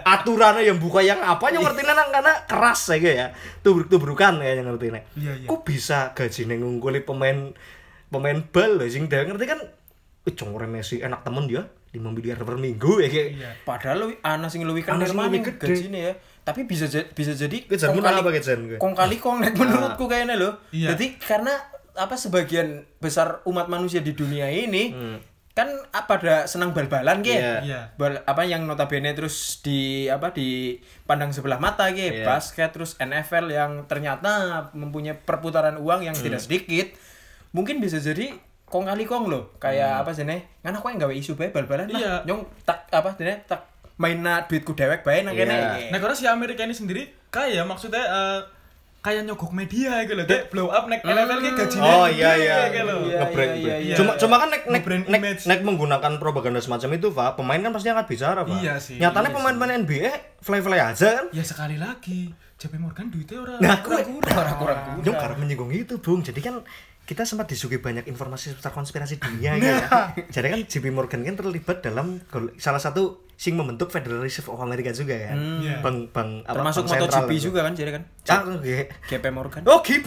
[0.00, 3.26] Aturannya yang buka yang apa Yang ngerti nang karena keras ya ya
[3.60, 5.46] Tubruk-tubrukan ya yang ngerti nek Iya, iya.
[5.46, 7.52] Kok bisa gaji ngungkuli pemain
[8.08, 9.60] Pemain bal lho Sing dia ngerti kan
[10.24, 13.50] Wih congore Messi enak temen dia 5 miliar per minggu ya kayak Iya.
[13.62, 15.62] Padahal lu ana sing luwih kan Ana sing luwih gede.
[15.62, 16.12] gajine ya.
[16.42, 18.78] Tapi bisa jadi bisa jadi Gue jan kong kali- apa, gue?
[18.80, 20.58] Kong kali kong nek menurutku kayaknya loh.
[20.72, 20.96] Iya.
[20.96, 21.54] Jadi karena
[21.94, 24.92] apa sebagian besar umat manusia di dunia ini
[25.54, 27.38] kan apa pada senang bal-balan ge.
[27.38, 27.62] Iya.
[27.62, 27.80] Iya.
[27.94, 32.26] Bal, apa yang notabene terus di apa di pandang sebelah mata ge, Iya.
[32.26, 36.90] basket terus NFL yang ternyata mempunyai perputaran uang yang tidak sedikit.
[37.54, 38.34] Mungkin bisa jadi
[38.66, 40.42] kong kali kong loh, kayak apa sih nih?
[40.58, 42.00] Kan aku yang gawe isu bae bal-balan lah.
[42.02, 42.14] Iya.
[42.26, 45.54] Nyong tak apa sih tak mainna duitku dewek bae nang kene.
[45.54, 45.94] Iya.
[45.94, 48.40] Nah, karena si Amerika ini sendiri kaya maksudnya eh,
[49.04, 50.24] kayak nyogok media gitu loh.
[50.24, 52.56] Kayak blow up nek NFL kayak gajinya Oh iya iya.
[52.72, 53.00] gitu loh.
[53.04, 53.96] Iya, Nge-brand, iya, iya.
[54.00, 54.82] Cuma cuma kan nek nek,
[55.12, 58.56] nek, nek menggunakan propaganda semacam itu, Pak, pemain kan pasti akan bicara, Pak.
[58.64, 60.10] Iya sih, Nyatanya iya pemain-pemain NBA
[60.40, 61.26] fly-fly aja kan.
[61.36, 64.78] Ya sekali lagi, JP Morgan duitnya orang Nah, gue Kurang kurang.
[65.04, 66.24] Nyong karena menyinggung itu, Bung.
[66.24, 66.64] Jadi kan
[67.04, 70.10] kita sempat disuguhi banyak informasi seputar konspirasi dunia gitu Nah.
[70.10, 70.24] ya.
[70.30, 72.20] Jadi kan JP Morgan kan terlibat dalam
[72.56, 73.02] salah satu
[73.34, 75.36] sing membentuk Federal Reserve of America juga kan.
[75.60, 75.80] Iya.
[75.80, 77.44] Bang bang apa Termasuk bank sentral MotoGP itu.
[77.44, 78.02] juga kan jadi kan.
[78.26, 78.76] Ah, oke.
[79.04, 79.62] GP Morgan.
[79.64, 80.06] Oh, GP.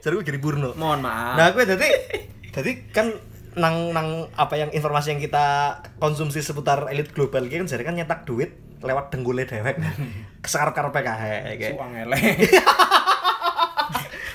[0.00, 0.72] Jadi gue Giri Burno.
[0.74, 1.34] Mohon maaf.
[1.34, 1.88] Nah, gue tadi
[2.50, 3.10] tadi kan
[3.52, 5.46] nang nang apa yang informasi yang kita
[5.98, 9.74] konsumsi seputar elit global gitu kan jadi kan nyetak duit lewat denggule dewek
[10.44, 12.14] kesekar-kar PKH kayak Suang ele.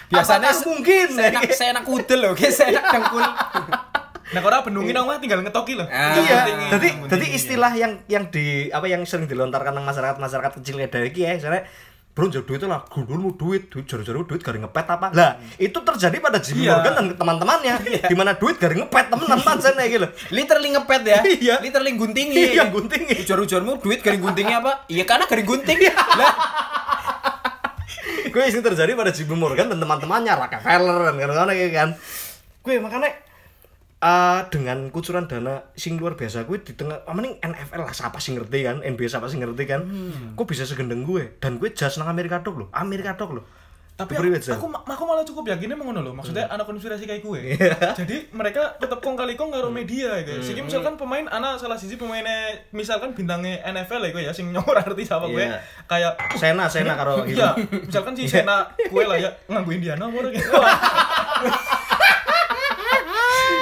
[0.06, 3.26] Biasanya Apakah mungkin saya enak saya enak kudel loh, guys, saya enak dengkul.
[4.26, 5.86] Nah, kalau benungin orang mah tinggal ngetoki loh.
[5.86, 6.18] Ah.
[6.18, 7.38] Iya jadi jadi pentingnya.
[7.38, 11.38] istilah yang yang di apa yang sering dilontarkan nang masyarakat masyarakat kecil ya dari ya
[11.38, 11.64] misalnya
[12.16, 15.12] Bro, jauh duit itu lah, gundulmu duit, duit jaru-jaru duit garing ngepet apa?
[15.12, 16.80] Lah, itu terjadi pada Jimmy Iya.
[16.80, 17.76] Morgan dan teman-temannya,
[18.12, 20.08] di mana duit garing ngepet temenan pancen kayak gitu.
[20.32, 21.20] Literally ngepet ya.
[21.44, 21.56] Iya.
[21.60, 22.56] Literally guntingi.
[22.56, 23.20] Iya, guntingi.
[23.20, 24.88] Ujar-ujarmu duit garing guntingnya apa?
[24.88, 25.76] Iya karena garing gunting.
[25.92, 26.34] Lah,
[28.36, 31.90] gue ini terjadi pada Jimmy Morgan dan teman-temannya Rockefeller dan kawan-kawan kayak kan.
[32.60, 33.16] Gue makanya
[34.04, 38.20] eh, dengan kucuran dana sing luar biasa gue di tengah apa nih NFL lah siapa
[38.20, 38.84] sih ngerti kan?
[38.84, 39.82] NBA siapa sih ngerti kan?
[40.36, 43.46] Kok bisa segendeng gue dan gue jas nang Amerika dok loh Amerika dok loh
[43.96, 47.56] tapi aku, aku, aku malah cukup yakinnya mengono loh maksudnya anak konspirasi kayak gue.
[47.56, 47.80] Iya.
[48.04, 50.36] jadi mereka tetap kong kali kong karo media ya.
[50.36, 50.68] Hmm.
[50.68, 54.84] misalkan pemain anak salah sisi pemainnya misalkan bintangnya NFL ya gue ya sing nyong ora
[54.84, 55.64] ngerti sama gue Iya.
[55.88, 57.40] kayak Sena Sena karo gitu.
[57.40, 57.56] Iya
[57.88, 60.44] misalkan si Sena gue lah ya nganggu Indiana mau gitu.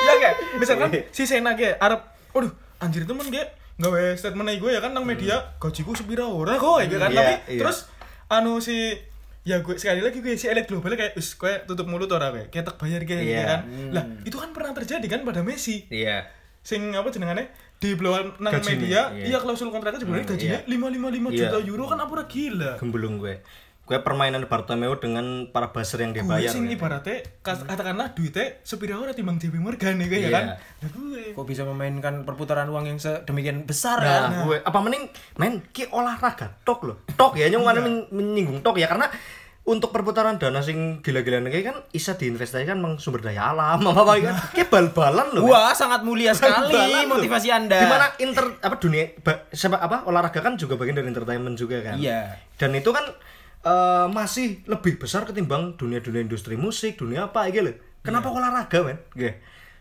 [0.03, 2.49] Ya kayak misalkan si Sena kayak Arab waduh
[2.81, 6.89] anjir temen kayak gawe statement gue ya kan nang media gajiku sepira ora kok ya
[6.97, 7.13] kan.
[7.13, 7.59] Iya, tapi iya.
[7.61, 7.85] terus
[8.33, 8.97] anu si
[9.43, 12.47] ya gue sekali lagi gue si elit global kayak us gue tutup mulut ora gue
[12.47, 13.43] kayak tak bayar kayak Iya.
[13.43, 13.61] kan
[13.91, 16.27] lah itu kan pernah terjadi kan pada Messi iya
[16.63, 19.35] sing apa jenengannya di blow nang Gajinya, media iya.
[19.35, 20.71] iya klausul kontraknya sebenarnya gajinya iya.
[20.71, 21.51] lima lima lima Iya.
[21.51, 23.43] juta euro kan apa gila gembelung gue
[23.83, 26.79] gue permainan Bartomeu dengan para buzzer yang dia gue bayar sing gitu.
[26.79, 30.31] ibaratnya kas- katakanlah duitnya sepira ora timbang JP Morgan nih kayak Iya.
[30.31, 34.19] kan nah gue kok bisa memainkan perputaran uang yang sedemikian besar Nah, ya?
[34.41, 35.03] gue apa mending
[35.35, 36.97] men ki olahraga tok loh.
[37.11, 39.11] Tok ya nyong mana men- menyinggung tok ya karena
[39.63, 44.13] untuk perputaran dana sing gila-gilaan kayak kan bisa diinvestasikan meng sumber daya alam apa apa
[44.21, 47.15] kan kayak bal-balan loh Wah, sangat mulia sekali Bal-balan loh.
[47.15, 47.77] motivasi Anda.
[47.77, 51.79] di mana inter apa dunia ba, sepak apa olahraga kan juga bagian dari entertainment juga
[51.81, 52.31] kan Iya.
[52.55, 53.03] dan itu kan
[53.63, 58.99] eh, masih lebih besar ketimbang dunia-dunia industri musik dunia apa gitu loh kenapa olahraga men
[59.13, 59.31] Gitu.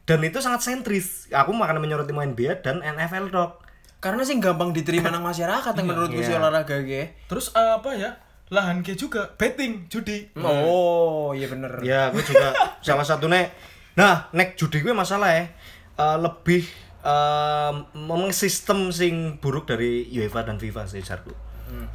[0.02, 3.52] dan itu sangat sentris aku makanya menyoroti main NBA dan NFL dok
[3.98, 6.42] Karena sih gampang diterima nang masyarakat yang menurutku sih Iya.
[6.42, 7.14] olahraga ge.
[7.30, 8.18] Terus eh, apa ya?
[8.50, 10.26] Lahan ke juga betting, judi.
[10.34, 11.78] Oh, iya bener.
[11.86, 12.50] Ya, gue juga
[12.82, 13.54] salah satu nek.
[13.94, 15.46] Nah, nek judi gue masalah ya
[15.94, 16.66] eh, lebih
[16.98, 21.30] eh memang sistem sing buruk dari UEFA dan FIFA sih jarku.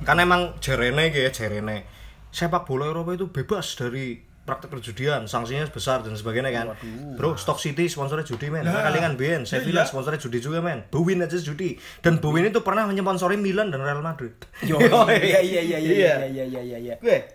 [0.04, 1.88] Karena emang jerene ya jerene.
[2.32, 6.68] Sepak bola Eropa itu bebas dari praktek perjudian, sanksinya besar dan sebagainya kan.
[7.20, 8.64] Bro, Stock City sponsornya judi men.
[8.64, 9.90] Nah, kali kan BN, Sevilla iya.
[9.92, 10.88] sponsornya judi juga men.
[10.88, 11.76] Bowin aja judi.
[12.00, 14.32] Dan Bowin itu pernah menyponsori Milan dan Real Madrid.
[14.70, 16.96] Yo, iya iya iya iya iya iya iya iya iya.
[17.04, 17.28] Gue,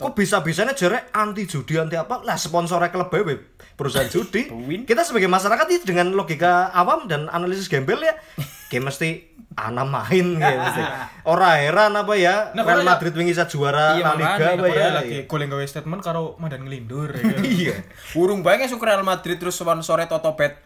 [0.00, 2.24] kok bisa-bisanya jere anti judi anti apa?
[2.24, 3.28] Lah sponsornya klub BW
[3.76, 4.48] perusahaan judi.
[4.88, 8.16] Kita sebagai masyarakat itu dengan logika awam dan analisis gembel ya,
[8.74, 9.08] kayak mesti
[9.54, 10.82] ana main kayak mesti.
[11.24, 14.88] Ora heran apa ya Nah, Real ya- Madrid wingi juara Iya, La Liga apa ya.
[14.92, 17.38] lagi goleng gawe statement karo Madan ngelindur ya.
[17.62, 17.74] Iya.
[18.12, 20.58] Urung banget suka Real Madrid terus sponsornya Totopet.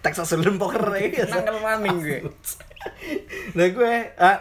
[0.00, 1.28] Texas Hold'em poker ya.
[1.28, 2.18] Nangkel maning gue.
[3.52, 3.92] Nah gue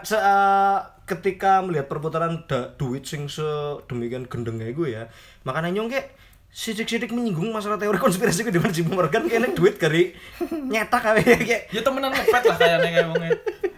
[0.02, 5.04] se- ah, ketika melihat perputaran da- duit sing sedemikian gendengnya gue ya,
[5.41, 6.16] makanya nyong kayak
[6.49, 10.11] sidik-sidik menyinggung masalah teori konspirasi gue dengan Jim Morgan kayaknya duit dari
[10.49, 13.31] nyetak kayak kayak Ya temenan ngepet lah kayaknya kayak wongnya.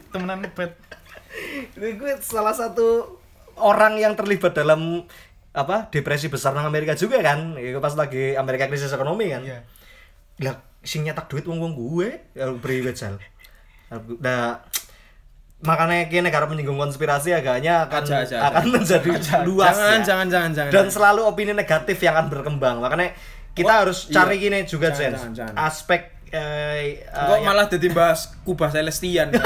[0.10, 0.72] Temenan ngepet.
[1.76, 3.20] Ini gue salah satu
[3.60, 5.04] orang yang terlibat dalam
[5.52, 9.60] apa depresi besar nang Amerika juga kan Itu pas lagi Amerika krisis ekonomi kan Iya.
[10.42, 13.20] lah sing nyetak duit wong wong gue ya priwet sel
[14.18, 14.64] nah
[15.62, 19.10] makanya kini negara menyinggung konspirasi agaknya akan Aja, aja, akan menjadi
[19.46, 20.02] luas Jangan, ya.
[20.02, 20.72] jangan, jangan, jangan.
[20.74, 23.14] dan selalu opini negatif yang akan berkembang makanya
[23.54, 24.14] kita harus iya.
[24.18, 25.54] cari gini juga Jangan, Jen jangan, jangan.
[25.62, 26.02] aspek
[26.32, 26.40] eh,
[26.98, 29.30] eh, Kok yang- malah jadi bahas Kubah Celestian.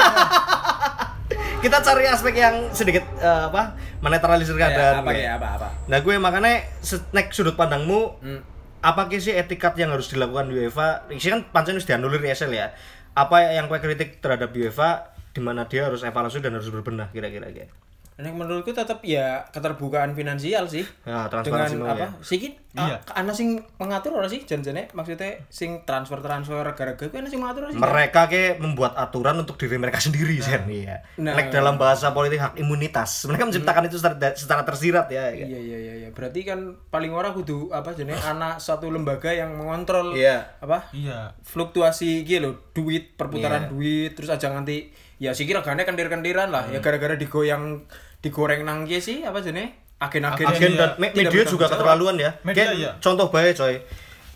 [1.56, 5.68] kita cari aspek yang sedikit eh, apa menetralisir keadaan Ya, apa ya, apa apa.
[5.84, 8.40] Nah gue makanya snack sudut pandangmu Hmm.
[8.78, 11.10] apa sih etikat yang harus dilakukan UEFA?
[11.10, 12.70] Ini kan pancen harus dianulir ESL ya.
[13.12, 17.52] Apa yang kue kritik terhadap UEFA di mana dia harus evaluasi dan harus berbenah kira-kira
[17.52, 17.68] kayak.
[18.16, 20.80] Nek menurutku tetap ya keterbukaan finansial sih.
[21.04, 22.00] Ya, transparansi Dengan mau apa?
[22.00, 22.24] ya.
[22.24, 23.00] Sikit Iya.
[23.08, 27.68] ah, ana sing mengatur ora sih janjane maksudnya sing transfer-transfer gara-gara kuwi ana sing mengatur
[27.68, 27.80] ora sih?
[27.80, 30.64] Mereka ke membuat aturan untuk diri mereka sendiri Sen.
[30.64, 31.04] Iya.
[31.20, 31.36] Nah.
[31.36, 33.28] Like dalam bahasa politik hak imunitas.
[33.28, 35.28] Mereka menciptakan itu secara, secara tersirat ya.
[35.28, 36.08] Iya iya iya iya.
[36.08, 40.56] Berarti kan paling ora kudu apa jenenge anak satu lembaga yang mengontrol Iya.
[40.56, 40.88] apa?
[40.90, 41.36] Iya.
[41.44, 43.72] fluktuasi gitu loh, duit, perputaran Iya.
[43.72, 46.68] duit, terus aja nganti ya sih kira regane kendir-kendiran lah.
[46.68, 47.84] Ya gara-gara digoyang
[48.20, 49.76] digoreng nang kieu sih apa jenenge?
[49.96, 52.36] Agen-agen agen dan me- media juga keterlaluan ya.
[52.44, 52.90] Media, Kayak iya.
[53.00, 53.80] Contoh baik coy.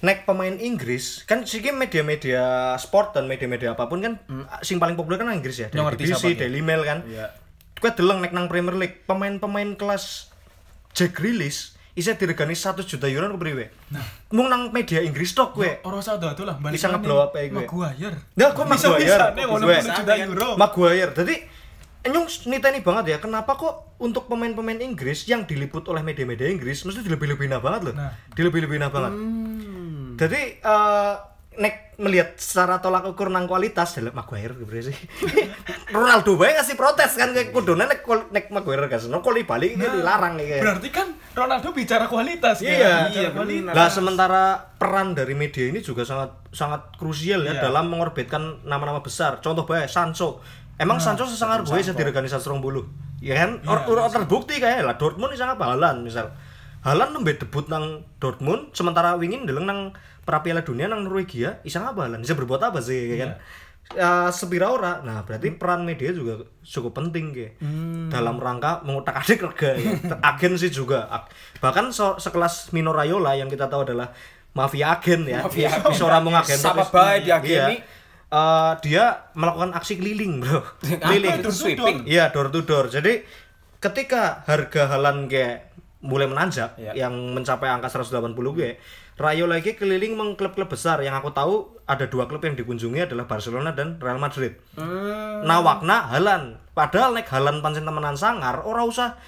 [0.01, 4.16] Nek pemain Inggris kan sih media-media sport dan media-media apa pun kan
[4.65, 5.69] sing paling populer kan Inggris ya.
[5.69, 6.32] Dari BBC?
[6.32, 7.05] Daily Mail kan.
[7.05, 7.36] Iya.
[7.77, 10.32] Kue deleng nek nang Premier League pemain-pemain kelas
[10.97, 13.64] Jack Grealish isa diregani 100 juta euro ke priwe.
[13.90, 15.82] Nah, mung nang media Inggris tok kue.
[15.82, 17.66] Orang satu tuh lah balik Bisa nge-blow ya gue.
[17.66, 18.18] Maguire.
[18.38, 19.06] Nah, kok Bisa Maguire?
[19.06, 19.44] bisa gue?
[19.46, 20.48] puluh juta euro.
[20.54, 21.12] Maguire.
[21.14, 21.36] Jadi
[22.00, 27.04] Nyung niteni banget ya, kenapa kok untuk pemain-pemain Inggris yang diliput oleh media-media Inggris mesti
[27.04, 27.94] dilebih-lebihin banget loh.
[28.00, 28.16] Nah.
[28.32, 29.12] Dilebih-lebihin banget.
[29.12, 30.16] Hmm.
[30.16, 31.14] Jadi eh
[31.51, 34.97] nek melihat secara tolak ukur nang kualitas dalam Maguire gitu sih.
[35.94, 39.82] Ronaldo bae ngasih protes kan kayak kudune nek nek Maguire gak seneng kok balik ini
[39.82, 40.62] dilarang nih kayak.
[40.62, 42.78] Berarti kan Ronaldo bicara kualitas Iya, kan?
[42.78, 43.35] iya, bicara benar.
[43.35, 43.74] kualitas.
[43.74, 44.43] Nah, sementara
[44.78, 47.62] peran dari media ini juga sangat sangat krusial ya Iya.
[47.66, 49.43] dalam mengorbitkan nama-nama besar.
[49.43, 50.39] Contoh bae Sancho.
[50.81, 52.86] Emang Sancho sesangar gue bisa diorganisasi serong bulu.
[53.20, 53.60] Ya kan?
[53.68, 56.32] Or, or- terbukti kayak lah Dortmund sangat bahalan misal.
[56.81, 59.93] Halan nembe debut nang Dortmund sementara wingin deleng nang
[60.31, 63.31] pra Piala Dunia nang Norwegia isa ngabalan bisa berbuat apa sih ya kan?
[63.90, 65.02] Ya, sepira ora?
[65.02, 67.47] Nah berarti peran media juga cukup penting ke
[68.07, 69.90] dalam rangka mengutak adik rega ya.
[70.31, 71.11] agen sih juga.
[71.59, 74.15] Bahkan so- sekelas Mino Raiola yang kita tahu adalah
[74.51, 75.43] mafia agen ya.
[75.43, 77.77] Mafia bisa orang mau agen Sama tapi- bae diageni.
[77.77, 77.98] Iya.
[78.31, 79.05] Eh, dia
[79.35, 80.62] melakukan aksi keliling bro.
[81.02, 81.43] Keliling.
[81.43, 81.51] itu?
[81.51, 82.07] Sweeping?
[82.07, 82.86] Iya door to door.
[82.86, 83.27] Jadi
[83.82, 85.66] ketika harga halan kayak
[86.01, 86.94] mulai menanjak Iya.
[86.97, 88.23] yang mencapai angka 180
[88.55, 88.78] gue,
[89.20, 93.28] Rayo lagi keliling meng klub-klub besar yang aku tahu ada dua klub yang dikunjungi adalah
[93.28, 94.56] Barcelona dan Real Madrid.
[94.72, 95.44] Hmm.
[95.44, 96.56] Nawakna Halan.
[96.72, 99.20] Padahal nek Halan pancen temenan sangar, ora usah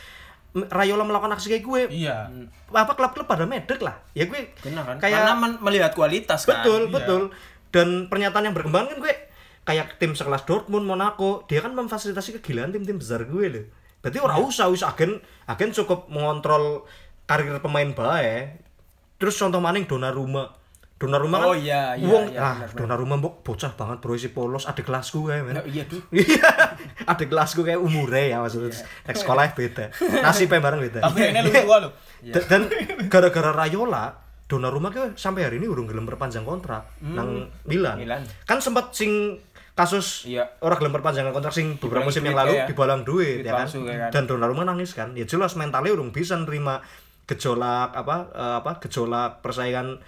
[0.52, 1.82] Rayola melakukan aksi kayak gue.
[1.92, 2.32] Iya.
[2.68, 4.00] Apa klub-klub pada medek lah.
[4.12, 4.96] Ya gue Benar kan?
[4.96, 6.60] kayak Karena men- melihat kualitas kan.
[6.60, 6.92] betul Iya.
[6.94, 7.22] betul
[7.68, 9.12] dan pernyataan yang berkembang kan gue
[9.64, 13.64] kayak tim sekelas Dortmund Monaco dia kan memfasilitasi kegilaan tim-tim besar gue loh
[14.00, 16.84] Berarti ora usah wis agen agen cukup mengontrol
[17.24, 18.56] karir pemain bae.
[19.22, 20.50] Terus contoh maning Donnarumma.
[20.98, 22.74] Donnarumma kan Oh, iya, iya, wong- iya, ah, benar.
[22.76, 25.58] Donnarumma mbok bocah banget bro isi polos ada kelasku kayak men.
[25.64, 26.46] Iya tuh Iya,
[27.04, 28.70] ada kelasku kayak umure ya maksudnya.
[29.04, 29.90] Nek sekolah beda.
[30.20, 30.98] Nasibnya bareng beda.
[31.00, 31.90] Tapi ini lebih tua loh.
[32.24, 32.70] Da- Dan
[33.06, 37.94] gara-gara Rayola, Donnarumma ke sampai hari ini urung gelem perpanjang kontrak nang Milan.
[37.94, 38.02] Hmm.
[38.02, 38.22] Milan.
[38.44, 39.38] Kan sempat sing
[39.72, 40.44] kasus Iya.
[40.60, 42.68] orang gelem perpanjangan kontrak sing beberapa musim yang lalu ya.
[42.68, 43.64] dibalang duit Duit ya kan.
[43.64, 44.10] palsu kayak kan.
[44.12, 45.14] Dan Donnarumma nangis kan.
[45.14, 46.78] Ya jelas mentalnya urung bisa nerima
[47.26, 50.02] gejolak apa eh, apa gejolak persaingan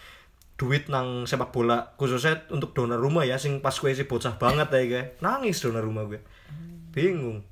[0.55, 4.83] duit nang sepak bola khususnya untuk Donnarumma ya sing pas gue sih bocah banget ya
[4.87, 6.23] gue nangis Donnarumma gue
[6.95, 7.43] bingung.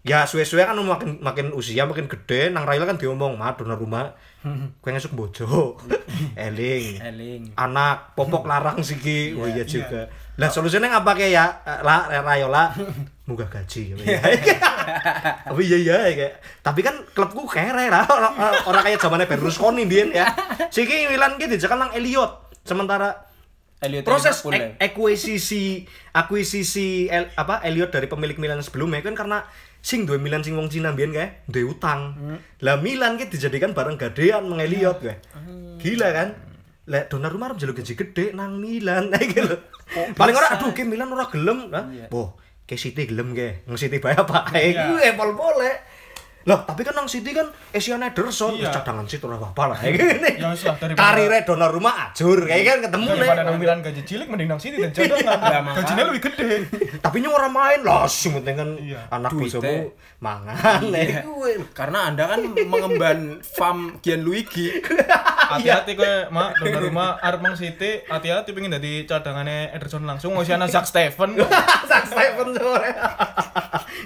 [0.00, 4.14] Ya suwe-suwe kan makin makin usia makin gede nang Raila kan diomong mah Donnarumma
[4.80, 5.76] gue ngesuk bojo
[6.46, 7.02] eling.
[7.02, 7.42] Eling.
[7.58, 9.34] Anak popok larang siki.
[9.36, 11.44] Oh iya juga lah solusinya ngapa kayak ya?
[11.62, 12.70] Eh, lah Rayola
[13.26, 13.94] munggah gaji.
[14.02, 14.18] Ya
[15.52, 16.34] oh iya iya kayak.
[16.60, 18.02] Tapi kan klubku kere lah.
[18.04, 18.34] Orang
[18.64, 20.26] orang kayak zamannya Berlusconi biyen ya.
[20.68, 22.50] Siki Milan ki dijakan nang Elliot.
[22.60, 23.26] Sementara
[23.78, 24.42] Elliot proses
[24.76, 29.38] ek- akuisisi akuisisi El- apa Elliot dari pemilik Milan sebelumnya kan karena
[29.80, 32.18] sing duwe Milan sing wong Cina biyen kae duwe utang.
[32.60, 35.16] Lah Milan ki dijadikan barang gadean meng Elliot kae.
[35.78, 36.28] Gila kan?
[36.88, 39.56] Lah Donnarumma arep njaluk gaji gede nang Milan gitu lho.
[40.16, 41.68] Paling ora aduh ke Milan ora gelem.
[41.68, 43.66] Lah, boh, ke City gelem ke.
[43.68, 44.72] Nang City bae apa ae.
[44.72, 45.60] Gue pol
[46.42, 48.72] Lah, tapi kan nang City kan Asian Ederson Iya.
[48.72, 49.78] cadangan City ora apa-apa lah.
[49.78, 50.40] Gini.
[50.40, 53.44] Ya wis lah, daripada- Karirnya Donnarumma ajur kayak kan ketemu Daripada nih.
[53.44, 55.20] nang Milan gaji cilik mending nang City dan cadangan.
[55.36, 55.76] makanya.
[55.76, 56.50] Gajinya lebih gede.
[56.98, 59.00] tapi orang main lah sing penting kan Iya.
[59.10, 61.20] anak bojomu mangan Iya.
[61.70, 64.80] Karena anda kan mengemban farm Gianluigi
[65.50, 66.56] Hati-hati kowe, Mak.
[66.56, 71.34] Donnarumma arep mang City, hati-hati pengen dadi cadangane Ederson langsung ngisi ana Zack Steven.
[71.90, 72.90] Zack Steven sore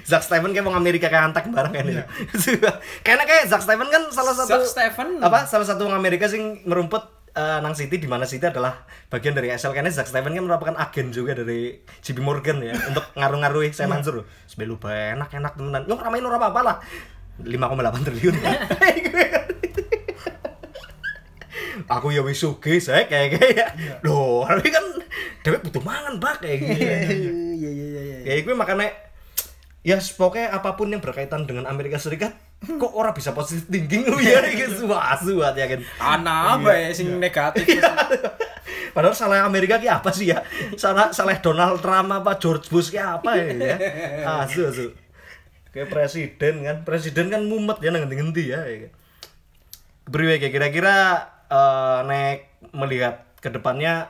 [0.01, 1.85] Zack Steven kayak mau Amerika kayak antek bareng kan
[2.55, 2.71] Iya.
[3.01, 5.19] kayaknya kayak Zack Steven kan salah satu Zack Steven.
[5.19, 9.35] apa salah satu orang Amerika sing ngerumput eh, nang City di mana City adalah bagian
[9.35, 13.71] dari SL karena Zack Steven kan merupakan agen juga dari JP Morgan ya untuk ngaruh-ngaruhi
[13.71, 15.83] saya Mansur sebelu enak enak temenan.
[15.85, 16.77] Nyok ramain ora apa-apa lah.
[17.35, 18.35] 5,8 triliun.
[21.91, 23.69] Aku ya wis sugih saya kayak kayak
[24.07, 24.81] loh tapi kan
[25.43, 26.71] dewek butuh mangan bak kayak gitu.
[26.81, 27.69] Iya iya iya
[28.01, 28.17] iya.
[28.25, 28.87] kayak gue makanya
[29.85, 32.33] ya pokoknya apa pun yang berkaitan dengan Amerika Serikat
[32.65, 34.09] kok orang bisa positif thinking?
[34.09, 35.79] Lu ya gitu suat ya kan?
[36.01, 37.69] Ana apa ya sing negatif?
[38.95, 40.41] Padahal salah Amerika ki apa sih ya?
[40.73, 43.77] Salah salah Donald Trump apa George Bush ki apa ya, ya?
[44.41, 44.87] asu asu.
[45.69, 46.77] Kayak presiden kan?
[46.81, 48.89] Presiden kan mumet ya nang ngendi ya, ya.
[48.89, 48.91] kan?
[50.09, 50.95] Beri kayak kira-kira
[51.51, 52.37] eh, nek
[52.73, 54.09] melihat ke depannya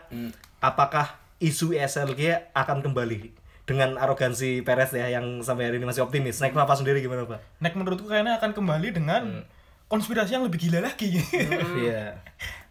[0.64, 6.38] apakah isu ESLG akan kembali dengan arogansi Perez ya yang sampai hari ini masih optimis.
[6.38, 7.42] Nek apa sendiri gimana, Pak?
[7.60, 9.42] Nek menurutku kayaknya akan kembali dengan
[9.86, 11.18] konspirasi yang lebih gila lagi.
[11.82, 12.22] Iya.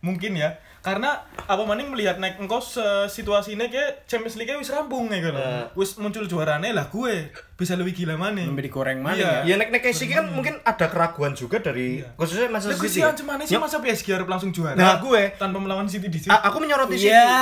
[0.00, 0.54] Mungkin ya.
[0.80, 5.18] Karena apa maning melihat nek engkau se- situasi ini kayak Champions League wis rampung ya
[5.18, 5.34] kan.
[5.72, 8.44] Wis muncul juarane lah gue bisa lebih gila maning.
[8.46, 9.30] Memberi goreng mana Iya.
[9.40, 9.40] ya?
[9.48, 13.00] Ya nek nek kayak sih kan mungkin ada keraguan juga dari khususnya Manchester Lah City.
[13.00, 14.76] kesian cuman sih masa PSG harus langsung juara.
[14.76, 16.28] Nah, gue- tanpa melawan City di sini.
[16.28, 17.08] a- aku menyoroti City.
[17.08, 17.32] Iya.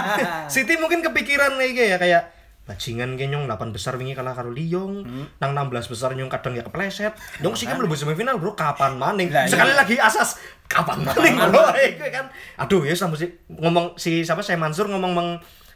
[0.54, 2.22] City mungkin kepikiran kayak ya kayak
[2.62, 5.02] bajingan kayak nyong 8 besar wingi kalah karo Lyon,
[5.42, 7.10] nang 16 besar nyong kadang ya kepleset.
[7.42, 9.34] Nyong sih kan mlebu semifinal bro, kapan maning?
[9.34, 9.50] Iya.
[9.50, 10.38] Sekali lagi asas
[10.70, 11.62] kapan maning bro.
[12.12, 12.28] Kan.
[12.60, 15.28] Aduh ya sama sih ngomong si siapa saya Mansur ngomong meng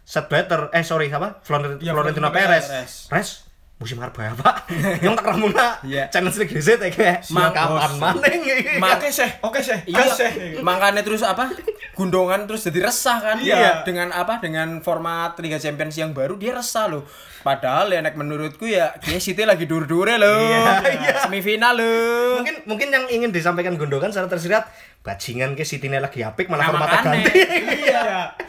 [0.07, 2.67] set better eh sorry siapa Florentino, Ya, Florentino Florentino Perez.
[2.71, 2.93] Perez.
[3.11, 3.46] Perez
[3.77, 4.73] musim harap ya pak
[5.05, 6.09] yang tak ramuna Iya.
[6.09, 8.17] Champions League DC ya kayak Mang, kapan bos.
[8.17, 8.43] maning
[8.81, 9.77] Ma- Oke sih, oke sih.
[9.85, 10.31] Iya, sih.
[10.61, 11.53] makanya terus apa?
[11.93, 13.37] Gundongan terus jadi resah kan?
[13.39, 13.85] Iya.
[13.85, 14.37] Dengan apa?
[14.39, 17.05] Dengan format Liga Champions yang baru dia resah loh.
[17.41, 20.41] Padahal ya nek menurutku ya dia City lagi dur-dure loh.
[20.83, 21.29] Iya.
[21.29, 22.41] Semifinal loh.
[22.41, 24.65] mungkin mungkin yang ingin disampaikan Gondogan secara tersirat
[25.07, 27.23] bajingan ke City lagi apik malah Nah, formatnya makanya.
[27.23, 27.41] ganti
[27.87, 28.03] Iya.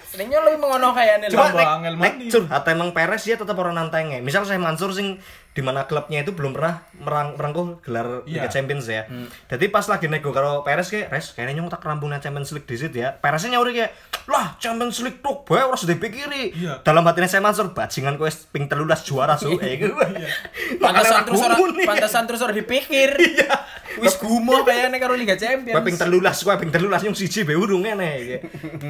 [0.09, 4.17] Seringnya lebih mengono kayaknya Cuma nek, nek curhat emang Perez dia tetap orang nantengnya.
[4.25, 5.21] Misal saya Mansur sing
[5.57, 8.53] di mana klubnya itu belum pernah merang merangkuh gelar Liga Iya.
[8.53, 9.09] Champions ya.
[9.49, 12.93] Jadi pas lagi nego karo Perez kayak, "Res, kayaknya nyong tak rampungnya Champions League disit
[12.93, 13.91] ya." Pereznya nyauri kayak,
[14.27, 16.85] "Lah, Champions League tuh bae ora sudah dipikiri." Iya.
[16.85, 19.49] Dalam hatinya saya Mansur, bajingan kowe ping 13 juara su.
[19.57, 19.97] Eh, gitu.
[20.83, 21.41] Pantesan terus
[21.73, 21.87] nih.
[21.89, 23.09] pantesan terus orang dipikir.
[23.27, 23.49] Iya.
[23.97, 25.73] Wis gumoh kayaknya karo Liga Champions.
[25.81, 28.37] ping 13, kowe ping 13 nyong siji be urung ngene iki.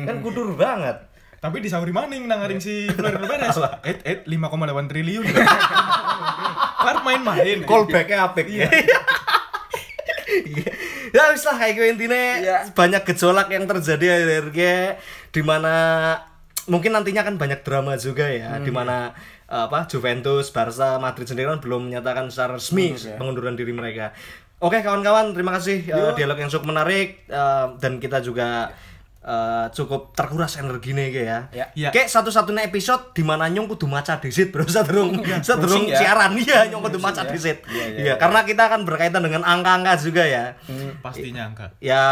[0.03, 0.99] Kan kudur banget.
[1.37, 3.57] Tapi disauri maning nang ngaring si Florentino Perez.
[3.85, 5.25] Eh, eh 5,8 triliun.
[6.87, 7.61] Kan main-main.
[7.67, 8.65] callbacknya apik ya.
[11.15, 12.57] ya wis lah kayak gue intinya Iya.
[12.75, 14.99] banyak gejolak yang terjadi akhir-akhir
[15.31, 15.75] di mana
[16.67, 19.15] mungkin nantinya kan banyak drama juga ya di mana
[19.47, 24.11] apa Juventus, Barca, Madrid sendiri kan belum menyatakan secara resmi pengunduran diri mereka.
[24.59, 28.73] Oke kawan-kawan, terima kasih eh, dialog yang cukup menarik eh, dan kita juga
[29.27, 31.39] eh, cukup terkuras energinya kayak ya.
[31.51, 31.65] Ya.
[31.75, 31.89] Ya.
[31.91, 35.99] Kayak satu-satunya episode di mana nyong kudu maca disit bro sedurung sedurung Browsing ya.
[35.99, 37.31] siaran iya nyong kudu maca ya.
[37.35, 37.59] disit.
[37.67, 40.55] Iya, iya, Iya, karena kita akan berkaitan dengan angka-angka juga ya
[41.03, 42.03] pastinya angka ya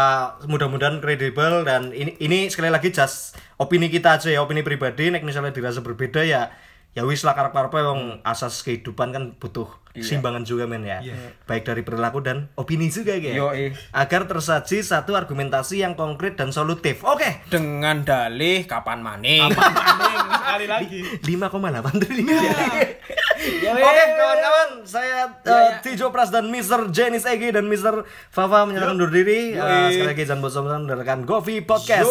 [0.44, 5.24] mudah-mudahan kredibel dan ini ini sekali lagi just opini kita aja ya opini pribadi nek
[5.24, 6.52] misalnya dirasa berbeda ya
[6.96, 9.68] ya wis lah karakter apa yang asas kehidupan kan butuh
[10.00, 11.04] simbangan juga men ya.
[11.44, 13.36] Baik dari perilaku dan opini juga ya.
[13.36, 13.76] Yoi.
[13.92, 17.04] agar tersaji satu argumentasi yang konkret dan solutif.
[17.04, 17.44] Oke.
[17.52, 19.52] Dengan dalih kapan maning?
[20.40, 21.00] Sekali lagi.
[21.20, 22.26] 5,8 triliun.
[23.76, 26.90] Oke kawan-kawan, saya uh, Tijo Pras dan Mr.
[26.90, 28.02] Jenis Egi dan Mr.
[28.32, 29.54] Fafa menyatakan undur diri.
[29.54, 32.08] Uh, sekali lagi jangan bosan-bosan mendengarkan Govi Podcast.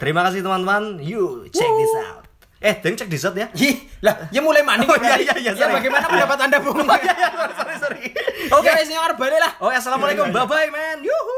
[0.00, 0.98] Terima kasih teman-teman.
[1.04, 2.29] You check this out.
[2.60, 3.48] Eh, deng cek out ya.
[3.56, 4.84] Ih, lah, ya mulai maning.
[4.84, 5.24] Oh, berarti.
[5.24, 5.80] iya, iya, Ya sorry.
[5.80, 6.76] bagaimana pendapat Anda, Bung?
[6.84, 8.02] Oh iya, iya, sorry, sorry.
[8.52, 8.80] Oke, Oke.
[8.84, 9.52] wis nyawar balik lah.
[9.64, 10.28] Oke, assalamualaikum.
[10.28, 11.00] Bye bye, man.
[11.00, 11.36] Yuhu.